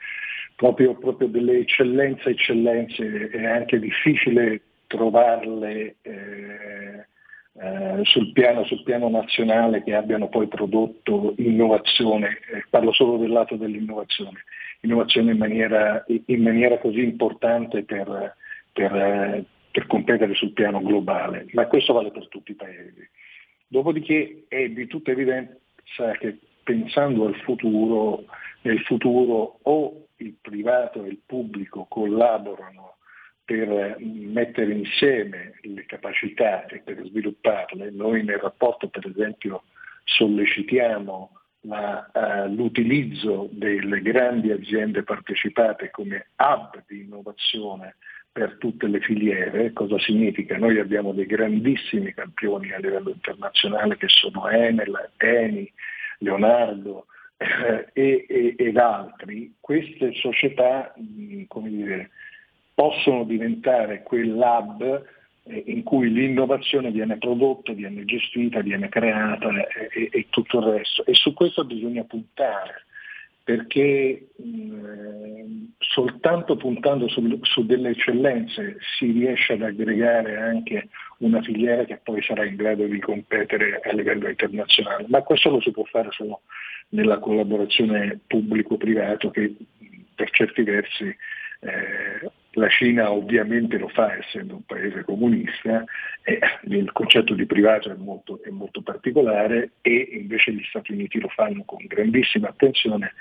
proprio, 0.55 0.95
proprio 0.95 1.29
delle 1.29 1.59
eccellenze, 1.59 2.31
eccellenze 2.31 3.31
è 3.31 3.47
anche 3.47 3.79
difficile 3.79 4.61
trovarle 4.87 5.97
eh, 6.03 7.07
eh, 7.55 8.01
sul, 8.05 8.33
piano, 8.33 8.65
sul, 8.65 8.83
piano, 8.83 9.09
nazionale 9.09 9.83
che 9.83 9.95
abbiano 9.95 10.29
poi 10.29 10.47
prodotto 10.47 11.35
innovazione, 11.39 12.39
eh, 12.53 12.65
parlo 12.69 12.93
solo 12.93 13.17
del 13.17 13.31
lato 13.31 13.57
dell'innovazione, 13.57 14.45
innovazione 14.81 15.33
in 15.33 15.39
maniera, 15.39 16.05
in 16.07 16.43
maniera 16.43 16.79
così 16.79 17.03
importante 17.03 17.85
per, 17.85 18.37
per, 18.73 19.45
per 19.71 19.87
competere 19.87 20.35
sul 20.35 20.53
piano 20.53 20.81
globale, 20.81 21.47
ma 21.53 21.67
questo 21.67 21.93
vale 21.93 22.11
per 22.11 22.29
tutti 22.29 22.53
i 22.53 22.57
paesi. 22.57 23.09
Dopodiché 23.73 24.45
è 24.49 24.69
di 24.69 24.87
tutta 24.87 25.13
evidenza 25.13 26.11
che 26.21 26.37
pensando 26.63 27.25
al 27.25 27.35
futuro, 27.37 28.27
nel 28.61 28.81
futuro 28.81 29.61
o 29.63 30.09
il 30.17 30.35
privato 30.43 31.03
e 31.03 31.09
il 31.09 31.21
pubblico 31.25 31.87
collaborano 31.89 32.97
per 33.43 33.97
mettere 33.99 34.75
insieme 34.75 35.55
le 35.63 35.87
capacità 35.87 36.67
e 36.67 36.81
per 36.81 37.03
svilupparle. 37.03 37.91
Noi 37.93 38.23
nel 38.23 38.41
rapporto 38.41 38.89
per 38.89 39.07
esempio 39.07 39.63
sollecitiamo 40.05 41.31
la, 41.63 42.11
uh, 42.13 42.53
l'utilizzo 42.53 43.49
delle 43.53 44.03
grandi 44.03 44.51
aziende 44.51 45.03
partecipate 45.03 45.91
come 45.91 46.27
hub 46.37 46.85
di 46.87 47.01
innovazione 47.01 47.97
per 48.33 48.57
tutte 48.59 48.87
le 48.87 49.01
filiere. 49.01 49.73
Cosa 49.73 49.99
significa? 49.99 50.57
Noi 50.57 50.79
abbiamo 50.79 51.13
dei 51.13 51.27
grandissimi 51.27 52.15
campioni 52.15 52.73
a 52.73 52.79
livello 52.79 53.11
internazionale 53.11 53.97
che 53.99 54.09
sono 54.09 54.49
Enel, 54.49 55.11
Eni, 55.19 55.71
Leonardo 56.19 57.07
eh, 57.37 57.91
e, 57.93 58.55
ed 58.57 58.77
altri. 58.79 59.55
Queste 59.61 60.15
società 60.15 60.95
mh, 60.97 61.45
dire, 61.69 62.11
possono 62.75 63.25
diventare 63.25 64.03
quel 64.03 64.35
lab 64.35 65.05
eh, 65.45 65.63
in 65.67 65.83
cui 65.83 66.11
l'innovazione 66.11 66.91
viene 66.91 67.19
prodotta, 67.19 67.73
viene 67.73 68.05
gestita, 68.07 68.61
viene 68.63 68.89
creata 68.89 69.51
e, 69.51 69.89
e, 69.93 70.09
e 70.11 70.27
tutto 70.31 70.59
il 70.61 70.65
resto. 70.79 71.05
E 71.05 71.13
su 71.13 71.35
questo 71.35 71.65
bisogna 71.65 72.05
puntare 72.05 72.87
perché 73.45 74.29
mh, 74.37 75.65
soltanto 75.79 76.57
puntando 76.57 77.09
su, 77.09 77.39
su, 77.43 77.67
delle 77.67 77.91
eccellenze 77.91 78.77
si 78.97 79.11
riesce 79.11 79.55
ad 79.55 79.63
aggregare 79.63 80.37
anche 80.37 80.89
una 81.19 81.43
filiera 81.43 81.85
che 81.85 82.01
poi 82.03 82.23
sarà 82.23 82.45
in 82.45 82.57
grado 82.57 82.85
di 82.85 83.01
competere 83.01 83.81
a 83.83 83.93
livello 83.93 84.29
internazionale, 84.29 85.07
ma 85.09 85.23
questo 85.23 85.51
lo 85.51 85.61
si 85.61 85.71
può 85.71 85.85
fare 85.85 86.09
solo 86.13 86.43
nella 86.91 87.19
collaborazione 87.19 88.21
pubblico-privato 88.27 89.31
che 89.31 89.55
per 90.15 90.31
certi 90.31 90.63
versi 90.63 91.05
eh, 91.61 92.31
la 92.53 92.69
Cina 92.69 93.11
ovviamente 93.11 93.79
lo 93.79 93.89
fa 93.89 94.17
essendo 94.17 94.57
un 94.57 94.63
paese 94.65 95.05
comunista, 95.05 95.85
e 96.23 96.39
il 96.65 96.93
concetto 96.93 97.35
di 97.35 97.47
privato 97.47 97.91
è 97.91 97.95
molto, 97.97 98.41
è 98.43 98.51
molto, 98.51 98.83
particolare 98.83 99.73
e 99.81 100.09
invece 100.13 100.53
gli 100.53 100.63
Stati 100.65 100.93
Uniti 100.93 101.21
lo 101.21 101.29
fanno 101.29 101.63
con 101.65 101.85
grandissima 101.87 102.49
attenzione. 102.49 103.15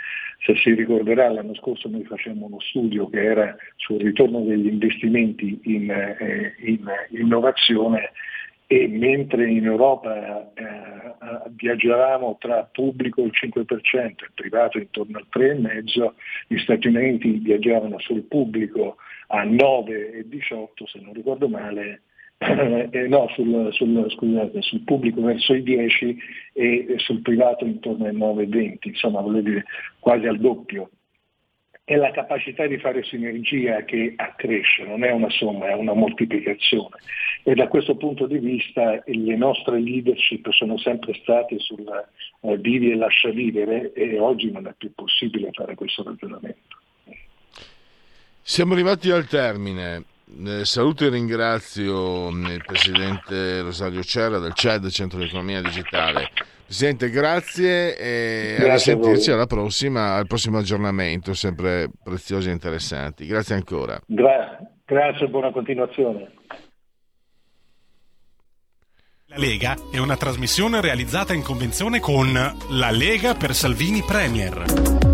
Se 0.45 0.55
si 0.55 0.73
ricorderà 0.73 1.29
l'anno 1.29 1.55
scorso 1.55 1.87
noi 1.87 2.03
facemmo 2.03 2.45
uno 2.45 2.59
studio 2.59 3.09
che 3.09 3.23
era 3.23 3.55
sul 3.77 4.01
ritorno 4.01 4.41
degli 4.41 4.67
investimenti 4.67 5.59
in, 5.63 5.89
eh, 5.91 6.55
in 6.59 6.85
innovazione 7.09 8.11
e 8.67 8.87
mentre 8.87 9.49
in 9.49 9.65
Europa 9.65 10.51
eh, 10.53 10.63
eh 10.63 11.09
viaggiavamo 11.49 12.37
tra 12.39 12.67
pubblico 12.71 13.21
il 13.21 13.31
5% 13.33 13.65
e 14.05 14.15
privato 14.33 14.77
intorno 14.77 15.17
al 15.17 15.27
3,5%, 15.31 16.13
gli 16.47 16.57
Stati 16.57 16.87
Uniti 16.87 17.31
viaggiavano 17.39 17.99
sul 17.99 18.21
pubblico 18.23 18.97
a 19.31 19.43
9 19.43 20.11
e 20.11 20.27
18 20.27 20.87
se 20.87 20.99
non 20.99 21.13
ricordo 21.13 21.47
male, 21.47 22.01
eh, 22.37 23.07
no, 23.07 23.29
sul, 23.33 23.69
sul, 23.71 24.11
scusate, 24.11 24.61
sul, 24.61 24.81
pubblico 24.81 25.21
verso 25.21 25.53
i 25.53 25.63
10 25.63 26.17
e 26.53 26.95
sul 26.97 27.21
privato 27.21 27.65
intorno 27.65 28.05
ai 28.05 28.15
9 28.15 28.43
e 28.43 28.47
20, 28.47 28.87
insomma 28.89 29.21
voglio 29.21 29.41
dire 29.41 29.65
quasi 29.99 30.27
al 30.27 30.39
doppio. 30.39 30.89
È 31.83 31.95
la 31.95 32.11
capacità 32.11 32.67
di 32.67 32.77
fare 32.77 33.03
sinergia 33.03 33.83
che 33.83 34.13
accresce, 34.15 34.83
non 34.83 35.03
è 35.03 35.11
una 35.11 35.29
somma, 35.29 35.67
è 35.69 35.73
una 35.73 35.93
moltiplicazione. 35.93 36.95
E 37.43 37.53
da 37.55 37.67
questo 37.67 37.95
punto 37.95 38.27
di 38.27 38.37
vista 38.37 39.01
le 39.05 39.35
nostre 39.35 39.79
leadership 39.79 40.49
sono 40.51 40.77
sempre 40.77 41.13
state 41.15 41.57
sul 41.59 41.85
eh, 42.41 42.57
vivi 42.57 42.91
e 42.91 42.95
lascia 42.95 43.29
vivere 43.29 43.93
e 43.93 44.19
oggi 44.19 44.51
non 44.51 44.67
è 44.67 44.73
più 44.77 44.93
possibile 44.93 45.49
fare 45.51 45.75
questo 45.75 46.03
ragionamento. 46.03 46.80
Siamo 48.41 48.73
arrivati 48.73 49.09
al 49.11 49.27
termine. 49.27 50.03
Eh, 50.45 50.65
saluto 50.65 51.05
e 51.05 51.09
ringrazio 51.09 52.31
mm, 52.31 52.45
il 52.45 52.63
Presidente 52.65 53.61
Rosario 53.61 54.03
Cerra 54.03 54.39
del 54.39 54.53
CED, 54.53 54.87
Centro 54.89 55.19
di 55.19 55.25
Economia 55.25 55.61
Digitale. 55.61 56.29
Presidente, 56.65 57.09
grazie 57.09 57.97
e 57.97 58.55
grazie 58.57 58.93
a 58.93 58.95
sentirci 58.95 59.31
alla 59.31 59.45
prossima, 59.45 60.15
al 60.15 60.25
prossimo 60.25 60.57
aggiornamento, 60.57 61.33
sempre 61.33 61.89
preziosi 62.01 62.49
e 62.49 62.53
interessanti. 62.53 63.25
Grazie 63.25 63.55
ancora. 63.55 63.99
Gra- 64.05 64.57
grazie 64.85 65.25
e 65.25 65.29
buona 65.29 65.51
continuazione. 65.51 66.31
La 69.25 69.37
Lega 69.37 69.75
è 69.91 69.97
una 69.97 70.17
trasmissione 70.17 70.81
realizzata 70.81 71.33
in 71.33 71.41
convenzione 71.41 71.99
con 71.99 72.31
La 72.69 72.91
Lega 72.91 73.33
per 73.33 73.53
Salvini 73.53 74.01
Premier. 74.01 75.10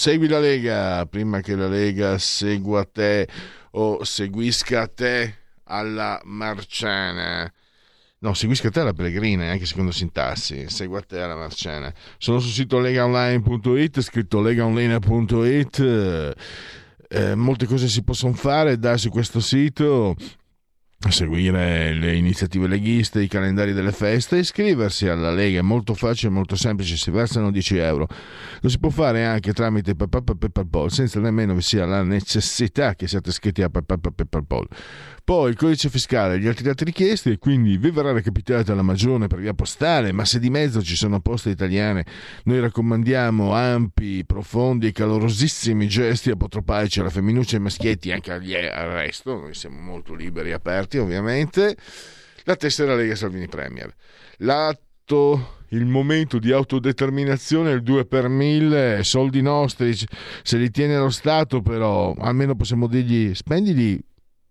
Segui 0.00 0.28
la 0.28 0.38
Lega 0.38 1.04
prima 1.06 1.40
che 1.40 1.54
la 1.54 1.68
Lega 1.68 2.18
segua 2.18 2.84
te 2.84 3.28
o 3.72 4.02
seguisca 4.04 4.86
te 4.86 5.34
alla 5.64 6.20
Marciana. 6.24 7.52
No, 8.18 8.34
seguisca 8.34 8.70
te 8.70 8.80
alla 8.80 8.92
Pellegrina, 8.92 9.50
anche 9.50 9.64
secondo 9.66 9.92
sintassi. 9.92 10.68
Segua 10.68 11.00
te 11.00 11.20
alla 11.20 11.36
Marciana. 11.36 11.92
Sono 12.18 12.38
sul 12.38 12.50
sito 12.50 12.78
legaonline.it, 12.78 14.00
scritto 14.00 14.40
legaonline.it. 14.40 16.34
Eh, 17.08 17.34
molte 17.34 17.66
cose 17.66 17.88
si 17.88 18.02
possono 18.02 18.34
fare 18.34 18.78
da 18.78 18.96
su 18.96 19.08
questo 19.10 19.40
sito 19.40 20.16
seguire 21.08 21.94
le 21.94 22.14
iniziative 22.14 22.68
leghiste, 22.68 23.22
i 23.22 23.26
calendari 23.26 23.72
delle 23.72 23.90
feste, 23.90 24.36
iscriversi 24.36 25.08
alla 25.08 25.32
Lega 25.32 25.60
è 25.60 25.62
molto 25.62 25.94
facile, 25.94 26.30
molto 26.30 26.56
semplice, 26.56 26.96
si 26.96 27.10
versano 27.10 27.50
10 27.50 27.76
euro. 27.78 28.06
Lo 28.60 28.68
si 28.68 28.78
può 28.78 28.90
fare 28.90 29.24
anche 29.24 29.54
tramite 29.54 29.94
PayPal 29.94 30.92
senza 30.92 31.18
nemmeno 31.18 31.54
vi 31.54 31.62
sia 31.62 31.86
la 31.86 32.02
necessità 32.02 32.94
che 32.94 33.08
siate 33.08 33.30
iscritti 33.30 33.62
a 33.62 33.70
PayPal. 33.70 34.66
Poi 35.24 35.50
il 35.50 35.56
codice 35.56 35.88
fiscale 35.88 36.34
e 36.34 36.38
gli 36.40 36.48
altri 36.48 36.64
dati 36.64 36.82
richiesti 36.84 37.30
e 37.30 37.38
quindi 37.38 37.76
vi 37.76 37.90
verrà 37.90 38.10
recapitata 38.10 38.74
la 38.74 38.82
magione 38.82 39.28
per 39.28 39.38
via 39.38 39.54
postale, 39.54 40.12
ma 40.12 40.24
se 40.24 40.40
di 40.40 40.50
mezzo 40.50 40.82
ci 40.82 40.96
sono 40.96 41.20
poste 41.20 41.50
italiane, 41.50 42.04
noi 42.44 42.60
raccomandiamo 42.60 43.52
ampi, 43.52 44.24
profondi 44.26 44.88
e 44.88 44.92
calorosissimi 44.92 45.86
gesti 45.86 46.30
apotropaici 46.30 47.00
alla 47.00 47.10
femminuccia 47.10 47.54
e 47.54 47.56
ai 47.56 47.62
maschietti, 47.62 48.10
anche 48.10 48.32
al 48.32 48.42
resto, 48.42 49.38
noi 49.38 49.54
siamo 49.54 49.80
molto 49.80 50.14
liberi 50.14 50.50
e 50.50 50.54
aperti 50.54 50.89
ovviamente, 50.98 51.76
la 52.44 52.56
tessera 52.56 52.94
Lega 52.94 53.14
Salvini 53.14 53.48
Premier. 53.48 53.94
L'atto 54.38 55.58
il 55.70 55.86
momento 55.86 56.38
di 56.38 56.52
autodeterminazione, 56.52 57.70
il 57.70 57.82
2 57.82 58.06
per 58.06 58.28
1000, 58.28 59.02
soldi 59.02 59.40
nostri, 59.42 59.94
se 59.94 60.56
li 60.56 60.70
tiene 60.70 60.96
lo 60.96 61.10
Stato 61.10 61.60
però, 61.60 62.14
almeno 62.18 62.56
possiamo 62.56 62.86
dirgli 62.86 63.34
spendili 63.34 64.00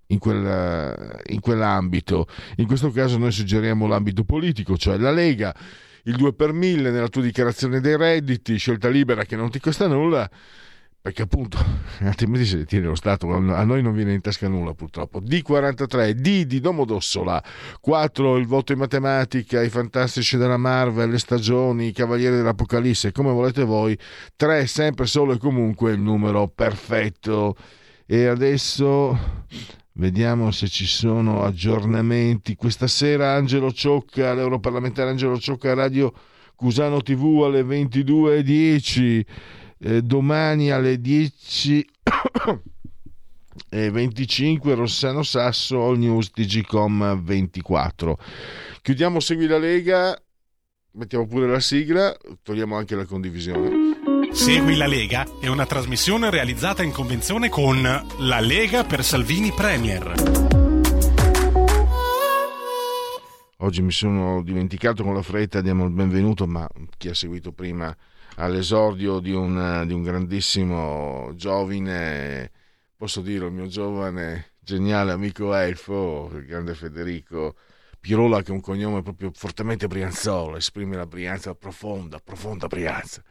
in, 0.08 0.18
quel, 0.20 1.22
in 1.28 1.40
quell'ambito. 1.40 2.28
In 2.58 2.68
questo 2.68 2.92
caso 2.92 3.18
noi 3.18 3.32
suggeriamo 3.32 3.88
l'ambito 3.88 4.24
politico, 4.24 4.78
cioè 4.78 4.98
la 4.98 5.12
Lega, 5.12 5.54
il 6.04 6.16
2 6.16 6.34
per 6.34 6.54
1000 6.54 6.90
nella 6.90 7.10
tua 7.10 7.22
dichiarazione 7.22 7.82
dei 7.82 7.98
redditi, 7.98 8.58
scelta 8.58 8.88
libera 8.88 9.26
che 9.26 9.36
non 9.36 9.50
ti 9.50 9.60
costa 9.60 9.88
nulla, 9.88 10.30
perché 11.02 11.22
appunto 11.22 11.58
altrimenti 12.02 12.46
se 12.46 12.58
li 12.58 12.66
tiene 12.66 12.88
lo 12.88 12.96
Stato, 12.96 13.32
a 13.32 13.64
noi 13.64 13.82
non 13.82 13.94
viene 13.94 14.14
in 14.14 14.22
tasca 14.22 14.48
nulla 14.48 14.74
purtroppo. 14.74 15.22
D43, 15.22 16.12
D 16.12 16.44
di 16.44 16.60
Domodossola, 16.60 17.44
4 17.80 18.38
il 18.38 18.46
voto 18.46 18.74
in 18.74 18.80
matematica, 18.80 19.62
i 19.62 19.70
fantastici 19.70 20.38
della 20.38 20.58
Marvel, 20.58 21.10
le 21.10 21.20
stagioni, 21.20 21.88
i 21.88 21.94
cavalieri 21.94 22.36
dell'Apocalisse, 22.36 23.12
come 23.12 23.32
volete 23.32 23.64
voi, 23.64 23.98
3 24.36 24.68
sempre 24.68 25.06
solo 25.06 25.34
e 25.34 25.38
comunque 25.38 25.92
il 25.92 26.00
numero 26.00 26.48
perfetto. 26.48 27.56
E 28.06 28.26
adesso 28.26 29.18
Vediamo 30.00 30.52
se 30.52 30.70
ci 30.70 30.86
sono 30.86 31.44
aggiornamenti. 31.44 32.56
Questa 32.56 32.88
sera 32.88 33.34
Angelo 33.34 33.70
Ciocca, 33.74 34.34
l'europarlamentare 34.34 35.10
Angelo 35.10 35.38
Ciocca, 35.38 35.74
Radio 35.74 36.14
Cusano 36.56 37.02
TV 37.02 37.44
alle 37.44 37.64
22.10. 37.64 39.26
Eh, 39.82 40.02
domani 40.02 40.72
alle 40.72 41.00
10 41.00 41.88
e 43.70 43.90
25 43.90 44.74
Rossano 44.74 45.24
Sasso, 45.24 45.82
All 45.82 45.98
News 45.98 46.32
TGCom 46.32 47.24
24. 47.24 48.18
Chiudiamo 48.82 49.22
Segui 49.22 49.48
la 49.48 49.58
Lega, 49.58 50.22
mettiamo 50.92 51.28
pure 51.28 51.48
la 51.48 51.62
sigla, 51.62 52.16
togliamo 52.44 52.76
anche 52.76 52.96
la 52.96 53.06
condivisione. 53.06 53.98
Segui 54.32 54.76
la 54.76 54.88
Lega 54.88 55.26
è 55.40 55.48
una 55.48 55.66
trasmissione 55.66 56.30
realizzata 56.30 56.84
in 56.84 56.92
convenzione 56.92 57.48
con 57.48 57.82
La 57.82 58.40
Lega 58.42 58.84
per 58.84 59.04
Salvini 59.04 59.52
Premier. 59.54 60.50
oggi 63.62 63.82
mi 63.82 63.92
sono 63.92 64.42
dimenticato 64.42 65.04
con 65.04 65.14
la 65.14 65.22
fretta, 65.22 65.62
diamo 65.62 65.86
il 65.86 65.92
benvenuto, 65.92 66.48
ma 66.48 66.68
chi 66.98 67.10
ha 67.10 67.14
seguito 67.14 67.52
prima 67.52 67.96
all'esordio 68.40 69.20
di 69.20 69.32
un, 69.34 69.84
di 69.86 69.94
un 69.94 70.02
grandissimo 70.02 71.32
giovane, 71.36 72.52
posso 72.96 73.22
dire 73.22 73.46
il 73.46 73.52
mio 73.52 73.68
giovane 73.68 74.54
geniale 74.60 75.12
amico 75.12 75.54
Elfo, 75.54 76.30
il 76.34 76.46
grande 76.46 76.74
Federico 76.74 77.56
Pirola 78.00 78.42
che 78.42 78.52
è 78.52 78.54
un 78.54 78.62
cognome 78.62 79.02
proprio 79.02 79.32
fortemente 79.34 79.88
brianzolo, 79.88 80.56
esprime 80.56 80.96
la 80.96 81.06
Brianza 81.06 81.54
profonda, 81.54 82.20
profonda 82.20 82.68
Brianza. 82.68 83.22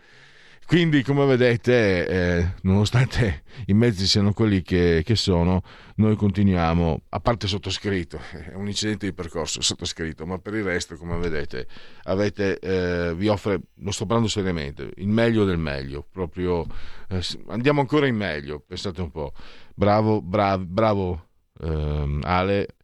Quindi, 0.69 1.03
come 1.03 1.25
vedete, 1.25 2.07
eh, 2.07 2.53
nonostante 2.65 3.43
i 3.69 3.73
mezzi 3.73 4.07
siano 4.07 4.35
quelli 4.35 4.61
che, 4.61 5.01
che, 5.03 5.17
sono, 5.17 5.63
noi 5.95 6.15
continuiamo, 6.15 7.05
a 7.09 7.21
parte 7.21 7.47
sottoscritto, 7.47 8.21
è 8.51 8.53
un 8.53 8.67
incidente 8.67 9.07
di 9.07 9.15
percorso 9.15 9.63
sottoscritto, 9.63 10.27
ma 10.27 10.39
per 10.39 10.53
il 10.53 10.65
resto, 10.65 10.97
come 10.97 11.17
vedete, 11.17 11.67
avete, 12.03 12.59
eh, 12.59 13.15
vi 13.15 13.29
offre, 13.29 13.59
lo 13.77 13.91
sto 13.91 14.05
parlando 14.05 14.29
seriamente, 14.29 14.91
il 14.97 15.09
meglio 15.09 15.47
del 15.47 15.57
meglio, 15.57 16.07
proprio 16.13 16.67
eh, 17.09 17.25
andiamo 17.47 17.81
ancora 17.81 18.07
in 18.07 18.17
meglio, 18.17 18.61
pensate 18.61 19.01
un 19.01 19.11
po'. 19.11 19.33
Bravo, 19.75 20.21
bravo, 20.21 20.65
bravo 20.67 21.29
ehm, 21.63 22.21
Ale 22.25 22.77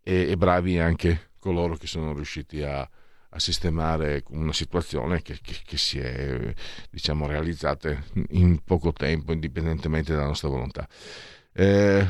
e, 0.00 0.30
e 0.30 0.36
bravi 0.36 0.78
anche 0.78 1.30
coloro 1.40 1.74
che 1.74 1.88
sono 1.88 2.14
riusciti 2.14 2.62
a, 2.62 2.88
a 3.34 3.38
sistemare 3.38 4.24
una 4.28 4.52
situazione 4.52 5.22
che, 5.22 5.38
che, 5.42 5.56
che, 5.64 5.76
si 5.78 5.98
è 5.98 6.54
diciamo, 6.90 7.26
realizzata 7.26 7.96
in 8.30 8.62
poco 8.62 8.92
tempo, 8.92 9.32
indipendentemente 9.32 10.12
dalla 10.12 10.26
nostra 10.26 10.48
volontà. 10.48 10.86
Eh, 11.52 12.06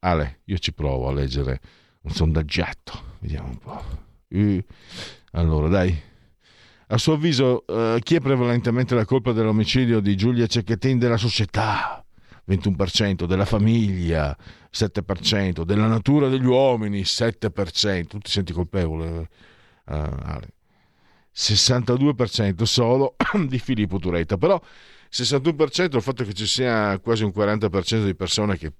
Ale, 0.00 0.40
io 0.44 0.58
ci 0.58 0.72
provo 0.72 1.08
a 1.08 1.12
leggere 1.12 1.60
un 2.02 2.12
sondaggiato, 2.12 3.16
vediamo 3.20 3.48
un 3.48 3.58
po'. 3.58 3.84
Allora, 5.32 5.68
dai. 5.68 6.08
A 6.92 6.98
suo 6.98 7.12
avviso, 7.14 7.64
uh, 7.66 7.98
chi 8.00 8.16
è 8.16 8.20
prevalentemente 8.20 8.94
la 8.94 9.04
colpa 9.04 9.32
dell'omicidio 9.32 10.00
di 10.00 10.16
Giulia 10.16 10.46
Cecchettin 10.46 10.98
della 10.98 11.16
società? 11.16 12.04
21%, 12.48 13.26
della 13.26 13.44
famiglia 13.44 14.36
7%, 14.72 15.62
della 15.62 15.86
natura 15.86 16.28
degli 16.28 16.46
uomini 16.46 17.02
7%, 17.02 18.06
tu 18.06 18.18
ti 18.18 18.30
senti 18.30 18.52
colpevole? 18.52 19.28
Uh, 19.90 20.16
Ale. 20.22 20.48
62% 21.34 22.62
solo 22.62 23.16
di 23.46 23.58
Filippo 23.58 23.98
Turetta, 23.98 24.36
però 24.36 24.60
61% 25.10 25.96
il 25.96 26.02
fatto 26.02 26.24
che 26.24 26.32
ci 26.32 26.46
sia 26.46 26.98
quasi 26.98 27.24
un 27.24 27.32
40% 27.34 28.04
di 28.04 28.14
persone 28.14 28.56
che, 28.56 28.72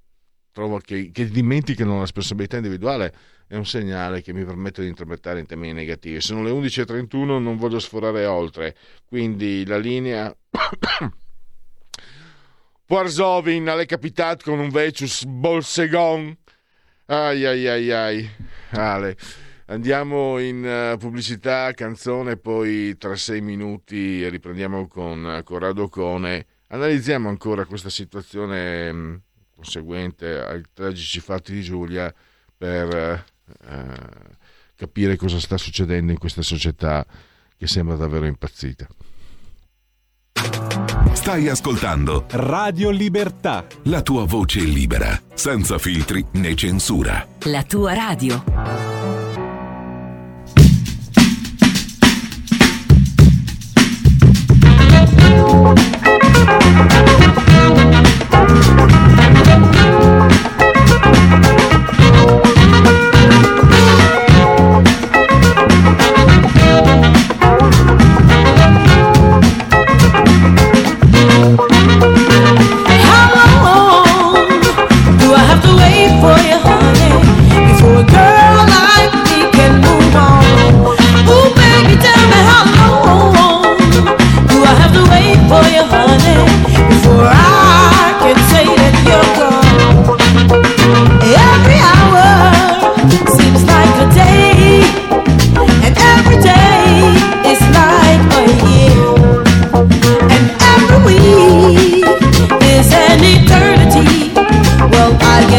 che, 0.84 1.11
che 1.11 1.28
dimenticano 1.28 1.94
la 1.94 2.00
responsabilità 2.00 2.56
individuale 2.56 3.12
è 3.48 3.56
un 3.56 3.66
segnale 3.66 4.22
che 4.22 4.32
mi 4.32 4.44
permette 4.44 4.82
di 4.82 4.88
interpretare 4.88 5.40
in 5.40 5.46
termini 5.46 5.72
negativi. 5.72 6.20
Sono 6.20 6.44
le 6.44 6.52
11.31, 6.52 7.40
non 7.40 7.56
voglio 7.56 7.80
sforare 7.80 8.24
oltre, 8.26 8.76
quindi 9.04 9.66
la 9.66 9.78
linea 9.78 10.32
Porzovin 12.86 13.68
alle 13.68 13.86
capitat 13.86 14.42
con 14.42 14.58
un 14.58 14.68
Vecius 14.68 15.24
Bolsegon. 15.24 16.36
Ai 17.06 17.44
ai 17.44 17.66
ai 17.66 17.90
ai. 17.92 18.30
Ale. 18.70 19.16
Andiamo 19.70 20.40
in 20.40 20.64
uh, 20.64 20.98
pubblicità, 20.98 21.70
canzone, 21.74 22.36
poi 22.36 22.96
tra 22.98 23.14
sei 23.14 23.40
minuti 23.40 24.28
riprendiamo 24.28 24.88
con 24.88 25.24
uh, 25.24 25.44
Corrado 25.44 25.88
Cone. 25.88 26.44
Analizziamo 26.70 27.28
ancora 27.28 27.64
questa 27.66 27.88
situazione 27.88 28.90
um, 28.90 29.20
conseguente 29.54 30.40
ai 30.40 30.62
tragici 30.74 31.20
fatti 31.20 31.52
di 31.52 31.62
Giulia 31.62 32.12
per 32.56 33.24
uh, 33.46 34.34
capire 34.74 35.14
cosa 35.14 35.38
sta 35.38 35.56
succedendo 35.56 36.10
in 36.10 36.18
questa 36.18 36.42
società 36.42 37.06
che 37.56 37.68
sembra 37.68 37.94
davvero 37.94 38.26
impazzita. 38.26 38.88
Stai 41.12 41.48
ascoltando 41.48 42.26
Radio 42.30 42.90
Libertà. 42.90 43.66
La 43.84 44.02
tua 44.02 44.24
voce 44.24 44.58
libera, 44.62 45.16
senza 45.34 45.78
filtri 45.78 46.26
né 46.32 46.56
censura. 46.56 47.24
La 47.44 47.62
tua 47.62 47.94
radio. 47.94 48.99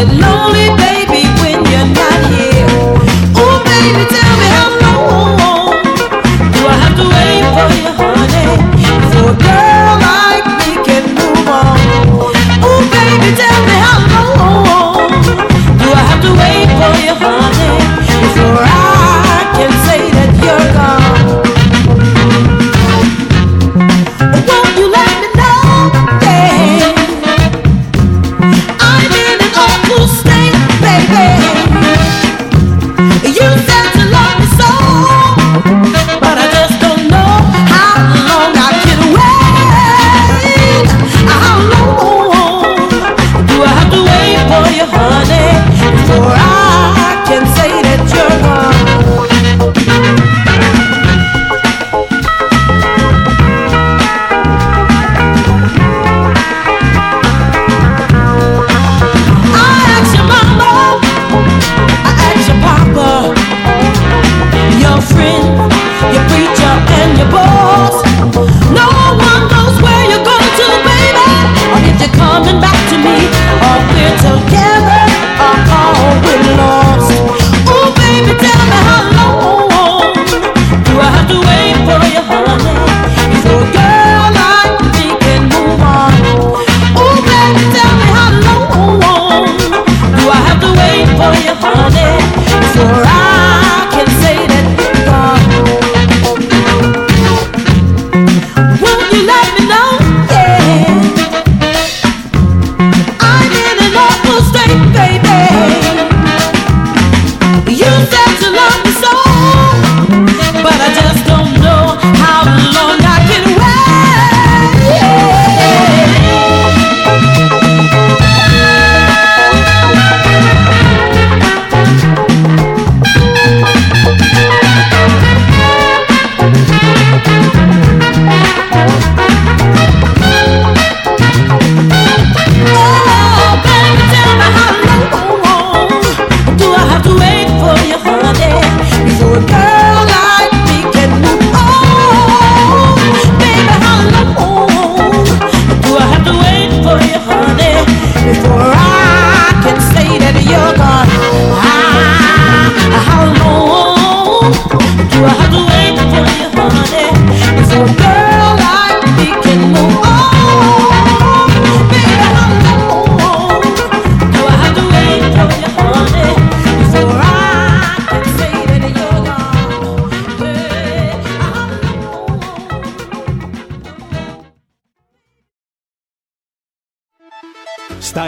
lonely 0.09 0.60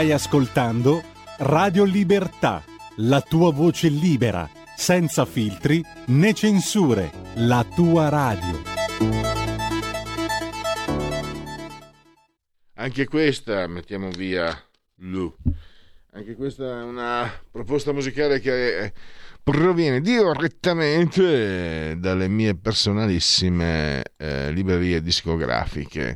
Stai 0.04 0.12
ascoltando 0.12 1.02
Radio 1.38 1.84
Libertà, 1.84 2.62
la 2.96 3.22
tua 3.22 3.50
voce 3.50 3.88
libera, 3.88 4.46
senza 4.76 5.24
filtri 5.24 5.82
né 6.08 6.34
censure, 6.34 7.10
la 7.36 7.66
tua 7.74 8.10
radio. 8.10 8.62
Anche 12.74 13.06
questa 13.06 13.66
mettiamo 13.66 14.10
via 14.10 14.54
Lu. 14.96 15.34
Anche 16.12 16.34
questa 16.34 16.80
è 16.80 16.82
una 16.82 17.32
proposta 17.50 17.94
musicale 17.94 18.40
che 18.40 18.92
proviene 19.42 20.02
direttamente 20.02 21.96
dalle 21.98 22.28
mie 22.28 22.54
personalissime 22.54 24.02
eh, 24.18 24.52
librerie 24.52 25.00
discografiche. 25.00 26.14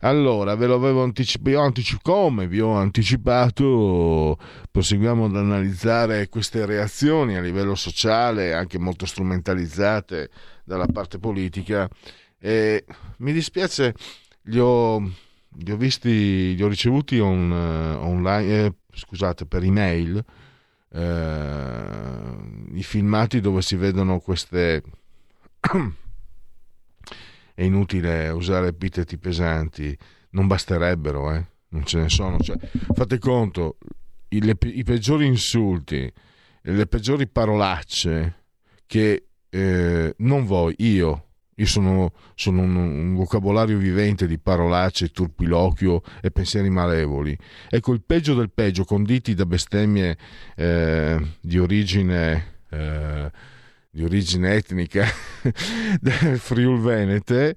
Allora, 0.00 0.54
ve 0.54 0.66
lo 0.66 0.76
avevo 0.76 1.02
anticipato, 1.02 1.60
anticip- 1.60 2.02
come 2.02 2.46
vi 2.46 2.60
ho 2.60 2.72
anticipato, 2.72 4.38
proseguiamo 4.70 5.26
ad 5.26 5.36
analizzare 5.36 6.28
queste 6.28 6.64
reazioni 6.64 7.36
a 7.36 7.40
livello 7.42 7.74
sociale, 7.74 8.54
anche 8.54 8.78
molto 8.78 9.04
strumentalizzate 9.04 10.30
dalla 10.64 10.86
parte 10.86 11.18
politica. 11.18 11.88
E 12.38 12.84
mi 13.18 13.32
dispiace, 13.32 13.94
li 14.44 14.58
ho, 14.58 14.98
li 15.00 15.70
ho 15.70 15.76
visti, 15.76 16.54
li 16.56 16.62
ho 16.62 16.68
ricevuti 16.68 17.18
on, 17.18 17.52
online, 17.52 18.64
eh, 18.64 18.72
scusate, 18.94 19.44
per 19.44 19.64
email, 19.64 20.24
eh, 20.92 22.72
i 22.72 22.82
filmati 22.82 23.40
dove 23.40 23.60
si 23.60 23.76
vedono 23.76 24.18
queste 24.20 24.82
è 27.60 27.64
inutile 27.64 28.30
usare 28.30 28.68
epiteti 28.68 29.18
pesanti, 29.18 29.94
non 30.30 30.46
basterebbero, 30.46 31.34
eh? 31.34 31.44
non 31.68 31.84
ce 31.84 31.98
ne 31.98 32.08
sono. 32.08 32.38
Cioè, 32.38 32.56
fate 32.94 33.18
conto, 33.18 33.76
i, 34.28 34.42
le, 34.42 34.56
i, 34.62 34.82
peggiori 34.82 35.26
insulti, 35.26 36.10
le 36.62 36.86
peggiori 36.86 37.28
parolacce 37.28 38.44
che 38.86 39.26
eh, 39.50 40.14
non 40.16 40.46
voi, 40.46 40.74
io, 40.78 41.26
io 41.54 41.66
sono, 41.66 42.14
sono 42.34 42.62
un, 42.62 42.76
un, 42.76 43.14
vocabolario 43.14 43.76
vivente 43.76 44.26
di 44.26 44.38
parolacce, 44.38 45.10
turpiloquio 45.10 46.00
e 46.22 46.30
pensieri 46.30 46.70
malevoli. 46.70 47.36
Ecco, 47.68 47.92
il 47.92 48.00
peggio 48.00 48.32
del 48.32 48.50
peggio, 48.50 48.84
conditi 48.84 49.34
da 49.34 49.44
bestemmie 49.44 50.16
eh, 50.56 51.20
di 51.42 51.58
origine... 51.58 52.60
Eh, 52.70 53.49
di 53.90 54.04
origine 54.04 54.54
etnica 54.54 55.04
del 56.00 56.38
Friul 56.38 56.80
Venete 56.80 57.54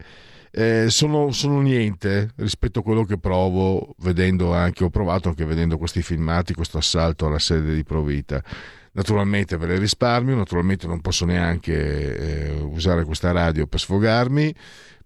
eh, 0.55 0.85
sono, 0.89 1.31
sono, 1.31 1.61
niente 1.61 2.31
rispetto 2.35 2.79
a 2.79 2.83
quello 2.83 3.05
che 3.05 3.17
provo 3.17 3.95
vedendo 3.99 4.53
anche, 4.53 4.83
ho 4.83 4.89
provato 4.89 5.29
anche 5.29 5.45
vedendo 5.45 5.77
questi 5.79 6.03
filmati, 6.03 6.53
questo 6.53 6.77
assalto 6.77 7.25
alla 7.25 7.39
sede 7.39 7.73
di 7.73 7.83
Provita. 7.83 8.43
Naturalmente 8.91 9.57
ve 9.57 9.65
le 9.65 9.79
risparmio, 9.79 10.35
naturalmente 10.35 10.85
non 10.85 11.01
posso 11.01 11.25
neanche 11.25 12.45
eh, 12.45 12.51
usare 12.51 13.03
questa 13.03 13.31
radio 13.31 13.65
per 13.65 13.79
sfogarmi, 13.79 14.53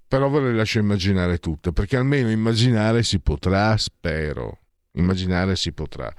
però 0.06 0.30
ve 0.30 0.42
le 0.42 0.54
lascio 0.54 0.80
immaginare 0.80 1.38
tutte, 1.38 1.72
perché 1.72 1.96
almeno 1.96 2.30
immaginare 2.30 3.02
si 3.04 3.22
potrà, 3.22 3.78
spero, 3.78 4.60
immaginare 4.92 5.56
si 5.56 5.72
potrà 5.72 6.14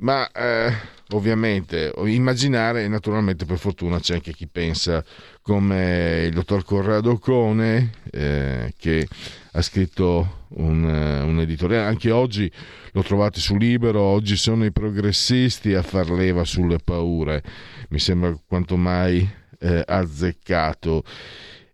ma 0.00 0.30
eh, 0.32 0.72
ovviamente 1.10 1.92
immaginare 2.04 2.86
naturalmente 2.88 3.44
per 3.44 3.58
fortuna 3.58 4.00
c'è 4.00 4.14
anche 4.14 4.32
chi 4.32 4.46
pensa 4.46 5.04
come 5.40 6.24
il 6.26 6.34
dottor 6.34 6.64
Corrado 6.64 7.18
Cone 7.18 7.92
eh, 8.10 8.74
che 8.76 9.06
ha 9.52 9.62
scritto 9.62 10.46
un, 10.48 10.84
eh, 10.84 11.20
un, 11.22 11.40
editoriale 11.40 11.86
anche 11.86 12.10
oggi 12.10 12.50
lo 12.92 13.02
trovate 13.02 13.40
su 13.40 13.56
Libero. 13.56 14.00
Oggi 14.00 14.36
sono 14.36 14.64
i 14.64 14.72
progressisti 14.72 15.74
a 15.74 15.82
far 15.82 16.10
leva 16.10 16.44
sulle 16.44 16.78
paure. 16.82 17.42
Mi 17.90 17.98
sembra 17.98 18.34
quanto 18.46 18.76
mai 18.76 19.28
eh, 19.60 19.82
azzeccato. 19.86 21.04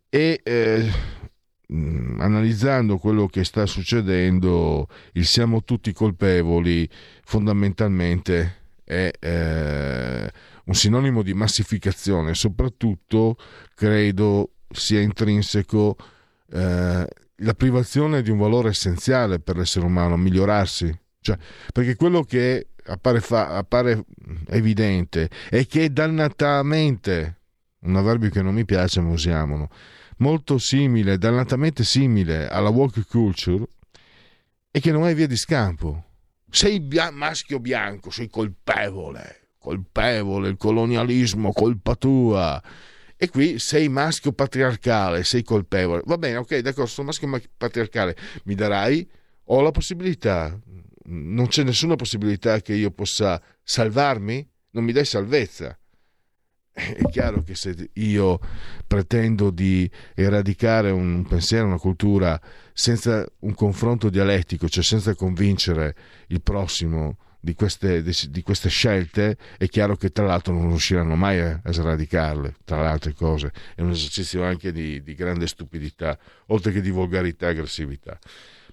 E 0.09 0.41
eh, 1.73 1.75
Mm, 1.75 2.21
analizzando 2.21 2.99
quello 2.99 3.27
che 3.27 3.45
sta 3.45 3.65
succedendo, 3.65 4.89
il 5.13 5.25
siamo 5.25 5.65
tutti 5.65 5.93
colpevoli 5.93 6.89
fondamentalmente 7.25 8.61
è 8.85 9.11
eh, 9.19 10.33
un 10.65 10.75
sinonimo 10.75 11.23
di 11.23 11.33
massificazione, 11.33 12.35
soprattutto 12.35 13.37
credo 13.75 14.51
sia 14.71 15.01
intrinseco 15.01 15.97
eh, 16.53 17.07
la 17.37 17.55
privazione 17.55 18.23
di 18.23 18.31
un 18.31 18.39
valore 18.39 18.69
essenziale 18.71 19.41
per 19.41 19.57
l'essere 19.57 19.87
umano, 19.87 20.17
migliorarsi. 20.17 20.95
Cioè, 21.21 21.39
perché 21.73 21.97
quello 21.97 22.23
che 22.23 22.69
appare, 22.85 23.21
fa, 23.21 23.57
appare 23.57 24.05
evidente 24.49 25.31
è 25.49 25.67
che 25.67 25.93
dannatamente, 25.93 27.41
un 27.81 27.97
avverbio 27.97 28.29
che 28.29 28.43
non 28.43 28.55
mi 28.55 28.65
piace 28.65 29.01
ma 29.01 29.11
usiamolo, 29.11 29.71
molto 30.23 30.57
simile, 30.59 31.19
dannatamente 31.19 31.83
simile 31.83 32.49
alla 32.49 32.69
walk 32.69 33.09
culture 33.09 33.67
e 34.71 34.79
che 34.79 34.93
non 34.93 35.03
hai 35.03 35.15
via 35.15 35.27
di 35.27 35.37
scampo. 35.37 36.05
Sei 36.49 36.79
bia- 36.79 37.11
maschio 37.11 37.59
bianco, 37.59 38.11
sei 38.11 38.29
colpevole, 38.29 39.49
colpevole, 39.59 40.49
il 40.49 40.57
colonialismo, 40.57 41.53
colpa 41.53 41.97
tua. 41.97 42.63
E 43.17 43.29
qui 43.31 43.59
sei 43.59 43.89
maschio 43.89 44.33
patriarcale, 44.33 45.25
sei 45.25 45.43
colpevole. 45.43 46.03
Va 46.05 46.17
bene, 46.19 46.37
ok, 46.37 46.59
d'accordo, 46.59 46.91
sono 46.91 47.09
maschio 47.09 47.41
patriarcale, 47.57 48.17
mi 48.45 48.55
darai? 48.55 49.09
Ho 49.47 49.61
la 49.61 49.73
possibilità, 49.73 50.57
non 51.07 51.49
c'è 51.49 51.65
nessuna 51.65 51.97
possibilità 51.97 52.61
che 52.61 52.75
io 52.75 52.93
possa 52.93 53.43
salvarmi? 53.61 54.49
Non 54.71 54.85
mi 54.85 54.93
dai 54.93 55.05
salvezza 55.05 55.77
è 56.73 57.03
chiaro 57.11 57.43
che 57.43 57.55
se 57.55 57.91
io 57.95 58.41
pretendo 58.87 59.51
di 59.51 59.89
eradicare 60.15 60.91
un 60.91 61.25
pensiero, 61.27 61.67
una 61.67 61.79
cultura 61.79 62.41
senza 62.73 63.27
un 63.41 63.55
confronto 63.55 64.09
dialettico, 64.09 64.69
cioè 64.69 64.83
senza 64.83 65.15
convincere 65.15 65.95
il 66.29 66.41
prossimo 66.41 67.19
di 67.39 67.55
queste, 67.55 68.03
di 68.03 68.43
queste 68.43 68.69
scelte, 68.69 69.37
è 69.59 69.67
chiaro 69.67 69.97
che 69.97 70.11
tra 70.11 70.25
l'altro 70.25 70.55
non 70.55 70.69
riusciranno 70.69 71.17
mai 71.17 71.41
a, 71.41 71.61
sradicarle, 71.65 72.55
tra 72.65 72.81
le 72.81 72.89
altre 72.89 73.13
cose. 73.13 73.53
È 73.75 73.83
un 73.83 73.91
esercizio 73.91 74.45
anche 74.45 74.73
di, 74.73 75.03
di 75.03 75.15
grande 75.15 75.47
stupidità, 75.49 76.19
oltre 76.47 76.73
che 76.73 76.81
di 76.81 76.91
volgarità 76.91 77.47
e 77.47 77.51
aggressività 77.51 78.19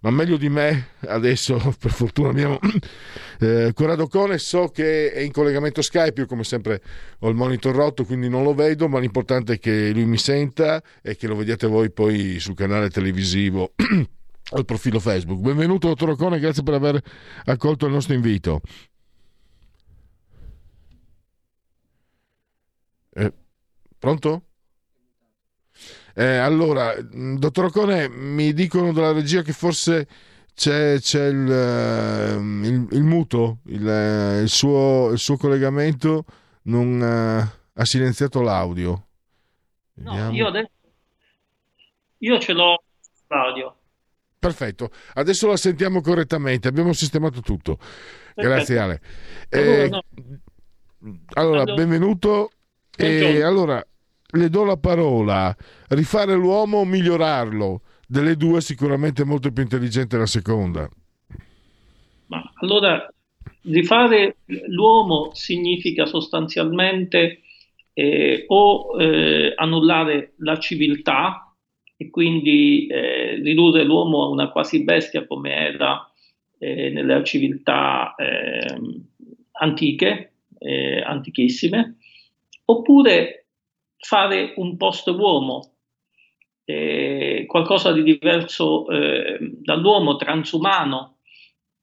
ma 0.01 0.11
meglio 0.11 0.37
di 0.37 0.49
me 0.49 0.89
adesso 1.07 1.57
per 1.79 1.91
fortuna 1.91 2.29
abbiamo 2.29 2.59
eh, 3.39 3.71
Corrado 3.73 4.07
Cone 4.07 4.37
so 4.37 4.69
che 4.69 5.11
è 5.11 5.19
in 5.19 5.31
collegamento 5.31 5.81
Skype 5.81 6.21
io 6.21 6.25
come 6.25 6.43
sempre 6.43 6.81
ho 7.19 7.29
il 7.29 7.35
monitor 7.35 7.75
rotto 7.75 8.05
quindi 8.05 8.29
non 8.29 8.43
lo 8.43 8.53
vedo 8.53 8.87
ma 8.87 8.99
l'importante 8.99 9.53
è 9.53 9.59
che 9.59 9.91
lui 9.91 10.05
mi 10.05 10.17
senta 10.17 10.81
e 11.01 11.15
che 11.15 11.27
lo 11.27 11.35
vediate 11.35 11.67
voi 11.67 11.91
poi 11.91 12.39
sul 12.39 12.55
canale 12.55 12.89
televisivo 12.89 13.73
al 14.51 14.65
profilo 14.65 14.99
Facebook 14.99 15.41
benvenuto 15.41 15.87
dottor 15.87 16.09
Ocone 16.09 16.39
grazie 16.39 16.63
per 16.63 16.73
aver 16.75 17.01
accolto 17.45 17.85
il 17.85 17.91
nostro 17.91 18.13
invito 18.13 18.61
eh, 23.11 23.33
pronto? 23.97 24.48
Eh, 26.19 26.35
allora, 26.35 26.93
mm, 27.01 27.37
dottor 27.37 27.65
Ocone, 27.65 28.09
mi 28.09 28.51
dicono 28.51 28.91
dalla 28.91 29.13
regia 29.13 29.41
che 29.41 29.53
forse 29.53 30.05
c'è, 30.53 30.99
c'è 30.99 31.27
il, 31.27 31.49
eh, 31.49 32.33
il, 32.67 32.87
il, 32.91 33.03
muto, 33.03 33.59
il, 33.67 33.87
eh, 33.87 34.41
il, 34.41 34.49
suo, 34.49 35.11
il 35.13 35.17
suo 35.17 35.37
collegamento 35.37 36.25
non 36.63 37.01
ha 37.01 37.85
silenziato 37.85 38.41
l'audio. 38.41 39.07
No, 39.93 40.29
io 40.31 40.47
adesso 40.47 40.69
io 42.17 42.37
ce 42.37 42.51
l'ho 42.51 42.83
l'audio. 43.27 43.77
Perfetto, 44.37 44.91
adesso 45.13 45.47
la 45.47 45.55
sentiamo 45.55 46.01
correttamente, 46.01 46.67
abbiamo 46.67 46.91
sistemato 46.91 47.39
tutto. 47.39 47.77
Perfetto. 47.77 48.41
Grazie 48.41 48.77
Ale. 48.77 49.01
Eh, 49.47 49.89
allora, 51.35 51.63
benvenuto. 51.63 52.51
E 52.97 53.41
allora, 53.41 53.81
le 54.31 54.49
do 54.49 54.63
la 54.63 54.77
parola, 54.77 55.55
rifare 55.89 56.35
l'uomo 56.35 56.79
o 56.79 56.85
migliorarlo? 56.85 57.81
Delle 58.07 58.35
due 58.35 58.61
sicuramente 58.61 59.23
molto 59.23 59.51
più 59.51 59.61
intelligente 59.61 60.17
la 60.17 60.25
seconda. 60.25 60.89
Ma 62.27 62.51
allora, 62.55 63.07
rifare 63.63 64.37
l'uomo 64.67 65.29
significa 65.33 66.05
sostanzialmente 66.05 67.41
eh, 67.93 68.45
o 68.47 68.99
eh, 68.99 69.53
annullare 69.55 70.33
la 70.37 70.57
civiltà 70.57 71.53
e 71.97 72.09
quindi 72.09 72.87
eh, 72.87 73.35
ridurre 73.43 73.83
l'uomo 73.83 74.23
a 74.23 74.29
una 74.29 74.49
quasi 74.49 74.83
bestia 74.83 75.27
come 75.27 75.53
era 75.53 76.09
eh, 76.57 76.89
nelle 76.89 77.23
civiltà 77.23 78.15
ehm, 78.15 79.05
antiche, 79.51 80.33
eh, 80.59 81.01
antichissime, 81.01 81.97
oppure 82.65 83.38
fare 83.99 84.53
un 84.55 84.77
post-uomo, 84.77 85.73
eh, 86.65 87.45
qualcosa 87.47 87.91
di 87.91 88.03
diverso 88.03 88.87
eh, 88.89 89.37
dall'uomo, 89.61 90.15
transumano, 90.15 91.17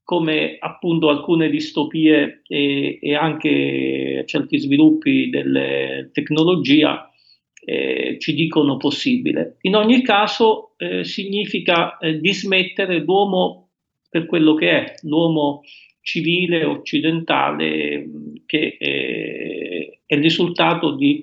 come 0.03 0.55
appunto 0.59 1.09
alcune 1.09 1.49
distopie 1.49 2.41
e, 2.47 2.97
e 3.01 3.15
anche 3.15 4.23
certi 4.25 4.57
sviluppi 4.57 5.29
della 5.29 6.07
tecnologia 6.13 7.11
eh, 7.59 8.15
ci 8.17 8.33
dicono 8.33 8.77
possibile. 8.77 9.57
In 9.61 9.75
ogni 9.75 10.01
caso 10.01 10.75
eh, 10.77 11.03
significa 11.03 11.97
eh, 11.97 12.21
dismettere 12.21 12.99
l'uomo 12.99 13.71
per 14.09 14.25
quello 14.25 14.53
che 14.53 14.69
è, 14.69 14.93
l'uomo 15.01 15.63
civile 15.99 16.63
occidentale 16.63 18.07
che 18.45 18.77
è 18.79 20.15
il 20.15 20.21
risultato 20.21 20.95
di 20.95 21.19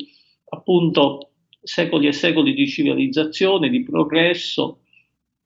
appunto 0.54 1.30
secoli 1.62 2.06
e 2.06 2.12
secoli 2.12 2.54
di 2.54 2.66
civilizzazione, 2.66 3.68
di 3.68 3.82
progresso, 3.82 4.80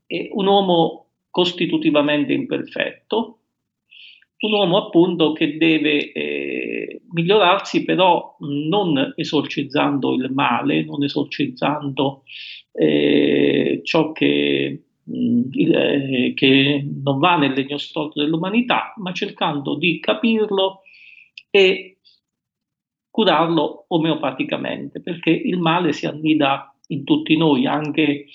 e 0.06 0.30
un 0.32 0.46
uomo 0.46 1.06
costitutivamente 1.30 2.32
imperfetto, 2.32 3.38
un 4.40 4.52
uomo 4.52 4.76
appunto 4.86 5.32
che 5.32 5.56
deve 5.56 6.12
eh, 6.12 7.02
migliorarsi 7.12 7.84
però 7.84 8.36
non 8.40 9.12
esorcizzando 9.16 10.14
il 10.14 10.30
male, 10.32 10.84
non 10.84 11.02
esorcizzando 11.02 12.22
eh, 12.72 13.80
ciò 13.82 14.12
che, 14.12 14.82
mh, 15.02 15.42
eh, 15.52 16.32
che, 16.34 16.86
non 17.02 17.18
va 17.18 17.36
nel 17.36 17.52
legno 17.52 17.78
storto 17.78 18.20
dell'umanità, 18.20 18.94
ma 18.98 19.12
cercando 19.12 19.76
di 19.76 19.98
capirlo 19.98 20.82
e 21.50 21.97
curarlo 23.18 23.86
omeopaticamente, 23.88 25.00
perché 25.00 25.30
il 25.30 25.58
male 25.58 25.92
si 25.92 26.06
annida 26.06 26.72
in 26.86 27.02
tutti 27.02 27.36
noi, 27.36 27.66
anche 27.66 28.26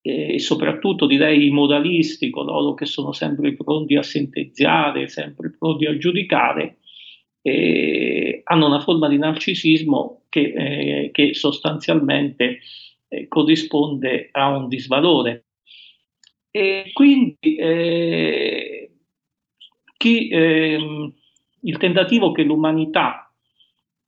e 0.00 0.38
soprattutto 0.38 1.06
direi 1.06 1.48
i 1.48 1.50
modalisti, 1.50 2.30
coloro 2.30 2.72
che 2.72 2.86
sono 2.86 3.12
sempre 3.12 3.54
pronti 3.54 3.96
a 3.96 4.02
sentenziare, 4.02 5.08
sempre 5.08 5.54
pronti 5.58 5.84
a 5.84 5.98
giudicare, 5.98 6.78
eh, 7.42 8.40
hanno 8.44 8.66
una 8.66 8.80
forma 8.80 9.08
di 9.08 9.18
narcisismo 9.18 10.22
che, 10.30 10.54
eh, 10.56 11.10
che 11.12 11.34
sostanzialmente 11.34 12.60
eh, 13.08 13.28
corrisponde 13.28 14.30
a 14.32 14.56
un 14.56 14.68
disvalore. 14.68 15.48
E 16.50 16.90
quindi 16.94 17.56
eh, 17.56 18.90
chi, 19.98 20.28
ehm, 20.30 21.12
il 21.60 21.76
tentativo 21.76 22.32
che 22.32 22.44
l'umanità 22.44 23.27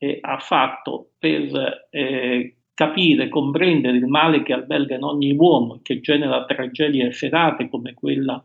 eh, 0.02 0.18
ha 0.22 0.38
fatto 0.38 1.10
per 1.18 1.88
eh, 1.90 2.56
capire, 2.72 3.28
comprendere 3.28 3.98
il 3.98 4.06
male 4.06 4.42
che 4.42 4.54
alberga 4.54 4.96
in 4.96 5.02
ogni 5.02 5.36
uomo 5.36 5.76
e 5.76 5.80
che 5.82 6.00
genera 6.00 6.46
tragedie 6.46 7.08
efferate 7.08 7.68
come 7.68 7.92
quella 7.92 8.42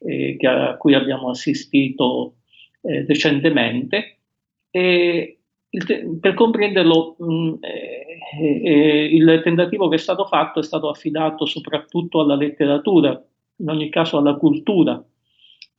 eh, 0.00 0.36
a 0.44 0.76
cui 0.76 0.94
abbiamo 0.94 1.30
assistito 1.30 2.38
eh, 2.82 3.06
recentemente. 3.06 4.18
Il, 5.70 6.18
per 6.20 6.34
comprenderlo, 6.34 7.14
mh, 7.18 7.32
mm, 7.32 7.54
eh, 7.60 8.60
eh, 8.64 9.04
il 9.14 9.40
tentativo 9.44 9.88
che 9.88 9.94
è 9.94 9.98
stato 9.98 10.24
fatto 10.24 10.58
è 10.58 10.62
stato 10.64 10.88
affidato 10.88 11.46
soprattutto 11.46 12.20
alla 12.20 12.34
letteratura, 12.34 13.10
in 13.56 13.68
ogni 13.68 13.88
caso 13.88 14.18
alla 14.18 14.34
cultura. 14.34 15.00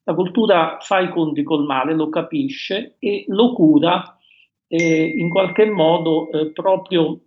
La 0.04 0.14
cultura 0.14 0.78
fa 0.80 1.00
i 1.00 1.10
conti 1.10 1.44
col 1.44 1.66
male, 1.66 1.94
lo 1.94 2.08
capisce 2.08 2.96
e 3.00 3.26
lo 3.28 3.52
cura 3.54 4.14
eh, 4.70 5.04
in 5.04 5.30
qualche 5.30 5.66
modo 5.66 6.32
eh, 6.32 6.52
proprio 6.52 7.20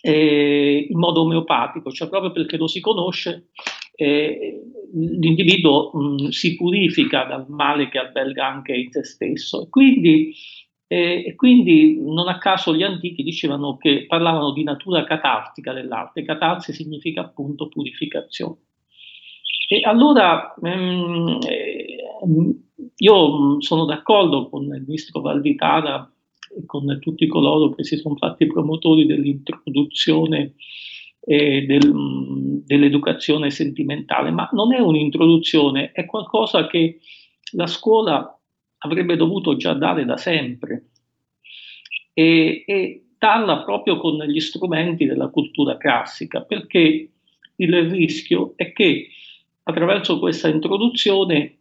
eh, 0.00 0.86
in 0.88 0.98
modo 0.98 1.22
omeopatico, 1.22 1.90
cioè 1.90 2.08
proprio 2.08 2.30
perché 2.30 2.56
lo 2.56 2.68
si 2.68 2.80
conosce, 2.80 3.48
eh, 3.96 4.62
l'individuo 4.94 5.90
mh, 5.92 6.28
si 6.28 6.54
purifica 6.54 7.24
dal 7.24 7.46
male 7.48 7.88
che 7.88 7.98
alberga 7.98 8.46
anche 8.46 8.74
in 8.74 8.90
se 8.92 9.04
stesso. 9.04 9.68
Quindi, 9.68 10.32
eh, 10.86 11.34
quindi 11.34 12.00
non 12.00 12.28
a 12.28 12.38
caso 12.38 12.74
gli 12.74 12.84
antichi 12.84 13.24
dicevano 13.24 13.76
che 13.76 14.06
parlavano 14.06 14.52
di 14.52 14.62
natura 14.62 15.04
catartica 15.04 15.72
dell'arte, 15.72 16.24
catarsi 16.24 16.72
significa 16.72 17.22
appunto 17.22 17.68
purificazione. 17.68 18.58
E 19.68 19.80
allora 19.82 20.54
ehm, 20.62 21.40
io 22.98 23.60
sono 23.60 23.84
d'accordo 23.84 24.48
con 24.48 24.62
il 24.62 24.84
ministro 24.86 25.20
Valditara 25.20 26.08
con 26.64 26.98
tutti 27.00 27.26
coloro 27.26 27.74
che 27.74 27.84
si 27.84 27.96
sono 27.96 28.16
fatti 28.16 28.46
promotori 28.46 29.04
dell'introduzione 29.04 30.54
eh, 31.20 31.66
del, 31.66 32.62
dell'educazione 32.64 33.50
sentimentale, 33.50 34.30
ma 34.30 34.48
non 34.52 34.72
è 34.72 34.78
un'introduzione, 34.78 35.92
è 35.92 36.06
qualcosa 36.06 36.66
che 36.66 37.00
la 37.52 37.66
scuola 37.66 38.32
avrebbe 38.78 39.16
dovuto 39.16 39.56
già 39.56 39.74
dare 39.74 40.04
da 40.04 40.16
sempre. 40.16 40.90
E, 42.12 42.64
e 42.66 43.06
darla 43.18 43.62
proprio 43.62 43.98
con 43.98 44.16
gli 44.24 44.40
strumenti 44.40 45.04
della 45.04 45.28
cultura 45.28 45.76
classica, 45.76 46.42
perché 46.42 47.10
il 47.56 47.90
rischio 47.90 48.52
è 48.56 48.72
che 48.72 49.08
attraverso 49.64 50.18
questa 50.18 50.48
introduzione 50.48 51.58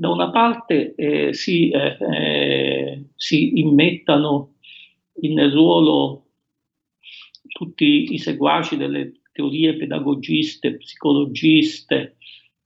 da 0.00 0.08
una 0.08 0.30
parte 0.30 0.94
eh, 0.94 1.34
si, 1.34 1.68
eh, 1.68 1.98
eh, 2.00 3.04
si, 3.16 3.60
immettano 3.60 4.54
in 5.20 5.50
ruolo 5.52 6.24
tutti 7.46 8.14
i 8.14 8.16
seguaci 8.16 8.78
delle 8.78 9.20
teorie 9.30 9.76
pedagogiste, 9.76 10.78
psicologiste, 10.78 12.16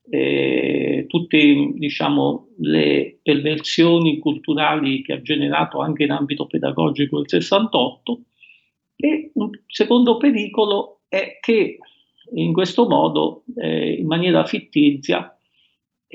eh, 0.08 1.06
tutte 1.08 1.72
diciamo, 1.74 2.50
le 2.58 3.18
perversioni 3.20 4.20
culturali 4.20 5.02
che 5.02 5.14
ha 5.14 5.20
generato 5.20 5.80
anche 5.80 6.04
in 6.04 6.12
ambito 6.12 6.46
pedagogico 6.46 7.18
il 7.18 7.28
68 7.28 8.20
e 8.94 9.32
un 9.34 9.50
secondo 9.66 10.18
pericolo 10.18 11.00
è 11.08 11.38
che 11.40 11.78
in 12.34 12.52
questo 12.52 12.86
modo, 12.86 13.42
eh, 13.56 13.94
in 13.94 14.06
maniera 14.06 14.46
fittizia, 14.46 15.33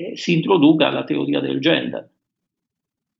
eh, 0.00 0.16
si 0.16 0.34
introduca 0.34 0.90
la 0.90 1.04
teoria 1.04 1.40
del 1.40 1.60
gender. 1.60 2.08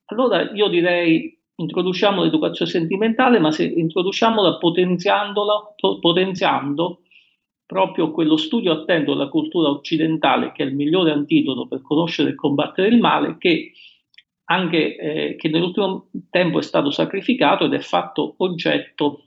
Allora 0.06 0.50
io 0.52 0.68
direi 0.68 1.38
introduciamo 1.54 2.22
l'educazione 2.22 2.70
sentimentale, 2.70 3.38
ma 3.38 3.50
se 3.50 3.64
introduciamola 3.64 4.56
potenziandola, 4.56 5.74
potenziando 6.00 7.02
proprio 7.66 8.10
quello 8.10 8.36
studio 8.36 8.72
attento 8.72 9.12
della 9.12 9.28
cultura 9.28 9.68
occidentale, 9.68 10.52
che 10.52 10.62
è 10.62 10.66
il 10.66 10.74
migliore 10.74 11.12
antidoto 11.12 11.68
per 11.68 11.82
conoscere 11.82 12.30
e 12.30 12.34
combattere 12.34 12.88
il 12.88 12.98
male, 12.98 13.36
che 13.38 13.72
anche 14.44 14.96
eh, 14.96 15.36
che 15.36 15.48
nell'ultimo 15.48 16.08
tempo 16.30 16.58
è 16.58 16.62
stato 16.62 16.90
sacrificato 16.90 17.66
ed 17.66 17.74
è 17.74 17.78
fatto 17.78 18.34
oggetto 18.38 19.26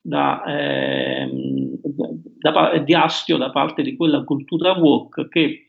da, 0.00 0.42
eh, 0.46 1.28
da, 1.82 2.78
di 2.78 2.94
astio 2.94 3.36
da 3.36 3.50
parte 3.50 3.82
di 3.82 3.96
quella 3.96 4.24
cultura 4.24 4.72
woke 4.72 5.28
che 5.28 5.64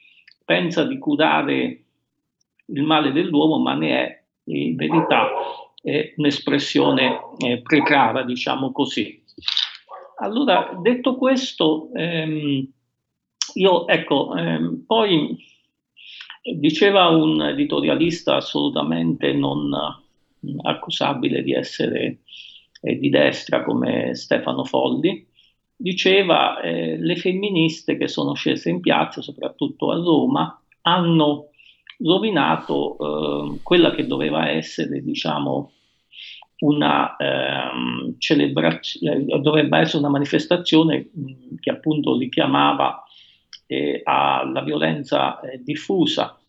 pensa 0.46 0.86
di 0.86 0.98
curare 0.98 1.84
il 2.68 2.84
male 2.84 3.12
dell'uomo, 3.12 3.58
ma 3.58 3.74
ne 3.74 3.90
è 3.90 4.24
in 4.46 4.76
verità 4.76 5.28
è 5.86 6.14
un'espressione 6.18 7.20
eh, 7.38 7.62
precara, 7.62 8.24
diciamo 8.24 8.72
così. 8.72 9.24
Allora, 10.18 10.76
detto 10.82 11.16
questo, 11.16 11.90
ehm, 11.94 12.68
io 13.54 13.88
ecco, 13.88 14.36
ehm, 14.36 14.84
poi 14.88 15.38
diceva 16.58 17.10
un 17.10 17.40
editorialista 17.42 18.36
assolutamente 18.36 19.32
non 19.34 19.72
accusabile 20.64 21.44
di 21.44 21.54
essere 21.54 22.20
eh, 22.82 22.98
di 22.98 23.10
destra 23.10 23.64
come 23.64 24.16
Stefano 24.16 24.64
Folli, 24.64 25.28
diceva 25.76 26.62
eh, 26.62 26.98
le 26.98 27.16
femministe 27.16 27.98
che 27.98 28.08
sono 28.08 28.34
scese 28.34 28.70
in 28.70 28.80
piazza, 28.80 29.22
soprattutto 29.22 29.92
a 29.92 29.96
Roma, 29.96 30.62
hanno 30.82 31.50
rovinato 32.00 32.98
eh, 32.98 33.60
quella 33.62 33.92
che 33.92 34.08
doveva 34.08 34.50
essere, 34.50 35.02
diciamo, 35.02 35.72
una 36.60 37.16
ehm, 37.18 38.16
celebrazione, 38.18 39.26
eh, 39.28 39.40
dovrebbe 39.40 39.78
essere 39.80 40.00
una 40.00 40.10
manifestazione 40.10 41.10
mh, 41.12 41.56
che 41.60 41.70
appunto 41.70 42.18
richiamava 42.18 43.04
eh, 43.68 44.02
alla 44.04 44.62
violenza 44.62 45.40
eh, 45.42 45.62
diffusa, 45.62 46.40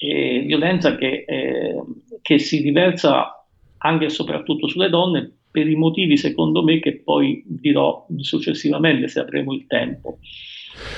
violenza 0.00 0.96
che, 0.96 1.24
eh, 1.26 1.76
che 2.22 2.38
si 2.38 2.62
riversa 2.62 3.46
anche 3.78 4.06
e 4.06 4.08
soprattutto 4.08 4.66
sulle 4.66 4.88
donne 4.88 5.39
per 5.50 5.68
i 5.68 5.74
motivi 5.74 6.16
secondo 6.16 6.62
me 6.62 6.78
che 6.80 7.00
poi 7.02 7.42
dirò 7.46 8.06
successivamente 8.18 9.08
se 9.08 9.20
avremo 9.20 9.52
il 9.52 9.66
tempo. 9.66 10.18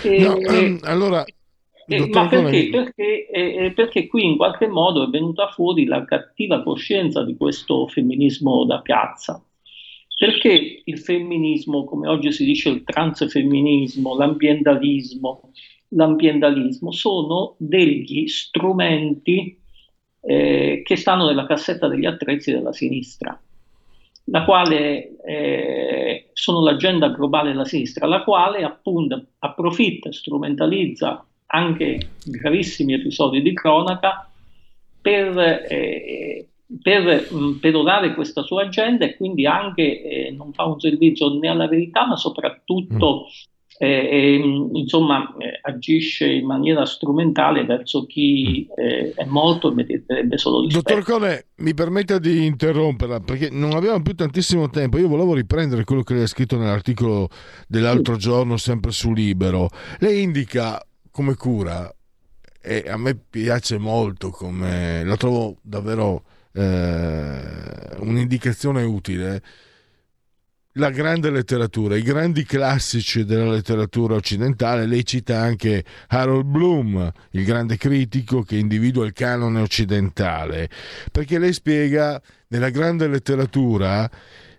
E, 0.03 0.19
no, 0.19 0.37
um, 0.37 0.79
allora, 0.83 1.25
eh, 1.87 2.09
ma 2.09 2.29
perché? 2.29 2.69
Perché, 2.71 3.29
eh, 3.29 3.73
perché, 3.75 4.07
qui 4.07 4.25
in 4.25 4.37
qualche 4.37 4.67
modo 4.67 5.05
è 5.05 5.09
venuta 5.09 5.49
fuori 5.49 5.85
la 5.85 6.05
cattiva 6.05 6.63
coscienza 6.63 7.25
di 7.25 7.37
questo 7.37 7.87
femminismo 7.89 8.65
da 8.65 8.81
piazza. 8.81 9.45
Perché 10.17 10.83
il 10.85 10.99
femminismo, 11.01 11.85
come 11.85 12.07
oggi 12.07 12.31
si 12.31 12.45
dice 12.45 12.69
il 12.69 12.85
transfemminismo, 12.85 14.17
l'ambientalismo, 14.17 15.51
l'ambientalismo 15.89 16.93
sono 16.93 17.57
degli 17.59 18.29
strumenti 18.29 19.59
eh, 20.21 20.83
che 20.85 20.97
stanno 20.97 21.27
nella 21.27 21.47
cassetta 21.47 21.89
degli 21.89 22.07
attrezzi 22.07 22.53
della 22.53 22.73
sinistra, 22.73 23.39
la 24.25 24.45
quale 24.45 25.17
eh, 25.25 26.31
sono 26.33 26.63
l'agenda 26.63 27.09
globale 27.09 27.51
della 27.51 27.65
sinistra, 27.65 28.07
la 28.07 28.23
quale 28.23 28.63
appunto 28.63 29.25
approfitta, 29.39 30.13
strumentalizza 30.13 31.25
anche 31.47 32.11
gravissimi 32.25 32.95
episodi 32.95 33.43
di 33.43 33.53
cronaca 33.53 34.29
per, 35.01 35.39
eh, 35.69 36.47
per 36.81 37.29
mm, 37.33 37.53
perorare 37.59 38.15
questa 38.15 38.43
sua 38.43 38.63
agenda 38.63 39.05
e 39.05 39.17
quindi 39.17 39.47
anche 39.47 40.03
eh, 40.03 40.31
non 40.31 40.53
fa 40.53 40.65
un 40.65 40.81
servizio 40.81 41.39
né 41.39 41.49
alla 41.49 41.69
verità 41.69 42.07
ma 42.07 42.17
soprattutto 42.17 43.27
mm 43.27 43.51
eh, 43.79 44.41
insomma 44.73 45.35
eh, 45.39 45.59
agisce 45.63 46.27
in 46.27 46.47
maniera 46.47 46.85
strumentale 46.85 47.65
verso 47.65 48.07
chi 48.07 48.67
eh, 48.77 49.13
è 49.15 49.25
morto 49.25 49.71
e 49.71 49.75
meriterebbe 49.75 50.39
solo 50.39 50.63
rispetto. 50.63 50.95
Dottor 50.95 51.05
Cone, 51.05 51.47
mi 51.57 51.75
permetta 51.75 52.19
di 52.19 52.47
interromperla 52.47 53.21
perché 53.21 53.49
non 53.51 53.73
abbiamo 53.73 54.03
più 54.03 54.15
tantissimo 54.15 54.69
tempo. 54.71 54.99
Io 54.99 55.09
volevo 55.09 55.35
riprendere 55.35 55.85
quello 55.85 56.03
che 56.03 56.15
lei 56.15 56.23
ha 56.25 56.29
scritto 56.29 56.57
nell'articolo 56.57 57.29
dell'altro 57.67 58.15
sì. 58.15 58.21
giorno, 58.21 58.57
sempre 58.57 58.91
su 58.91 59.13
Libero. 59.13 59.69
Lei 59.99 60.23
indica 60.23 60.85
come 61.11 61.35
cura, 61.35 61.93
e 62.63 62.85
a 62.89 62.97
me 62.97 63.17
piace 63.17 63.79
molto, 63.79 64.31
come 64.31 65.03
la 65.05 65.17
trovo 65.17 65.57
davvero 65.63 66.25
eh, 66.53 67.41
un'indicazione 67.99 68.83
utile 68.83 69.43
la 70.77 70.91
grande 70.91 71.31
letteratura, 71.31 71.97
i 71.97 72.03
grandi 72.03 72.45
classici 72.45 73.25
della 73.25 73.51
letteratura 73.51 74.15
occidentale, 74.15 74.87
lei 74.87 75.05
cita 75.05 75.39
anche 75.39 75.85
Harold 76.09 76.47
Bloom, 76.47 77.13
il 77.31 77.45
grande 77.45 77.77
critico 77.77 78.43
che 78.43 78.57
individua 78.57 79.05
il 79.05 79.13
canone 79.13 79.61
occidentale, 79.61 80.69
perché 81.11 81.39
lei 81.39 81.53
spiega 81.53 82.21
nella 82.49 82.71
grande 82.71 83.07
letteratura 83.07 84.11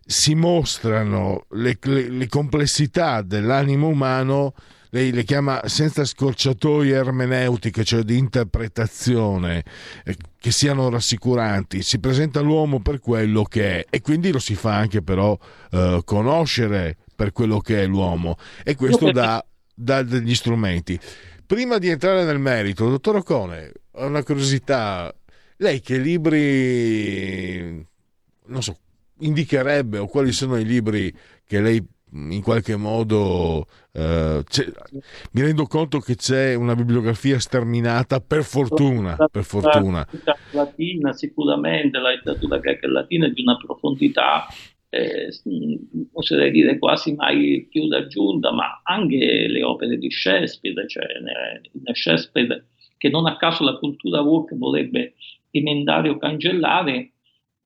si 0.06 0.36
mostrano 0.36 1.46
le, 1.52 1.78
le, 1.82 2.10
le 2.10 2.28
complessità 2.28 3.22
dell'animo 3.22 3.88
umano 3.88 4.54
lei 4.94 5.12
le 5.12 5.24
chiama 5.24 5.68
senza 5.68 6.06
scorciatoie 6.06 6.96
ermeneutiche, 6.96 7.84
cioè 7.84 8.04
di 8.04 8.16
interpretazione, 8.16 9.64
eh, 10.06 10.16
che 10.40 10.52
siano 10.52 10.88
rassicuranti. 10.90 11.82
Si 11.82 12.00
presenta 12.00 12.42
l'uomo 12.42 12.80
per 12.80 13.00
quello 13.00 13.42
che 13.42 13.80
è 13.80 13.86
e 13.90 14.02
quindi 14.02 14.32
lo 14.32 14.38
si 14.38 14.54
fa 14.54 14.76
anche 14.76 15.02
però 15.02 15.36
eh, 15.72 16.02
conoscere 16.06 16.98
per 17.16 17.32
quello 17.32 17.60
che 17.60 17.82
è 17.82 17.88
l'uomo 17.88 18.38
e 18.64 18.76
questo 18.76 19.12
dà, 19.12 19.44
dà 19.74 20.04
degli 20.04 20.36
strumenti. 20.36 21.00
Prima 21.44 21.80
di 21.80 21.90
entrare 21.90 22.24
nel 22.24 22.40
merito, 22.40 22.88
dottor 22.88 23.16
Ocone, 23.16 23.72
ho 23.94 24.06
una 24.06 24.24
curiosità. 24.24 25.12
Lei 25.58 25.82
che 25.82 25.98
libri, 25.98 27.84
non 28.46 28.62
so, 28.62 28.78
indicherebbe 29.22 29.98
o 29.98 30.06
quali 30.06 30.32
sono 30.32 30.56
i 30.58 30.66
libri 30.66 31.12
che 31.46 31.62
lei 31.62 31.84
in 32.14 32.42
qualche 32.42 32.76
modo 32.76 33.66
eh, 33.92 34.44
mi 35.32 35.42
rendo 35.42 35.66
conto 35.66 36.00
che 36.00 36.16
c'è 36.16 36.54
una 36.54 36.76
bibliografia 36.76 37.40
sterminata 37.40 38.20
per 38.20 38.44
fortuna, 38.44 39.16
per 39.32 39.44
fortuna. 39.44 40.08
La 40.24 40.38
latina 40.52 41.14
sicuramente, 41.14 41.98
la 41.98 42.10
letteratura 42.10 42.60
greca 42.60 42.86
e 42.86 42.90
latina 42.90 43.26
è 43.26 43.32
di 43.32 43.42
una 43.42 43.58
profondità 43.58 44.46
eh, 44.90 45.30
oserei 46.12 46.52
dire 46.52 46.78
quasi 46.78 47.16
mai 47.16 47.68
più 47.70 47.90
raggiunta, 47.90 48.52
ma 48.52 48.82
anche 48.84 49.48
le 49.48 49.64
opere 49.64 49.98
di 49.98 50.12
Shakespeare, 50.12 50.88
cioè 50.88 51.06
in 51.72 51.94
Shakespeare 51.94 52.68
che 52.98 53.10
non 53.10 53.26
a 53.26 53.36
caso 53.38 53.64
la 53.64 53.78
cultura 53.80 54.22
woke 54.22 54.56
vorrebbe 54.56 55.16
emendare 55.50 56.10
o 56.10 56.18
cancellare, 56.18 57.13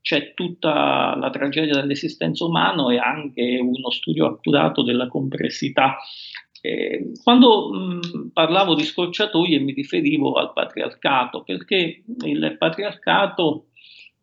c'è 0.08 0.34
tutta 0.34 1.18
la 1.18 1.30
tragedia 1.30 1.82
dell'esistenza 1.82 2.46
umana 2.46 2.94
e 2.94 2.98
anche 2.98 3.60
uno 3.62 3.92
studio 3.92 4.26
accurato 4.26 4.82
della 4.82 5.10
complessità. 5.10 5.98
Eh, 6.62 7.12
quando 7.22 7.70
mh, 7.70 8.30
parlavo 8.32 8.74
di 8.74 8.84
scorciatoie 8.84 9.60
mi 9.60 9.74
riferivo 9.74 10.36
al 10.36 10.54
patriarcato, 10.54 11.44
perché 11.44 12.04
il 12.24 12.56
patriarcato, 12.58 13.66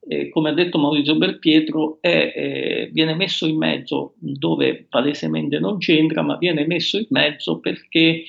eh, 0.09 0.30
come 0.30 0.49
ha 0.49 0.55
detto 0.55 0.78
Maurizio 0.78 1.16
Belpietro, 1.16 1.99
è, 2.01 2.32
eh, 2.35 2.91
viene 2.91 3.14
messo 3.14 3.47
in 3.47 3.59
mezzo 3.59 4.14
dove 4.16 4.87
palesemente 4.89 5.59
non 5.59 5.76
c'entra, 5.76 6.22
ma 6.22 6.39
viene 6.39 6.66
messo 6.66 6.97
in 6.97 7.09
mezzo 7.11 7.61
perché 7.61 8.24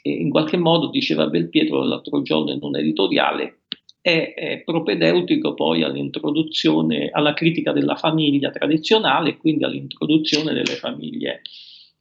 eh, 0.00 0.10
in 0.10 0.30
qualche 0.30 0.56
modo, 0.56 0.88
diceva 0.88 1.26
Belpietro 1.26 1.84
l'altro 1.84 2.22
giorno 2.22 2.50
in 2.50 2.60
un 2.62 2.76
editoriale, 2.76 3.63
è, 4.04 4.34
è 4.34 4.62
propedeutico 4.66 5.54
poi 5.54 5.82
all'introduzione, 5.82 7.08
alla 7.10 7.32
critica 7.32 7.72
della 7.72 7.96
famiglia 7.96 8.50
tradizionale 8.50 9.30
e 9.30 9.36
quindi 9.38 9.64
all'introduzione 9.64 10.52
delle 10.52 10.74
famiglie, 10.74 11.40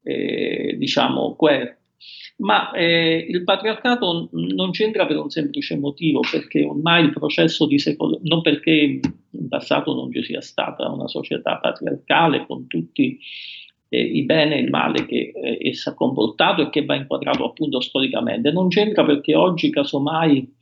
eh, 0.03 0.75
diciamo, 0.77 1.33
queer. 1.35 1.77
Ma 2.39 2.71
eh, 2.71 3.25
il 3.29 3.45
patriarcato 3.45 4.27
non 4.33 4.71
c'entra 4.71 5.05
per 5.05 5.17
un 5.17 5.29
semplice 5.29 5.77
motivo, 5.77 6.19
perché 6.29 6.65
ormai 6.65 7.05
il 7.05 7.13
processo 7.13 7.65
di 7.67 7.79
secolo, 7.79 8.19
non 8.23 8.41
perché 8.41 8.99
in 9.29 9.47
passato 9.47 9.93
non 9.93 10.11
ci 10.11 10.23
sia 10.23 10.41
stata 10.41 10.89
una 10.89 11.07
società 11.07 11.55
patriarcale 11.55 12.45
con 12.45 12.67
tutti 12.67 13.17
eh, 13.87 14.01
i 14.01 14.23
bene 14.23 14.57
e 14.57 14.59
il 14.59 14.69
male 14.69 15.05
che 15.05 15.31
eh, 15.33 15.69
essa 15.69 15.91
ha 15.91 15.93
comportato 15.93 16.63
e 16.63 16.69
che 16.69 16.83
va 16.83 16.95
inquadrato 16.95 17.45
appunto 17.45 17.79
storicamente, 17.79 18.51
non 18.51 18.67
c'entra 18.67 19.05
perché 19.05 19.35
oggi 19.35 19.69
casomai 19.69 20.53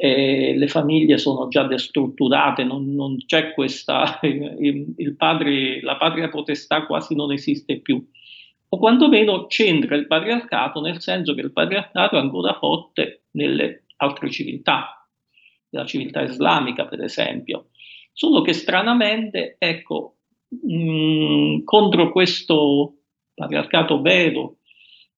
eh, 0.00 0.54
le 0.56 0.68
famiglie 0.68 1.18
sono 1.18 1.48
già 1.48 1.64
destrutturate, 1.64 2.62
non, 2.62 2.94
non 2.94 3.16
c'è 3.26 3.52
questa, 3.52 4.20
il, 4.22 5.14
padre, 5.16 5.80
la 5.82 5.96
patria 5.96 6.28
potestà 6.28 6.86
quasi 6.86 7.16
non 7.16 7.32
esiste 7.32 7.80
più. 7.80 8.08
O 8.68 8.78
quantomeno 8.78 9.46
c'entra 9.46 9.96
il 9.96 10.06
patriarcato 10.06 10.80
nel 10.80 11.00
senso 11.00 11.34
che 11.34 11.40
il 11.40 11.52
patriarcato 11.52 12.14
è 12.14 12.20
ancora 12.20 12.54
forte 12.54 13.24
nelle 13.32 13.86
altre 13.96 14.30
civiltà, 14.30 15.04
nella 15.70 15.86
civiltà 15.86 16.22
islamica 16.22 16.86
per 16.86 17.02
esempio. 17.02 17.70
Solo 18.12 18.42
che 18.42 18.52
stranamente, 18.52 19.56
ecco, 19.58 20.18
mh, 20.48 20.74
mm, 20.74 21.64
contro 21.64 22.12
questo 22.12 22.98
patriarcato 23.34 24.00
vero, 24.00 24.58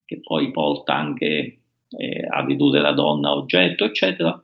che 0.06 0.20
poi 0.20 0.50
porta 0.50 0.94
anche 0.94 1.60
eh, 1.90 2.26
a 2.26 2.42
ridurre 2.46 2.80
la 2.80 2.92
donna 2.92 3.34
oggetto, 3.34 3.84
eccetera, 3.84 4.42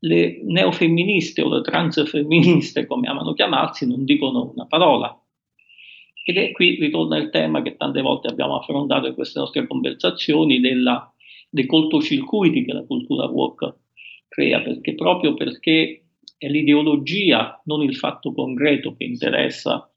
le 0.00 0.40
neofemministe 0.44 1.42
o 1.42 1.48
le 1.48 1.62
transfemministe, 1.62 2.86
come 2.86 3.08
amano 3.08 3.32
chiamarsi, 3.32 3.86
non 3.86 4.04
dicono 4.04 4.52
una 4.54 4.66
parola. 4.66 5.18
Ed 6.24 6.36
è 6.36 6.52
qui 6.52 6.76
ritorna 6.78 7.16
il 7.16 7.30
tema 7.30 7.62
che 7.62 7.76
tante 7.76 8.02
volte 8.02 8.28
abbiamo 8.28 8.58
affrontato 8.58 9.06
in 9.06 9.14
queste 9.14 9.38
nostre 9.38 9.66
conversazioni 9.66 10.60
della, 10.60 11.10
dei 11.48 11.66
cortocircuiti 11.66 12.64
che 12.64 12.72
la 12.72 12.84
cultura 12.84 13.26
woke 13.26 13.74
crea, 14.28 14.60
perché 14.60 14.94
proprio 14.94 15.34
perché 15.34 16.04
è 16.36 16.48
l'ideologia, 16.48 17.60
non 17.64 17.82
il 17.82 17.96
fatto 17.96 18.32
concreto 18.32 18.94
che 18.94 19.04
interessa 19.04 19.90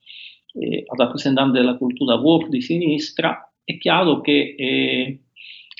eh, 0.54 0.84
al 0.86 0.98
rappresentante 0.98 1.58
della 1.58 1.76
cultura 1.76 2.16
woke 2.16 2.48
di 2.48 2.62
sinistra, 2.62 3.52
è 3.62 3.76
chiaro 3.78 4.20
che 4.20 4.54
eh, 4.56 5.21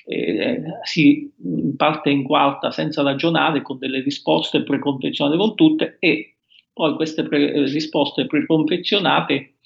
eh, 0.05 0.63
si 0.85 1.31
parte 1.77 2.11
in 2.11 2.25
quarta 2.25 2.71
senza 2.71 3.03
ragionare 3.03 3.63
con 3.63 3.79
delle 3.79 4.01
risposte 4.01 4.63
preconfezionate 4.63 5.37
con 5.37 5.55
tutte 5.55 5.97
e 6.01 6.37
poi 6.73 6.95
queste 6.95 7.23
pre- 7.23 7.65
risposte 7.67 8.27
preconfezionate 8.27 9.57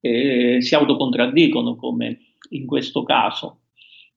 eh, 0.00 0.58
si 0.60 0.74
autocontraddicono 0.74 1.76
come 1.76 2.18
in 2.50 2.66
questo 2.66 3.02
caso. 3.02 3.60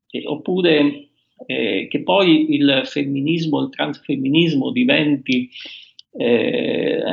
Eh, 0.09 0.25
oppure 0.25 1.09
eh, 1.45 1.87
che 1.89 2.01
poi 2.03 2.53
il 2.53 2.81
femminismo, 2.85 3.61
il 3.61 3.69
transfemminismo 3.69 4.71
diventi 4.71 5.49
eh, 6.17 7.03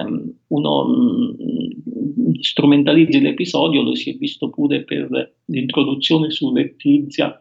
uno 0.48 0.84
mh, 0.84 2.40
strumentalizzi 2.40 3.20
l'episodio, 3.20 3.82
lo 3.82 3.94
si 3.94 4.10
è 4.10 4.14
visto 4.14 4.50
pure 4.50 4.84
per 4.84 5.34
l'introduzione 5.46 6.30
surrettizia 6.30 7.38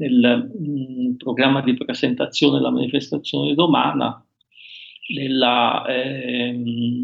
nel 0.00 0.50
mh, 0.58 1.08
mm, 1.10 1.14
programma 1.16 1.60
di 1.60 1.74
presentazione 1.74 2.56
della 2.56 2.70
manifestazione 2.70 3.54
romana 3.54 4.24
della, 5.06 5.84
eh, 5.86 6.54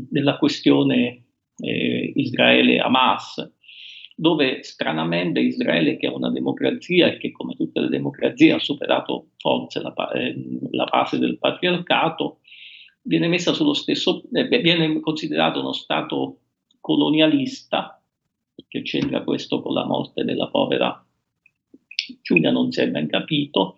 della 0.09 0.39
questione 0.39 1.25
eh, 1.59 2.13
Israele-Hamas, 2.15 3.53
dove 4.15 4.63
stranamente 4.63 5.41
Israele, 5.41 5.99
che 5.99 6.07
è 6.07 6.11
una 6.11 6.31
democrazia 6.31 7.07
e 7.07 7.19
che 7.19 7.33
come 7.33 7.55
tutte 7.55 7.81
le 7.81 7.89
democrazie 7.89 8.53
ha 8.53 8.59
superato 8.59 9.33
forse 9.37 9.81
la, 9.83 9.93
eh, 10.13 10.35
la 10.71 10.87
fase 10.87 11.19
del 11.19 11.39
patriarcato, 11.39 12.39
viene 13.03 13.29
messa 13.29 13.53
sullo 13.53 13.75
stesso, 13.75 14.23
eh, 14.33 14.47
viene 14.47 15.01
considerato 15.01 15.61
uno 15.61 15.73
Stato 15.73 16.41
colonialista, 16.81 18.01
che 18.69 18.81
c'entra 18.83 19.23
questo 19.23 19.61
con 19.61 19.75
la 19.75 19.85
morte 19.85 20.25
della 20.25 20.49
povera 20.49 21.06
Giulia 22.23 22.51
non 22.51 22.71
si 22.71 22.81
è 22.81 22.89
ben 22.89 23.09
capito, 23.09 23.77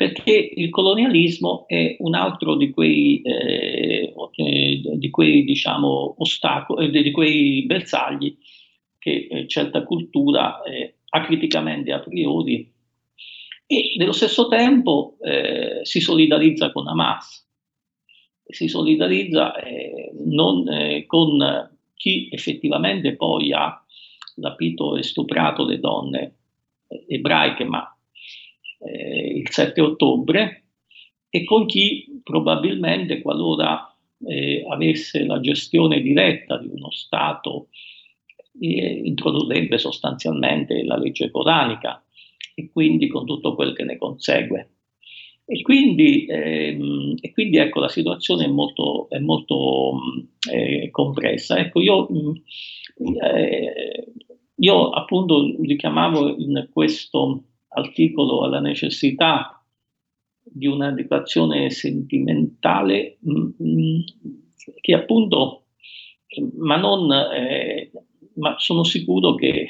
perché 0.00 0.52
il 0.54 0.70
colonialismo 0.70 1.66
è 1.66 1.96
un 1.98 2.14
altro 2.14 2.56
di 2.56 2.70
quei, 2.70 3.20
eh, 3.20 4.14
di 4.94 5.10
quei 5.10 5.44
diciamo, 5.44 6.14
ostacoli, 6.16 6.86
eh, 6.86 7.02
di 7.02 7.10
quei 7.10 7.66
bersagli 7.66 8.34
che 8.98 9.28
eh, 9.30 9.46
certa 9.46 9.82
cultura 9.82 10.62
eh, 10.62 11.00
acriticamente 11.10 11.92
a 11.92 12.00
priori 12.00 12.72
e 13.66 13.94
nello 13.98 14.12
stesso 14.12 14.48
tempo 14.48 15.18
eh, 15.20 15.80
si 15.82 16.00
solidarizza 16.00 16.72
con 16.72 16.88
Hamas, 16.88 17.46
si 18.42 18.68
solidarizza 18.68 19.54
eh, 19.60 20.12
non 20.24 20.64
con 21.06 21.70
chi 21.94 22.30
effettivamente 22.32 23.16
poi 23.16 23.52
ha 23.52 23.84
rapito 24.36 24.96
e 24.96 25.02
stuprato 25.02 25.66
le 25.66 25.78
donne 25.78 26.34
ebraiche, 27.08 27.64
ma 27.64 27.96
eh, 28.80 29.36
il 29.36 29.50
7 29.50 29.80
ottobre 29.80 30.64
e 31.28 31.44
con 31.44 31.66
chi 31.66 32.20
probabilmente 32.22 33.22
qualora 33.22 33.94
eh, 34.26 34.64
avesse 34.68 35.24
la 35.24 35.40
gestione 35.40 36.00
diretta 36.00 36.58
di 36.58 36.68
uno 36.68 36.90
Stato 36.90 37.68
eh, 38.60 39.00
introdurrebbe 39.04 39.78
sostanzialmente 39.78 40.82
la 40.84 40.96
legge 40.96 41.30
coranica 41.30 42.02
e 42.54 42.70
quindi 42.70 43.08
con 43.08 43.24
tutto 43.24 43.54
quel 43.54 43.74
che 43.74 43.84
ne 43.84 43.96
consegue. 43.96 44.70
E 45.44 45.62
quindi, 45.62 46.26
ehm, 46.28 47.16
e 47.20 47.32
quindi 47.32 47.56
ecco, 47.56 47.80
la 47.80 47.88
situazione 47.88 48.44
è 48.44 48.48
molto, 48.48 49.08
è 49.08 49.18
molto 49.18 49.98
eh, 50.48 50.90
compressa. 50.92 51.58
Ecco, 51.58 51.80
io, 51.80 52.08
eh, 53.24 54.12
io 54.60 54.90
appunto 54.90 55.56
richiamavo 55.60 56.36
in 56.36 56.68
questo 56.72 57.44
articolo 57.68 58.42
alla 58.42 58.60
necessità 58.60 59.62
di 60.42 60.66
un'educazione 60.66 61.70
sentimentale 61.70 63.18
mm, 63.28 63.48
mm, 63.62 64.00
che 64.80 64.94
appunto, 64.94 65.64
ma 66.58 66.76
non, 66.76 67.10
eh, 67.12 67.90
ma 68.34 68.56
sono 68.58 68.84
sicuro 68.84 69.34
che, 69.34 69.68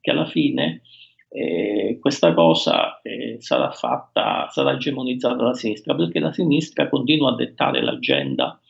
che 0.00 0.10
alla 0.10 0.26
fine 0.26 0.82
eh, 1.28 1.98
questa 2.00 2.32
cosa 2.32 3.00
eh, 3.02 3.36
sarà 3.40 3.70
fatta, 3.72 4.48
sarà 4.50 4.76
gemonizzata 4.76 5.34
dalla 5.34 5.54
sinistra, 5.54 5.94
perché 5.94 6.20
la 6.20 6.32
sinistra 6.32 6.88
continua 6.88 7.32
a 7.32 7.36
dettare 7.36 7.82
l'agenda 7.82 8.60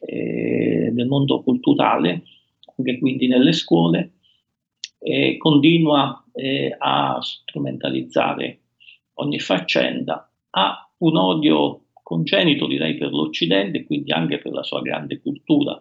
eh, 0.00 0.90
del 0.92 1.06
mondo 1.06 1.42
culturale, 1.42 2.22
anche 2.76 2.98
quindi 2.98 3.26
nelle 3.26 3.52
scuole, 3.52 4.15
e 5.08 5.36
continua 5.36 6.24
eh, 6.32 6.74
a 6.76 7.20
strumentalizzare 7.22 8.62
ogni 9.18 9.38
faccenda, 9.38 10.28
ha 10.50 10.90
un 10.98 11.16
odio 11.16 11.84
congenito 12.02 12.66
direi 12.66 12.96
per 12.96 13.12
l'Occidente 13.12 13.78
e 13.78 13.84
quindi 13.84 14.10
anche 14.10 14.38
per 14.38 14.50
la 14.50 14.64
sua 14.64 14.82
grande 14.82 15.20
cultura, 15.20 15.80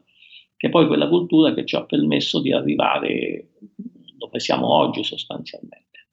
che 0.55 0.67
è 0.67 0.69
poi 0.69 0.86
quella 0.86 1.07
cultura 1.07 1.55
che 1.55 1.65
ci 1.65 1.76
ha 1.76 1.86
permesso 1.86 2.39
di 2.39 2.53
arrivare 2.53 3.53
dove 4.15 4.39
siamo 4.39 4.71
oggi 4.71 5.03
sostanzialmente. 5.03 6.09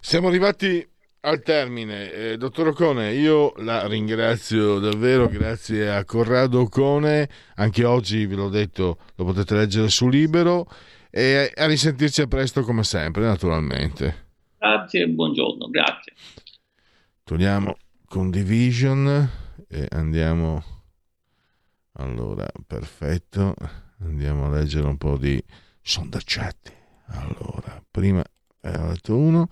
Siamo 0.00 0.28
arrivati 0.28 0.88
al 1.22 1.42
termine. 1.42 2.12
Eh, 2.12 2.36
dottor 2.36 2.68
Ocone, 2.68 3.14
io 3.14 3.52
la 3.56 3.88
ringrazio 3.88 4.78
davvero, 4.78 5.26
grazie 5.26 5.90
a 5.90 6.04
Corrado 6.04 6.60
Ocone, 6.60 7.28
anche 7.56 7.84
oggi 7.84 8.26
ve 8.26 8.36
l'ho 8.36 8.48
detto, 8.48 8.98
lo 9.16 9.24
potete 9.24 9.56
leggere 9.56 9.88
su 9.88 10.08
Libero 10.08 10.68
e 11.10 11.52
a 11.54 11.66
risentirci 11.66 12.22
a 12.22 12.26
presto 12.26 12.62
come 12.62 12.84
sempre, 12.84 13.24
naturalmente. 13.24 14.28
Grazie 14.58 15.02
e 15.02 15.08
buongiorno, 15.08 15.68
grazie. 15.68 16.12
Togliamo 17.24 17.76
Condivision 18.06 19.30
e 19.68 19.86
andiamo... 19.90 20.64
Allora, 21.94 22.46
perfetto. 22.66 23.54
Andiamo 24.02 24.46
a 24.46 24.50
leggere 24.50 24.86
un 24.86 24.96
po' 24.96 25.18
di 25.18 25.42
sondaggiati. 25.82 26.72
Allora, 27.06 27.82
prima 27.90 28.24
era 28.60 28.88
letto 28.88 29.16
1. 29.16 29.48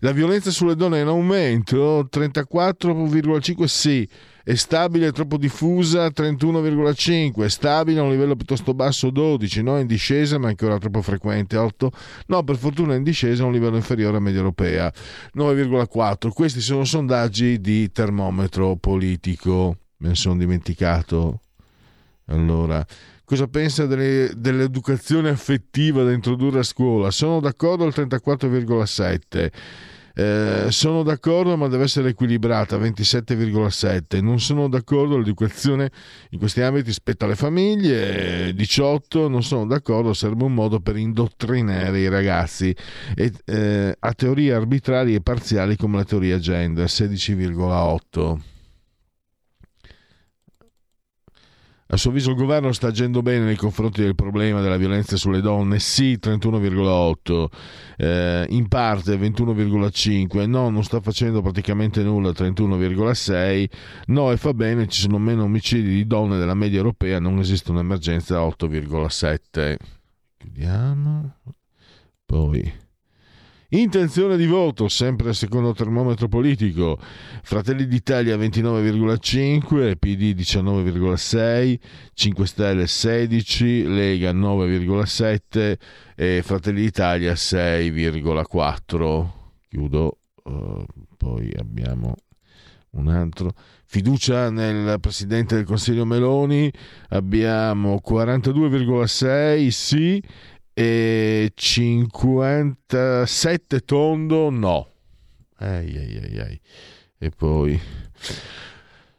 La 0.00 0.12
violenza 0.12 0.50
sulle 0.50 0.76
donne 0.76 0.98
è 0.98 1.02
in 1.02 1.08
aumento, 1.08 2.08
34,5 2.10 3.64
sì, 3.64 4.08
è 4.44 4.54
stabile, 4.56 5.06
è 5.06 5.12
troppo 5.12 5.38
diffusa 5.38 6.06
31,5, 6.08 7.44
è 7.44 7.48
stabile 7.48 8.00
a 8.00 8.02
un 8.02 8.10
livello 8.10 8.36
piuttosto 8.36 8.74
basso 8.74 9.08
12, 9.08 9.62
no 9.62 9.78
in 9.78 9.86
discesa 9.86 10.36
ma 10.36 10.48
ancora 10.48 10.76
troppo 10.76 11.00
frequente 11.00 11.56
8, 11.56 11.90
no 12.26 12.42
per 12.44 12.56
fortuna 12.56 12.94
in 12.94 13.02
discesa 13.02 13.42
a 13.42 13.46
un 13.46 13.52
livello 13.52 13.76
inferiore 13.76 14.18
a 14.18 14.20
media 14.20 14.40
europea 14.40 14.92
9,4. 15.34 16.28
Questi 16.28 16.60
sono 16.60 16.84
sondaggi 16.84 17.58
di 17.58 17.90
termometro 17.90 18.76
politico, 18.76 19.78
me 19.98 20.08
ne 20.08 20.14
sono 20.14 20.36
dimenticato. 20.36 21.40
Allora, 22.26 22.84
cosa 23.24 23.46
pensa 23.46 23.86
delle, 23.86 24.30
dell'educazione 24.36 25.30
affettiva 25.30 26.02
da 26.02 26.12
introdurre 26.12 26.58
a 26.58 26.64
scuola? 26.64 27.10
Sono 27.10 27.40
d'accordo 27.40 27.84
al 27.84 27.94
34,7 27.96 29.50
eh, 30.16 30.66
sono 30.70 31.02
d'accordo, 31.02 31.56
ma 31.56 31.66
deve 31.66 31.84
essere 31.84 32.10
equilibrata, 32.10 32.78
27,7. 32.78 34.22
Non 34.22 34.38
sono 34.40 34.68
d'accordo, 34.68 35.16
l'educazione 35.16 35.90
in 36.30 36.38
questi 36.38 36.60
ambiti 36.60 36.92
spetta 36.92 37.24
alle 37.24 37.34
famiglie, 37.34 38.54
18. 38.54 39.28
Non 39.28 39.42
sono 39.42 39.66
d'accordo, 39.66 40.12
serve 40.14 40.44
un 40.44 40.54
modo 40.54 40.78
per 40.80 40.96
indottrinare 40.96 41.98
i 41.98 42.08
ragazzi 42.08 42.74
e, 43.16 43.32
eh, 43.44 43.96
a 43.98 44.12
teorie 44.12 44.54
arbitrarie 44.54 45.16
e 45.16 45.20
parziali 45.20 45.76
come 45.76 45.96
la 45.96 46.04
teoria 46.04 46.38
gender, 46.38 46.86
16,8. 46.86 48.53
A 51.94 51.96
suo 51.96 52.10
avviso 52.10 52.30
il 52.30 52.36
governo 52.36 52.72
sta 52.72 52.88
agendo 52.88 53.22
bene 53.22 53.44
nei 53.44 53.54
confronti 53.54 54.02
del 54.02 54.16
problema 54.16 54.60
della 54.60 54.76
violenza 54.76 55.14
sulle 55.14 55.40
donne? 55.40 55.78
Sì, 55.78 56.18
31,8, 56.20 57.46
eh, 57.96 58.46
in 58.48 58.66
parte 58.66 59.16
21,5, 59.16 60.48
no, 60.48 60.70
non 60.70 60.82
sta 60.82 61.00
facendo 61.00 61.40
praticamente 61.40 62.02
nulla, 62.02 62.30
31,6, 62.30 63.66
no 64.06 64.32
e 64.32 64.36
fa 64.36 64.52
bene, 64.54 64.88
ci 64.88 65.02
sono 65.02 65.18
meno 65.18 65.44
omicidi 65.44 65.88
di 65.88 66.04
donne 66.04 66.36
della 66.36 66.54
media 66.54 66.78
europea, 66.78 67.20
non 67.20 67.38
esiste 67.38 67.70
un'emergenza 67.70 68.40
8,7. 68.40 69.76
Chiudiamo. 70.36 71.36
Poi 72.26 72.83
Intenzione 73.74 74.36
di 74.36 74.46
voto, 74.46 74.86
sempre 74.86 75.34
secondo 75.34 75.72
termometro 75.72 76.28
politico, 76.28 76.96
Fratelli 77.42 77.88
d'Italia 77.88 78.36
29,5, 78.36 79.96
PD 79.96 80.32
19,6, 80.32 81.78
5 82.14 82.46
Stelle 82.46 82.86
16, 82.86 83.88
Lega 83.88 84.32
9,7 84.32 85.74
e 86.14 86.42
Fratelli 86.44 86.82
d'Italia 86.82 87.32
6,4. 87.32 89.26
Chiudo, 89.68 90.18
uh, 90.44 90.84
poi 91.16 91.52
abbiamo 91.58 92.14
un 92.90 93.08
altro. 93.08 93.54
Fiducia 93.86 94.50
nel 94.50 95.00
Presidente 95.00 95.56
del 95.56 95.64
Consiglio 95.64 96.04
Meloni, 96.04 96.72
abbiamo 97.08 98.00
42,6 98.06 99.68
sì 99.68 100.22
e 100.74 101.52
57 101.54 103.80
tondo 103.80 104.50
no. 104.50 104.90
Ei, 105.60 105.96
ei, 105.96 106.36
ei. 106.36 106.60
E 107.18 107.30
poi... 107.30 107.80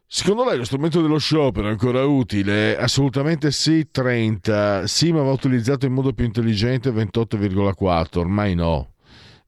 Secondo 0.07 0.45
lei 0.45 0.57
lo 0.57 0.63
strumento 0.63 1.01
dello 1.01 1.17
sciopero 1.17 1.67
è 1.67 1.71
ancora 1.71 2.05
utile? 2.05 2.77
Assolutamente 2.77 3.51
sì, 3.51 3.89
30. 3.89 4.87
Sì, 4.87 5.11
ma 5.11 5.23
va 5.23 5.31
utilizzato 5.31 5.85
in 5.85 5.93
modo 5.93 6.13
più 6.13 6.25
intelligente, 6.25 6.91
28,4. 6.91 8.19
Ormai 8.19 8.53
no. 8.53 8.93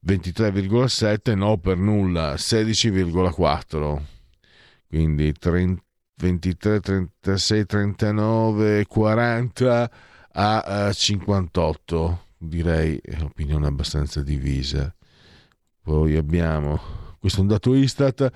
23,7 0.06 1.36
no 1.36 1.58
per 1.58 1.78
nulla, 1.78 2.34
16,4. 2.34 4.02
Quindi 4.88 5.34
30, 5.34 5.82
23, 6.16 6.80
36, 6.80 7.66
39, 7.66 8.86
40 8.88 9.92
a 10.40 10.92
58, 10.94 12.26
direi 12.38 13.00
è 13.02 13.16
un'opinione 13.16 13.66
abbastanza 13.66 14.22
divisa. 14.22 14.94
Poi 15.82 16.16
abbiamo, 16.16 16.80
questo 17.20 17.40
è 17.40 17.42
un 17.42 17.48
dato 17.48 17.74
Istat, 17.74 18.32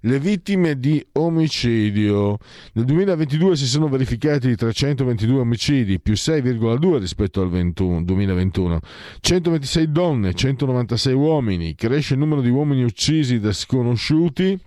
le 0.00 0.18
vittime 0.18 0.78
di 0.80 1.04
omicidio. 1.12 2.38
Nel 2.72 2.84
2022 2.86 3.56
si 3.56 3.66
sono 3.66 3.88
verificati 3.88 4.54
322 4.56 5.38
omicidi, 5.38 6.00
più 6.00 6.14
6,2 6.14 6.98
rispetto 6.98 7.40
al 7.40 7.50
21, 7.50 8.02
2021. 8.02 8.80
126 9.20 9.92
donne, 9.92 10.34
196 10.34 11.14
uomini. 11.14 11.76
Cresce 11.76 12.14
il 12.14 12.18
numero 12.18 12.40
di 12.40 12.50
uomini 12.50 12.82
uccisi 12.82 13.38
da 13.38 13.52
sconosciuti 13.52 14.60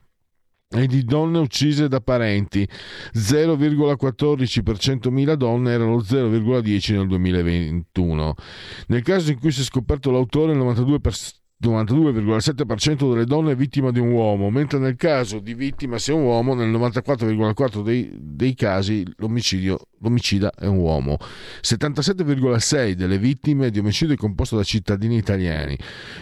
e 0.69 0.85
di 0.85 1.03
donne 1.03 1.39
uccise 1.39 1.87
da 1.87 2.01
parenti. 2.01 2.67
0,14 3.13 4.63
per 4.63 4.75
100.000 4.75 5.33
donne 5.33 5.71
erano 5.71 5.97
0,10 5.97 6.93
nel 6.93 7.07
2021 7.07 8.33
nel 8.87 9.01
caso 9.01 9.31
in 9.31 9.39
cui 9.39 9.51
si 9.51 9.61
è 9.61 9.63
scoperto 9.63 10.11
l'autore 10.11 10.51
il 10.51 10.59
92% 10.59 11.45
92,7% 11.59 13.09
delle 13.09 13.25
donne 13.25 13.53
è 13.53 13.55
vittima 13.55 13.89
di 13.89 13.99
un 13.99 14.11
uomo, 14.11 14.51
mentre 14.51 14.77
nel 14.77 14.95
caso 14.95 15.39
di 15.39 15.55
vittima 15.55 15.97
sia 15.97 16.13
un 16.13 16.21
uomo, 16.21 16.53
nel 16.53 16.69
94,4% 16.69 17.81
dei, 17.81 18.11
dei 18.15 18.53
casi 18.53 19.03
l'omicida 19.99 20.51
è 20.53 20.65
un 20.65 20.77
uomo. 20.77 21.17
77,6% 21.61 22.93
delle 22.93 23.17
vittime 23.17 23.69
di 23.69 23.79
omicidio 23.79 24.13
è 24.13 24.17
composto 24.17 24.55
da 24.55 24.63
cittadini 24.63 25.17
italiani, 25.17 25.77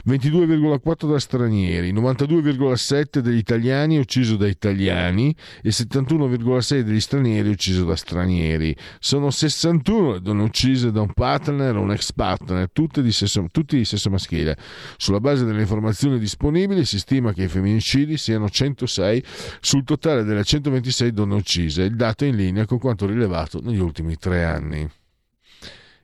22,4% 0.08 1.12
da 1.12 1.20
stranieri, 1.20 1.94
92,7% 1.94 3.20
degli 3.20 3.38
italiani 3.38 3.98
ucciso 3.98 4.36
da 4.36 4.48
italiani 4.48 5.36
e 5.62 5.70
71,6% 5.70 6.80
degli 6.82 7.00
stranieri 7.00 7.50
ucciso 7.50 7.86
da 7.86 7.96
stranieri. 7.96 8.76
Sono 9.00 9.30
61 9.30 10.14
le 10.14 10.22
donne 10.22 10.44
uccise 10.44 10.92
da 10.92 11.02
un 11.02 11.14
partner 11.14 11.76
o 11.76 11.82
un 11.82 11.92
ex 11.92 12.12
partner, 12.14 12.70
tutte 12.72 13.02
di 13.02 13.12
sesso, 13.12 13.46
tutti 13.52 13.78
di 13.78 13.86
sesso 13.86 14.10
maschile. 14.10 14.58
Sulla 14.98 15.20
base 15.20 15.46
delle 15.46 15.62
informazioni 15.62 16.20
disponibili 16.20 16.86
si 16.86 17.00
stima 17.00 17.34
che 17.34 17.44
i 17.44 17.48
femminicidi 17.48 18.18
siano 18.18 18.50
106 18.50 19.24
sul 19.60 19.84
totale 19.84 20.24
delle 20.24 20.44
126 20.44 21.12
donne 21.12 21.36
uccise. 21.36 21.84
Il 21.84 21.96
dato 21.96 22.24
è 22.24 22.28
in 22.28 22.36
linea 22.36 22.66
con 22.66 22.80
quanto 22.80 23.06
rilevato 23.06 23.60
negli 23.66 23.80
ultimi 23.80 24.16
tre 24.18 24.44
anni. 24.44 24.90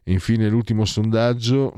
Infine 0.06 0.50
l'ultimo 0.50 0.86
sondaggio. 0.86 1.74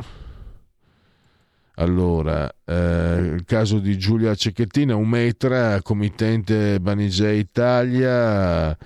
Allora, 1.76 2.54
eh, 2.66 3.32
il 3.34 3.44
caso 3.46 3.80
di 3.80 3.98
Giulia 3.98 4.36
Cecchettina, 4.36 4.96
Umetra, 4.96 5.82
committente 5.82 6.80
Banigè 6.80 7.30
Italia. 7.30 8.78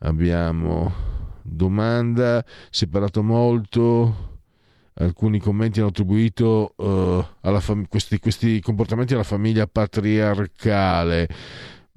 Abbiamo 0.00 0.92
domanda, 1.42 2.44
si 2.70 2.84
è 2.84 2.88
parlato 2.88 3.22
molto 3.22 4.26
alcuni 5.00 5.38
commenti 5.38 5.78
hanno 5.78 5.90
attribuito 5.90 6.74
uh, 6.76 7.58
fam- 7.60 7.86
questi, 7.88 8.18
questi, 8.18 8.60
comportamenti 8.60 9.14
alla 9.14 9.22
famiglia 9.22 9.66
patriarcale. 9.66 11.28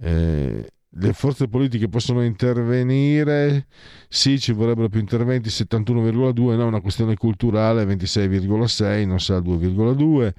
Eh, 0.01 0.71
le 0.99 1.13
forze 1.13 1.47
politiche 1.47 1.87
possono 1.87 2.23
intervenire, 2.23 3.67
sì, 4.07 4.39
ci 4.39 4.51
vorrebbero 4.51 4.89
più 4.89 4.99
interventi, 4.99 5.49
71,2, 5.49 6.55
no, 6.55 6.67
una 6.67 6.81
questione 6.81 7.15
culturale, 7.15 7.85
26,6, 7.85 9.07
non 9.07 9.19
sa 9.19 9.39
2,2 9.39 10.33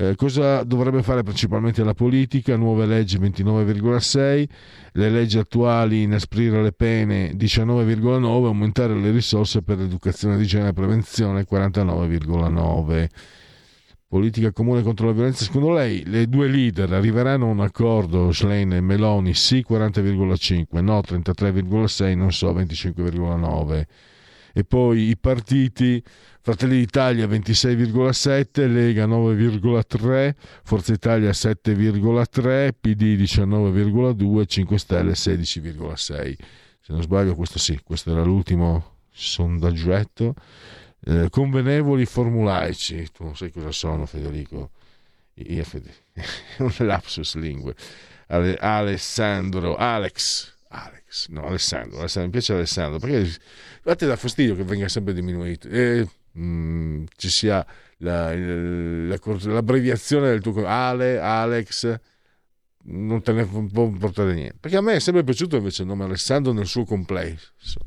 eh, 0.00 0.14
cosa 0.14 0.62
dovrebbe 0.62 1.02
fare 1.02 1.24
principalmente 1.24 1.82
la 1.82 1.92
politica? 1.92 2.54
Nuove 2.54 2.86
leggi 2.86 3.18
29,6, 3.18 4.44
le 4.92 5.10
leggi 5.10 5.38
attuali 5.38 6.02
inasprire 6.02 6.62
le 6.62 6.70
pene 6.70 7.32
19,9, 7.32 8.44
aumentare 8.44 8.94
le 8.94 9.10
risorse 9.10 9.60
per 9.62 9.78
l'educazione 9.78 10.36
di 10.36 10.46
genere 10.46 10.70
e 10.70 10.72
prevenzione 10.72 11.44
49,9. 11.50 13.08
Politica 14.08 14.52
comune 14.52 14.82
contro 14.82 15.06
la 15.06 15.12
violenza, 15.12 15.44
secondo 15.44 15.70
lei 15.70 16.02
le 16.06 16.28
due 16.28 16.48
leader 16.48 16.90
arriveranno 16.92 17.44
a 17.46 17.50
un 17.50 17.60
accordo, 17.60 18.32
Schlein 18.32 18.72
e 18.72 18.80
Meloni, 18.80 19.34
sì 19.34 19.64
40,5, 19.68 20.80
no 20.80 21.00
33,6, 21.00 22.16
non 22.16 22.32
so 22.32 22.52
25,9 22.52 23.86
e 24.58 24.64
poi 24.64 25.08
i 25.08 25.16
partiti 25.16 26.02
Fratelli 26.40 26.78
d'Italia 26.78 27.26
26,7, 27.26 28.66
Lega 28.66 29.06
9,3, 29.06 30.34
Forza 30.64 30.92
Italia 30.92 31.30
7,3, 31.30 32.70
PD 32.80 33.02
19,2, 33.20 34.46
5 34.46 34.78
Stelle 34.78 35.12
16,6. 35.12 36.36
Se 36.80 36.92
non 36.92 37.02
sbaglio 37.02 37.34
questo 37.34 37.58
sì, 37.58 37.78
questo 37.84 38.10
era 38.10 38.22
l'ultimo 38.22 38.96
sondaggetto. 39.12 40.34
Eh, 41.00 41.28
convenevoli 41.30 42.04
formulaici, 42.06 43.10
tu 43.12 43.24
non 43.24 43.36
sai 43.36 43.52
cosa 43.52 43.70
sono 43.70 44.04
Federico, 44.06 44.70
IFD, 45.34 45.88
un 46.58 46.74
lapsus 46.78 47.36
lingue. 47.36 47.74
Ale, 48.26 48.56
Alessandro, 48.56 49.76
Alex, 49.76 50.54
Alex, 50.68 51.28
no 51.28 51.46
Alessandro, 51.46 51.98
Alessandro, 52.00 52.24
mi 52.24 52.30
piace 52.30 52.52
Alessandro 52.52 52.98
perché 52.98 53.30
a 53.84 53.94
te 53.94 54.06
dà 54.06 54.16
fastidio 54.16 54.54
che 54.54 54.64
venga 54.64 54.88
sempre 54.88 55.14
diminuito. 55.14 55.68
Eh, 55.68 56.06
mm, 56.38 57.04
ci 57.16 57.28
sia 57.30 57.64
la, 57.98 58.34
la, 58.34 59.18
l'abbreviazione 59.18 60.28
del 60.28 60.40
tuo 60.40 60.66
Ale, 60.66 61.18
Alex, 61.18 61.98
non 62.84 63.22
te 63.22 63.32
ne 63.32 63.46
può 63.46 63.88
portare 63.90 64.34
niente. 64.34 64.56
Perché 64.60 64.76
a 64.76 64.80
me 64.80 64.94
è 64.94 65.00
sempre 65.00 65.24
piaciuto 65.24 65.56
invece 65.56 65.82
il 65.82 65.88
nome 65.88 66.04
Alessandro 66.04 66.52
nel 66.52 66.66
suo 66.66 66.84
complesso. 66.84 67.80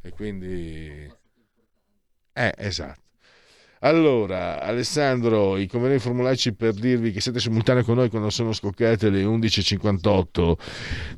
E 0.00 0.10
quindi... 0.10 1.16
Eh, 2.38 2.54
esatto. 2.56 3.00
Allora, 3.80 4.60
Alessandro, 4.60 5.56
i 5.56 5.66
conveni 5.66 5.98
formulaici 5.98 6.52
per 6.52 6.72
dirvi 6.72 7.12
che 7.12 7.20
siete 7.20 7.38
simultanei 7.40 7.84
con 7.84 7.96
noi 7.96 8.10
quando 8.10 8.30
sono 8.30 8.52
scoccate 8.52 9.08
le 9.10 9.24
11.58. 9.24 10.54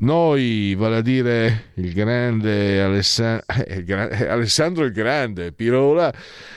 Noi, 0.01 0.74
vale 0.74 0.97
a 0.97 1.01
dire 1.02 1.72
il 1.74 1.92
grande 1.92 2.80
Alessandro, 2.82 3.44
eh, 3.66 4.28
Alessandro 4.28 4.84
il 4.84 4.92
Grande, 4.92 5.52
Pirola, 5.52 6.12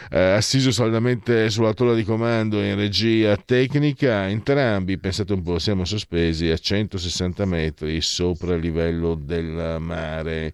eh, 0.10 0.19
assiso 0.19 0.72
saldamente 0.72 1.49
sulla 1.49 1.73
tolla 1.73 1.94
di 1.94 2.03
comando 2.03 2.61
in 2.61 2.76
regia 2.76 3.38
tecnica, 3.38 4.27
entrambi, 4.30 4.98
pensate 4.98 5.34
un 5.34 5.41
po', 5.41 5.60
siamo 5.60 5.85
sospesi 5.85 6.49
a 6.49 6.57
160 6.57 7.45
metri 7.45 7.99
sopra 8.02 8.56
il 8.56 8.61
livello 8.61 9.15
del 9.15 9.77
mare 9.80 10.53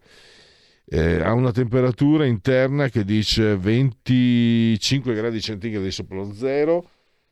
eh, 0.90 1.22
ha 1.22 1.34
una 1.34 1.52
temperatura 1.52 2.26
interna 2.26 2.90
che 2.90 3.04
dice 3.04 3.56
25 3.56 5.14
gradi 5.14 5.40
centigradi 5.40 5.92
sopra 5.92 6.18
lo 6.18 6.34
zero 6.34 6.90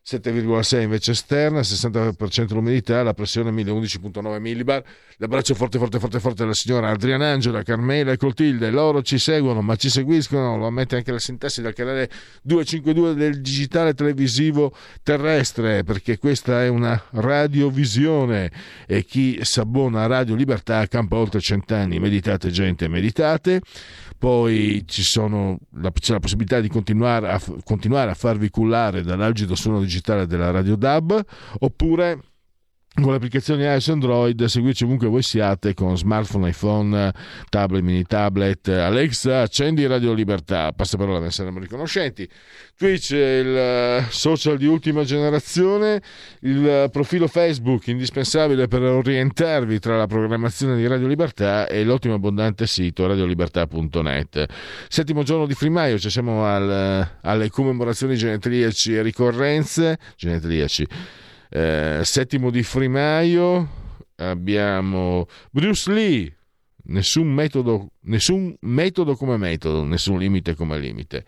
7,6 0.10 0.82
invece 0.84 1.12
esterna, 1.12 1.60
60% 1.60 2.54
l'umidità, 2.54 3.04
la 3.04 3.14
pressione 3.14 3.52
1011,9 3.52 4.40
millibar. 4.40 4.82
L'abbraccio 5.18 5.54
forte, 5.54 5.78
forte, 5.78 6.00
forte, 6.00 6.22
forte 6.22 6.44
della 6.44 6.54
signora 6.54 6.92
Adriana 6.92 7.32
Angela, 7.32 7.62
Carmela 7.62 8.14
e 8.14 8.18
Clotilde. 8.18 8.70
Loro 8.70 9.02
ci 9.02 9.18
seguono, 9.18 9.62
ma 9.62 9.76
ci 9.76 9.90
seguiscono, 9.90 10.56
lo 10.56 10.66
ammette 10.66 10.96
anche 10.96 11.12
la 11.12 11.20
sintassi 11.20 11.62
dal 11.62 11.74
canale 11.74 12.10
252 12.44 13.16
del 13.16 13.42
digitale 13.42 13.94
televisivo 13.94 14.74
terrestre, 15.04 15.84
perché 15.84 16.18
questa 16.18 16.64
è 16.64 16.70
una 16.70 17.04
radiovisione 17.12 18.50
e 18.86 19.04
chi 19.04 19.40
s'abbona 19.42 20.04
a 20.04 20.08
Radio 20.08 20.36
Libertà 20.36 20.88
campa 20.88 21.18
oltre 21.18 21.42
cent'anni. 21.42 22.00
Meditate, 22.00 22.50
gente, 22.50 22.88
meditate 22.88 23.60
poi 24.18 24.84
sono, 24.88 25.58
c'è 25.94 26.14
la 26.14 26.20
possibilità 26.20 26.60
di 26.60 26.70
continuare 26.70 27.32
a, 27.32 27.42
continuare 27.64 28.12
a 28.12 28.16
farvi 28.16 28.50
cullare 28.50 29.04
dall'algido 29.04 29.56
suono 29.56 29.80
digitale 29.80 30.26
della 30.26 30.52
Radio 30.52 30.76
DAB 30.76 31.24
oppure 31.60 32.20
con 33.02 33.12
le 33.12 33.18
applicazioni 33.18 33.64
iOS 33.64 33.90
Android, 33.90 34.44
seguirci 34.44 34.84
ovunque 34.84 35.08
voi 35.08 35.22
siate 35.22 35.76
con 35.76 35.96
smartphone, 35.96 36.50
iPhone, 36.50 37.14
tablet, 37.48 37.84
mini 37.84 38.04
tablet, 38.04 38.68
Alexa, 38.70 39.42
accendi 39.42 39.86
Radio 39.86 40.14
Libertà, 40.14 40.72
passa 40.72 40.98
parola, 40.98 41.20
ne 41.20 41.30
saremo 41.30 41.60
riconoscenti. 41.60 42.28
Twitch 42.76 43.14
è 43.14 43.40
il 43.40 43.56
eh, 43.56 44.06
social 44.10 44.58
di 44.58 44.66
ultima 44.66 45.04
generazione, 45.04 46.02
il 46.42 46.90
profilo 46.92 47.28
Facebook 47.28 47.88
indispensabile 47.88 48.68
per 48.68 48.82
orientarvi 48.82 49.78
tra 49.80 49.96
la 49.96 50.08
programmazione 50.08 50.76
di 50.76 50.88
Radio 50.88 51.08
Libertà 51.08 51.68
e 51.68 51.84
l'ottimo 51.84 52.16
abbondante 52.16 52.66
sito 52.66 53.06
radiolibertà.net. 53.06 54.46
Settimo 54.90 55.22
giorno 55.22 55.46
di 55.46 55.54
Frimaio, 55.54 56.00
ci 56.00 56.10
siamo 56.10 56.46
al, 56.46 57.08
alle 57.22 57.50
commemorazioni 57.50 58.16
genetriaci 58.16 58.96
e 58.96 59.02
ricorrenze, 59.04 60.00
genetriaci 60.16 60.88
eh, 61.50 62.02
settimo 62.04 62.50
di 62.50 62.64
Frimaio 62.64 63.86
abbiamo 64.18 65.28
Bruce 65.52 65.92
Lee, 65.92 66.36
nessun 66.86 67.28
metodo, 67.28 67.92
nessun 68.02 68.56
metodo 68.62 69.16
come 69.16 69.38
metodo, 69.38 69.84
nessun 69.84 70.20
limite 70.20 70.56
come 70.56 70.80
limite. 70.80 71.26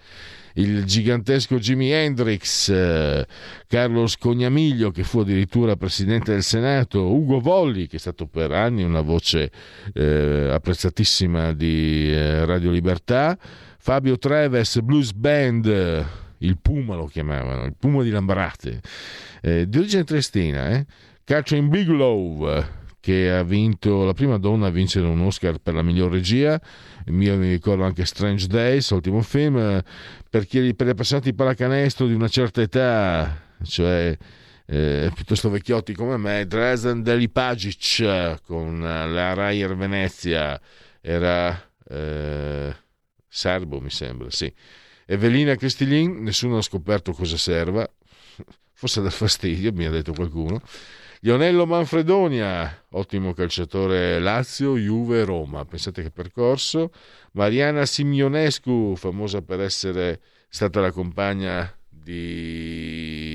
Il 0.55 0.83
gigantesco 0.83 1.57
Jimi 1.57 1.91
Hendrix, 1.91 2.69
eh, 2.69 3.25
Carlos 3.67 4.17
Cognamiglio, 4.17 4.91
che 4.91 5.03
fu 5.03 5.19
addirittura 5.19 5.75
presidente 5.75 6.31
del 6.31 6.43
Senato, 6.43 7.13
Ugo 7.13 7.39
Volli, 7.39 7.87
che 7.87 7.97
è 7.97 7.99
stato 7.99 8.25
per 8.25 8.51
anni 8.51 8.83
una 8.83 9.01
voce 9.01 9.51
eh, 9.93 10.49
apprezzatissima 10.51 11.53
di 11.53 12.11
eh, 12.11 12.45
Radio 12.45 12.71
Libertà, 12.71 13.37
Fabio 13.77 14.17
Treves, 14.17 14.81
Blues 14.81 15.13
Band, 15.13 16.05
il 16.39 16.57
Puma 16.59 16.95
lo 16.95 17.05
chiamavano, 17.05 17.65
il 17.65 17.75
Puma 17.77 18.03
di 18.03 18.09
Lambrate 18.09 18.81
eh, 19.41 19.67
di 19.67 19.77
origine 19.77 20.03
triestina, 20.03 20.69
eh? 20.71 20.85
Catherine 21.23 21.67
Bigelow, 21.67 22.63
che 22.99 23.31
ha 23.31 23.43
vinto 23.43 24.03
la 24.03 24.13
prima 24.13 24.37
donna 24.37 24.67
a 24.67 24.71
vincere 24.71 25.05
un 25.07 25.21
Oscar 25.21 25.59
per 25.59 25.75
la 25.75 25.83
miglior 25.83 26.11
regia. 26.11 26.59
Io 27.05 27.37
mi 27.37 27.49
ricordo 27.49 27.83
anche 27.83 28.03
Strange 28.05 28.47
Days, 28.47 28.89
ultimo 28.89 29.21
film, 29.21 29.81
per, 30.29 30.45
chi, 30.45 30.73
per 30.73 30.89
appassionati 30.89 31.29
di 31.29 31.35
pallacanestro 31.35 32.07
di 32.07 32.13
una 32.13 32.27
certa 32.27 32.61
età, 32.61 33.41
cioè 33.63 34.17
eh, 34.65 35.11
piuttosto 35.13 35.49
vecchiotti 35.49 35.93
come 35.93 36.17
me, 36.17 36.45
Dresden 36.45 37.01
Delipagic 37.03 38.41
con 38.45 38.79
la 38.79 39.33
Rayer 39.33 39.75
Venezia 39.75 40.59
era 41.01 41.59
eh, 41.89 42.75
serbo 43.27 43.79
mi 43.79 43.89
sembra, 43.89 44.29
sì. 44.29 44.53
Evelina 45.11 45.55
Cristilin, 45.55 46.21
nessuno 46.21 46.57
ha 46.57 46.61
scoperto 46.61 47.13
cosa 47.13 47.35
serva, 47.35 47.89
forse 48.73 49.01
dal 49.01 49.11
fastidio, 49.11 49.73
mi 49.73 49.85
ha 49.85 49.89
detto 49.89 50.13
qualcuno. 50.13 50.61
Lionello 51.21 51.65
Manfredonia, 51.65 52.85
ottimo 52.91 53.33
calciatore 53.33 54.19
Lazio, 54.19 54.77
Juve, 54.77 55.25
Roma. 55.25 55.65
Pensate 55.65 56.03
che 56.03 56.11
percorso. 56.11 56.91
Mariana 57.31 57.87
Simionescu, 57.87 58.93
famosa 58.95 59.41
per 59.41 59.61
essere 59.61 60.21
stata 60.47 60.79
la 60.79 60.91
compagna 60.91 61.75
di 61.89 63.33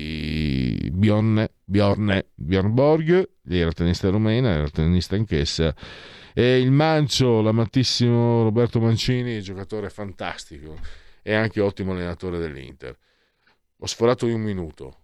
Bjorne, 0.93 1.51
Bjorne, 1.65 2.27
Bjorn 2.35 2.73
Borg, 2.73 3.29
lei 3.43 3.59
era 3.59 3.73
tennista 3.73 4.07
rumena, 4.09 4.49
era 4.49 4.69
tennista 4.69 5.15
anch'essa. 5.15 5.75
E 6.33 6.57
il 6.57 6.71
Mancio, 6.71 7.41
l'amatissimo 7.41 8.43
Roberto 8.43 8.79
Mancini, 8.79 9.41
giocatore 9.41 9.89
fantastico 9.89 11.03
e 11.27 11.33
anche 11.33 11.59
ottimo 11.59 11.93
allenatore 11.93 12.37
dell'Inter. 12.37 12.95
Ho 13.79 13.87
sforato 13.87 14.27
di 14.27 14.33
un 14.33 14.41
minuto. 14.41 14.97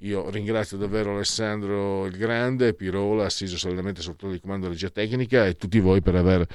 Io 0.00 0.30
ringrazio 0.30 0.76
davvero 0.76 1.12
Alessandro 1.12 2.06
il 2.06 2.16
Grande, 2.16 2.72
Pirola, 2.72 3.24
assiso 3.24 3.56
solidamente 3.56 4.00
sotto 4.00 4.30
il 4.30 4.40
comando 4.40 4.66
della 4.66 4.74
regia 4.74 4.90
tecnica 4.90 5.44
e 5.44 5.56
tutti 5.56 5.80
voi 5.80 6.02
per 6.02 6.14
aver 6.14 6.46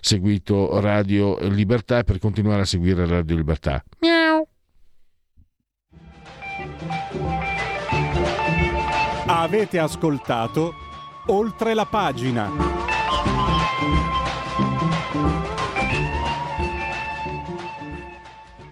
seguito 0.00 0.80
Radio 0.80 1.38
Libertà 1.48 1.98
e 1.98 2.04
per 2.04 2.18
continuare 2.18 2.62
a 2.62 2.64
seguire 2.64 3.06
Radio 3.06 3.36
Libertà. 3.36 3.84
Miau. 4.00 4.48
Avete 9.26 9.78
ascoltato 9.78 10.74
oltre 11.26 11.74
la 11.74 11.86
pagina. 11.86 12.50